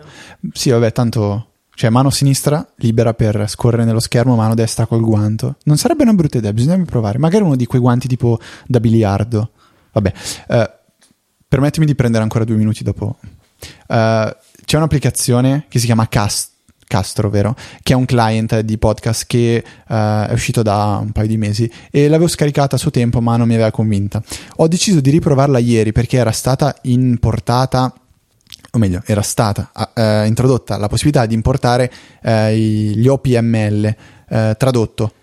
sì, 0.52 0.70
vabbè, 0.70 0.92
tanto... 0.92 1.48
Cioè, 1.78 1.92
mano 1.92 2.10
sinistra 2.10 2.68
libera 2.78 3.14
per 3.14 3.46
scorrere 3.48 3.86
nello 3.86 4.00
schermo, 4.00 4.36
mano 4.36 4.56
destra 4.56 4.88
col 4.88 5.02
guanto. 5.02 5.58
Non 5.66 5.78
sarebbe 5.78 6.02
una 6.02 6.14
brutta 6.14 6.40
idea, 6.40 6.52
bisognerebbe 6.52 6.86
provare. 6.86 7.20
Magari 7.20 7.44
uno 7.44 7.56
di 7.56 7.68
quei 7.68 7.80
guanti 7.80 8.08
tipo 8.08 8.40
da 8.66 8.80
biliardo. 8.80 9.52
Vabbè, 9.92 10.14
uh, 10.48 10.70
permettimi 11.48 11.86
di 11.86 11.94
prendere 11.94 12.24
ancora 12.24 12.46
due 12.46 12.56
minuti 12.56 12.84
dopo. 12.84 13.18
Uh, 13.90 14.36
c'è 14.66 14.76
un'applicazione 14.76 15.66
che 15.70 15.78
si 15.78 15.86
chiama 15.86 16.08
Cast 16.08 16.54
Castro, 16.88 17.30
vero? 17.30 17.56
Che 17.84 17.94
è 17.94 17.96
un 17.96 18.06
client 18.06 18.62
di 18.62 18.80
podcast 18.80 19.26
che 19.28 19.64
uh, 19.64 19.94
è 19.94 20.32
uscito 20.32 20.64
da 20.64 20.98
un 21.00 21.12
paio 21.12 21.28
di 21.28 21.38
mesi 21.38 21.72
e 21.92 22.08
l'avevo 22.08 22.28
scaricata 22.28 22.76
a 22.76 22.80
suo 22.80 22.90
tempo 22.90 23.22
ma 23.22 23.38
non 23.38 23.48
mi 23.48 23.54
aveva 23.54 23.70
convinta. 23.70 24.20
Ho 24.56 24.68
deciso 24.68 25.00
di 25.00 25.12
riprovarla 25.12 25.60
ieri 25.60 25.92
perché 25.92 26.18
era 26.18 26.32
stata 26.32 26.76
importata 26.84 27.94
o 28.72 28.78
meglio, 28.78 29.02
era 29.06 29.22
stata 29.22 29.72
uh, 29.74 30.26
introdotta 30.26 30.78
la 30.78 30.88
possibilità 30.88 31.26
di 31.26 31.34
importare 31.34 31.92
uh, 32.24 32.50
gli 32.50 33.08
OPML 33.08 33.96
tradotto. 34.58 35.14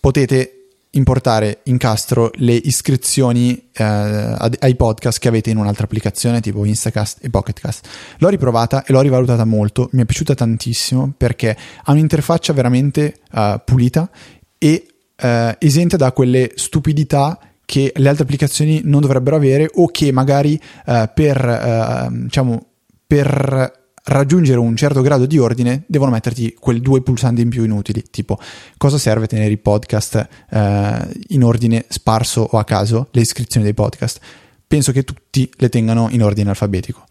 Potete 0.00 0.60
importare 0.92 1.60
in 1.64 1.78
Castro 1.78 2.30
le 2.34 2.54
iscrizioni 2.54 3.70
eh, 3.72 3.84
ai 3.84 4.74
podcast 4.74 5.18
che 5.18 5.28
avete 5.28 5.50
in 5.50 5.56
un'altra 5.56 5.84
applicazione 5.84 6.40
tipo 6.40 6.64
Instacast 6.64 7.18
e 7.22 7.30
Pocketcast. 7.30 7.88
L'ho 8.18 8.28
riprovata 8.28 8.84
e 8.84 8.92
l'ho 8.92 9.00
rivalutata 9.00 9.44
molto, 9.44 9.88
mi 9.92 10.02
è 10.02 10.04
piaciuta 10.04 10.34
tantissimo 10.34 11.12
perché 11.16 11.56
ha 11.84 11.92
un'interfaccia 11.92 12.52
veramente 12.52 13.20
uh, 13.32 13.60
pulita 13.64 14.10
e 14.58 14.86
uh, 15.22 15.54
esente 15.58 15.96
da 15.96 16.12
quelle 16.12 16.52
stupidità 16.56 17.38
che 17.70 17.92
le 17.94 18.08
altre 18.08 18.24
applicazioni 18.24 18.80
non 18.82 19.00
dovrebbero 19.00 19.36
avere 19.36 19.70
o 19.74 19.86
che 19.86 20.10
magari 20.10 20.60
uh, 20.86 21.08
per, 21.14 22.08
diciamo, 22.10 22.66
per 23.06 23.78
raggiungere 24.02 24.58
un 24.58 24.74
certo 24.74 25.02
grado 25.02 25.24
di 25.24 25.38
ordine 25.38 25.84
devono 25.86 26.10
metterti 26.10 26.56
quei 26.58 26.80
due 26.80 27.00
pulsanti 27.00 27.42
in 27.42 27.48
più 27.48 27.62
inutili, 27.62 28.02
tipo 28.10 28.40
cosa 28.76 28.98
serve 28.98 29.28
tenere 29.28 29.52
i 29.52 29.58
podcast 29.58 30.28
eh, 30.50 31.08
in 31.28 31.44
ordine 31.44 31.84
sparso 31.88 32.40
o 32.50 32.58
a 32.58 32.64
caso, 32.64 33.06
le 33.12 33.20
iscrizioni 33.20 33.64
dei 33.64 33.74
podcast. 33.74 34.18
Penso 34.66 34.90
che 34.90 35.04
tutti 35.04 35.48
le 35.56 35.68
tengano 35.68 36.08
in 36.10 36.24
ordine 36.24 36.50
alfabetico. 36.50 37.04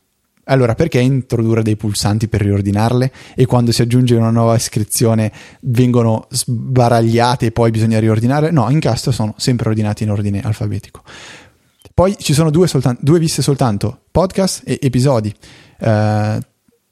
Allora, 0.50 0.74
perché 0.74 1.00
introdurre 1.00 1.62
dei 1.62 1.76
pulsanti 1.76 2.28
per 2.28 2.42
riordinarle 2.42 3.12
e 3.36 3.46
quando 3.46 3.72
si 3.72 3.82
aggiunge 3.82 4.16
una 4.16 4.32
nuova 4.32 4.56
iscrizione 4.56 5.32
vengono 5.62 6.28
sbaragliate 6.30 7.48
e 7.48 7.52
poi 7.52 7.70
bisogna 7.70 8.00
riordinare? 8.00 8.50
No, 8.50 8.70
in 8.70 8.80
Castro 8.80 9.12
sono 9.12 9.36
sempre 9.38 9.70
ordinati 9.70 10.04
in 10.04 10.12
ordine 10.12 10.42
alfabetico. 10.42 11.04
Poi 11.94 12.16
ci 12.18 12.34
sono 12.34 12.50
due, 12.50 12.68
soltan- 12.68 12.98
due 13.00 13.20
viste 13.20 13.42
soltanto, 13.42 14.06
podcast 14.10 14.64
e 14.66 14.80
episodi. 14.82 15.34
Uh, 15.80 16.40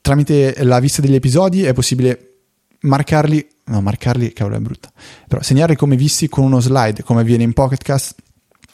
tramite 0.01 0.63
la 0.63 0.79
vista 0.79 1.01
degli 1.01 1.15
episodi 1.15 1.63
è 1.63 1.73
possibile 1.73 2.39
marcarli, 2.81 3.47
no, 3.65 3.81
marcarli, 3.81 4.33
cavolo 4.33 4.57
è 4.57 4.59
brutta, 4.59 4.91
però 5.27 5.41
segnarli 5.41 5.75
come 5.75 5.95
visti 5.95 6.29
con 6.29 6.43
uno 6.43 6.59
slide, 6.59 7.03
come 7.03 7.21
avviene 7.21 7.43
in 7.43 7.53
Pocketcast, 7.53 8.15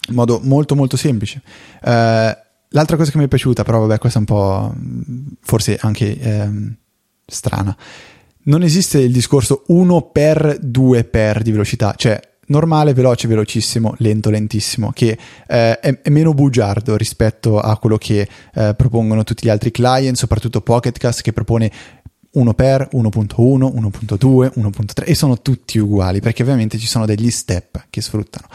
in 0.09 0.15
modo 0.15 0.41
molto 0.43 0.75
molto 0.75 0.97
semplice. 0.97 1.41
Uh, 1.81 2.31
l'altra 2.73 2.97
cosa 2.97 3.11
che 3.11 3.17
mi 3.17 3.25
è 3.25 3.27
piaciuta, 3.27 3.63
però 3.63 3.79
vabbè, 3.79 3.97
questa 3.97 4.19
è 4.19 4.21
un 4.21 4.27
po' 4.27 4.73
forse 5.41 5.77
anche 5.79 6.19
ehm, 6.19 6.75
strana. 7.25 7.75
Non 8.45 8.61
esiste 8.61 8.99
il 8.99 9.11
discorso 9.11 9.63
1 9.67 10.09
per 10.11 10.57
2 10.59 11.03
per 11.05 11.41
di 11.41 11.51
velocità, 11.51 11.93
cioè 11.95 12.19
normale, 12.47 12.93
veloce, 12.93 13.27
velocissimo, 13.27 13.95
lento, 13.99 14.29
lentissimo, 14.29 14.91
che 14.91 15.17
eh, 15.47 15.79
è, 15.79 16.01
è, 16.01 16.09
meno 16.09 16.33
bugiardo 16.33 16.97
rispetto 16.97 17.59
a 17.59 17.77
quello 17.77 17.97
che 17.97 18.27
eh, 18.53 18.73
propongono 18.75 19.23
tutti 19.23 19.45
gli 19.45 19.49
altri 19.49 19.71
client, 19.71 20.17
soprattutto 20.17 20.61
Pocketcast 20.61 21.21
che 21.21 21.31
propone 21.31 21.71
1 22.33 22.53
per 22.53 22.89
1.1, 22.93 23.35
1.2, 23.35 24.51
1.3 24.55 25.03
e 25.05 25.15
sono 25.15 25.41
tutti 25.41 25.77
uguali 25.77 26.19
perché 26.19 26.41
ovviamente 26.41 26.77
ci 26.77 26.87
sono 26.87 27.05
degli 27.05 27.29
step 27.29 27.85
che 27.89 28.01
sfruttano. 28.01 28.47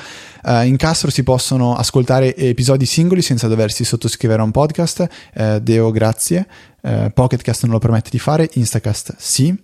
Uh, 0.42 0.66
in 0.66 0.76
Castro 0.76 1.10
si 1.10 1.22
possono 1.22 1.74
ascoltare 1.74 2.34
episodi 2.34 2.86
singoli 2.86 3.22
senza 3.22 3.46
doversi 3.48 3.84
sottoscrivere 3.84 4.40
a 4.40 4.44
un 4.44 4.50
podcast. 4.50 5.06
Uh, 5.34 5.58
Deo, 5.60 5.90
grazie. 5.90 6.46
Uh, 6.80 7.10
Pocketcast 7.12 7.64
non 7.64 7.72
lo 7.72 7.78
permette 7.78 8.10
di 8.10 8.18
fare, 8.18 8.48
Instacast 8.54 9.14
sì. 9.18 9.56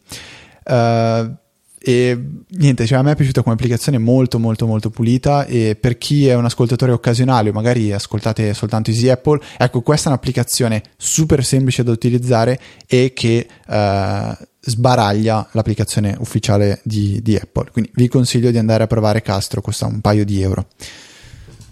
Uh, 0.64 1.42
e 1.86 2.18
niente, 2.48 2.86
cioè 2.86 2.96
a 2.96 3.02
me 3.02 3.12
è 3.12 3.14
piaciuta 3.16 3.42
come 3.42 3.54
applicazione 3.54 3.98
molto 3.98 4.38
molto 4.38 4.66
molto 4.66 4.88
pulita 4.88 5.44
e 5.44 5.76
per 5.78 5.98
chi 5.98 6.26
è 6.26 6.34
un 6.34 6.46
ascoltatore 6.46 6.92
occasionale 6.92 7.50
o 7.50 7.52
magari 7.52 7.92
ascoltate 7.92 8.54
soltanto 8.54 8.88
Easy 8.88 9.10
Apple, 9.10 9.38
ecco 9.58 9.82
questa 9.82 10.08
è 10.08 10.12
un'applicazione 10.12 10.82
super 10.96 11.44
semplice 11.44 11.82
da 11.82 11.92
utilizzare 11.92 12.58
e 12.86 13.12
che 13.14 13.46
uh, 13.66 14.44
sbaraglia 14.60 15.48
l'applicazione 15.52 16.16
ufficiale 16.18 16.80
di, 16.84 17.20
di 17.22 17.36
Apple. 17.36 17.70
Quindi 17.70 17.90
vi 17.96 18.08
consiglio 18.08 18.50
di 18.50 18.56
andare 18.56 18.84
a 18.84 18.86
provare 18.86 19.20
Castro, 19.20 19.60
costa 19.60 19.84
un 19.84 20.00
paio 20.00 20.24
di 20.24 20.40
euro. 20.40 20.66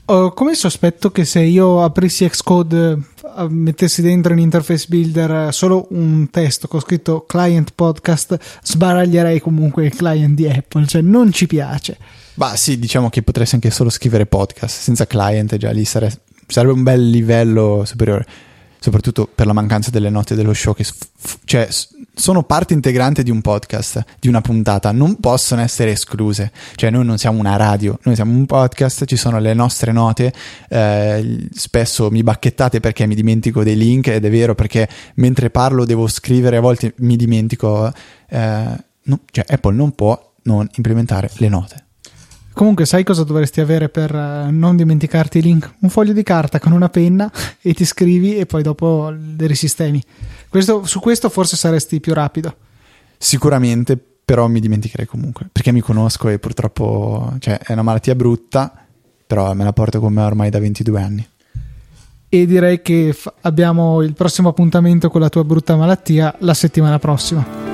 Ho 0.06 0.32
come 0.32 0.54
sospetto 0.54 1.10
che 1.10 1.24
se 1.24 1.40
io 1.40 1.82
aprissi 1.82 2.28
Xcode, 2.28 2.92
eh, 2.92 2.98
mettessi 3.48 4.02
dentro 4.02 4.32
in 4.32 4.38
interface 4.38 4.86
builder 4.88 5.48
eh, 5.48 5.52
solo 5.52 5.86
un 5.90 6.28
testo 6.30 6.68
con 6.68 6.80
scritto 6.80 7.24
client 7.26 7.72
podcast, 7.74 8.38
sbaraglierei 8.62 9.40
comunque 9.40 9.84
il 9.86 9.94
client 9.94 10.34
di 10.34 10.48
Apple, 10.48 10.86
cioè 10.86 11.00
non 11.02 11.32
ci 11.32 11.46
piace. 11.46 11.96
Bah 12.34 12.56
sì, 12.56 12.78
diciamo 12.78 13.10
che 13.10 13.22
potresti 13.22 13.56
anche 13.56 13.70
solo 13.70 13.90
scrivere 13.90 14.26
podcast 14.26 14.80
senza 14.80 15.06
client, 15.06 15.56
già 15.56 15.70
lì 15.70 15.84
sare- 15.84 16.20
sarebbe 16.46 16.72
un 16.72 16.82
bel 16.82 17.10
livello 17.10 17.84
superiore 17.84 18.26
soprattutto 18.82 19.28
per 19.32 19.46
la 19.46 19.52
mancanza 19.52 19.90
delle 19.90 20.10
note 20.10 20.34
dello 20.34 20.52
show, 20.52 20.74
che 20.74 20.82
f- 20.82 21.38
cioè, 21.44 21.68
sono 22.14 22.42
parte 22.42 22.74
integrante 22.74 23.22
di 23.22 23.30
un 23.30 23.40
podcast, 23.40 24.04
di 24.18 24.26
una 24.26 24.40
puntata, 24.40 24.90
non 24.90 25.20
possono 25.20 25.62
essere 25.62 25.92
escluse. 25.92 26.50
Cioè, 26.74 26.90
noi 26.90 27.04
non 27.04 27.16
siamo 27.16 27.38
una 27.38 27.56
radio, 27.56 27.98
noi 28.02 28.16
siamo 28.16 28.32
un 28.32 28.44
podcast, 28.44 29.04
ci 29.04 29.16
sono 29.16 29.38
le 29.38 29.54
nostre 29.54 29.92
note. 29.92 30.32
Eh, 30.68 31.48
spesso 31.54 32.10
mi 32.10 32.24
bacchettate 32.24 32.80
perché 32.80 33.06
mi 33.06 33.14
dimentico 33.14 33.62
dei 33.62 33.76
link, 33.76 34.08
ed 34.08 34.24
è 34.24 34.30
vero 34.30 34.56
perché 34.56 34.88
mentre 35.14 35.50
parlo 35.50 35.84
devo 35.84 36.08
scrivere, 36.08 36.56
a 36.56 36.60
volte 36.60 36.94
mi 36.98 37.16
dimentico. 37.16 37.92
Eh, 38.28 38.84
no, 39.04 39.20
cioè, 39.30 39.44
Apple 39.46 39.74
non 39.74 39.92
può 39.94 40.34
non 40.42 40.68
implementare 40.74 41.30
le 41.36 41.48
note. 41.48 41.84
Comunque, 42.54 42.84
sai 42.84 43.02
cosa 43.02 43.24
dovresti 43.24 43.60
avere 43.60 43.88
per 43.88 44.14
uh, 44.14 44.50
non 44.50 44.76
dimenticarti 44.76 45.38
i 45.38 45.42
link? 45.42 45.74
Un 45.80 45.88
foglio 45.88 46.12
di 46.12 46.22
carta 46.22 46.58
con 46.58 46.72
una 46.72 46.88
penna 46.88 47.30
e 47.60 47.72
ti 47.74 47.84
scrivi 47.84 48.36
e 48.36 48.46
poi 48.46 48.62
dopo 48.62 49.10
le 49.10 49.46
risistemi. 49.46 50.02
Questo, 50.48 50.84
su 50.84 51.00
questo 51.00 51.28
forse 51.30 51.56
saresti 51.56 52.00
più 52.00 52.12
rapido. 52.12 52.54
Sicuramente, 53.16 53.98
però 54.24 54.46
mi 54.48 54.60
dimenticherei 54.60 55.06
comunque 55.06 55.48
perché 55.50 55.72
mi 55.72 55.80
conosco 55.80 56.28
e 56.28 56.38
purtroppo 56.38 57.34
cioè, 57.38 57.58
è 57.58 57.72
una 57.72 57.82
malattia 57.82 58.14
brutta, 58.14 58.72
però 59.26 59.52
me 59.54 59.64
la 59.64 59.72
porto 59.72 60.00
con 60.00 60.12
me 60.12 60.22
ormai 60.22 60.50
da 60.50 60.58
22 60.58 61.00
anni. 61.00 61.26
E 62.28 62.46
direi 62.46 62.80
che 62.80 63.12
f- 63.12 63.32
abbiamo 63.42 64.00
il 64.02 64.14
prossimo 64.14 64.48
appuntamento 64.48 65.10
con 65.10 65.20
la 65.20 65.28
tua 65.28 65.44
brutta 65.44 65.76
malattia 65.76 66.34
la 66.38 66.54
settimana 66.54 66.98
prossima. 66.98 67.71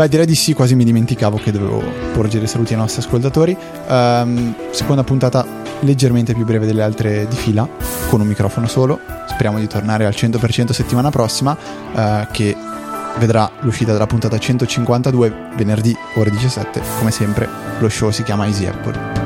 Beh, 0.00 0.08
direi 0.08 0.24
di 0.24 0.34
sì, 0.34 0.54
quasi 0.54 0.74
mi 0.74 0.84
dimenticavo 0.84 1.36
che 1.36 1.52
dovevo 1.52 1.82
porgere 2.14 2.46
saluti 2.46 2.72
ai 2.72 2.78
nostri 2.78 3.02
ascoltatori. 3.02 3.54
Um, 3.86 4.54
seconda 4.70 5.04
puntata 5.04 5.44
leggermente 5.80 6.32
più 6.32 6.46
breve 6.46 6.64
delle 6.64 6.80
altre 6.80 7.28
di 7.28 7.36
fila, 7.36 7.68
con 8.08 8.22
un 8.22 8.26
microfono 8.26 8.66
solo. 8.66 8.98
Speriamo 9.28 9.58
di 9.58 9.66
tornare 9.66 10.06
al 10.06 10.14
100% 10.16 10.70
settimana 10.70 11.10
prossima, 11.10 11.52
uh, 11.52 12.26
che 12.32 12.56
vedrà 13.18 13.50
l'uscita 13.60 13.92
della 13.92 14.06
puntata 14.06 14.38
152 14.38 15.48
venerdì 15.56 15.94
ore 16.14 16.30
17. 16.30 16.80
Come 16.96 17.10
sempre, 17.10 17.46
lo 17.78 17.88
show 17.90 18.08
si 18.08 18.22
chiama 18.22 18.46
Easy 18.46 18.64
Apple. 18.64 19.19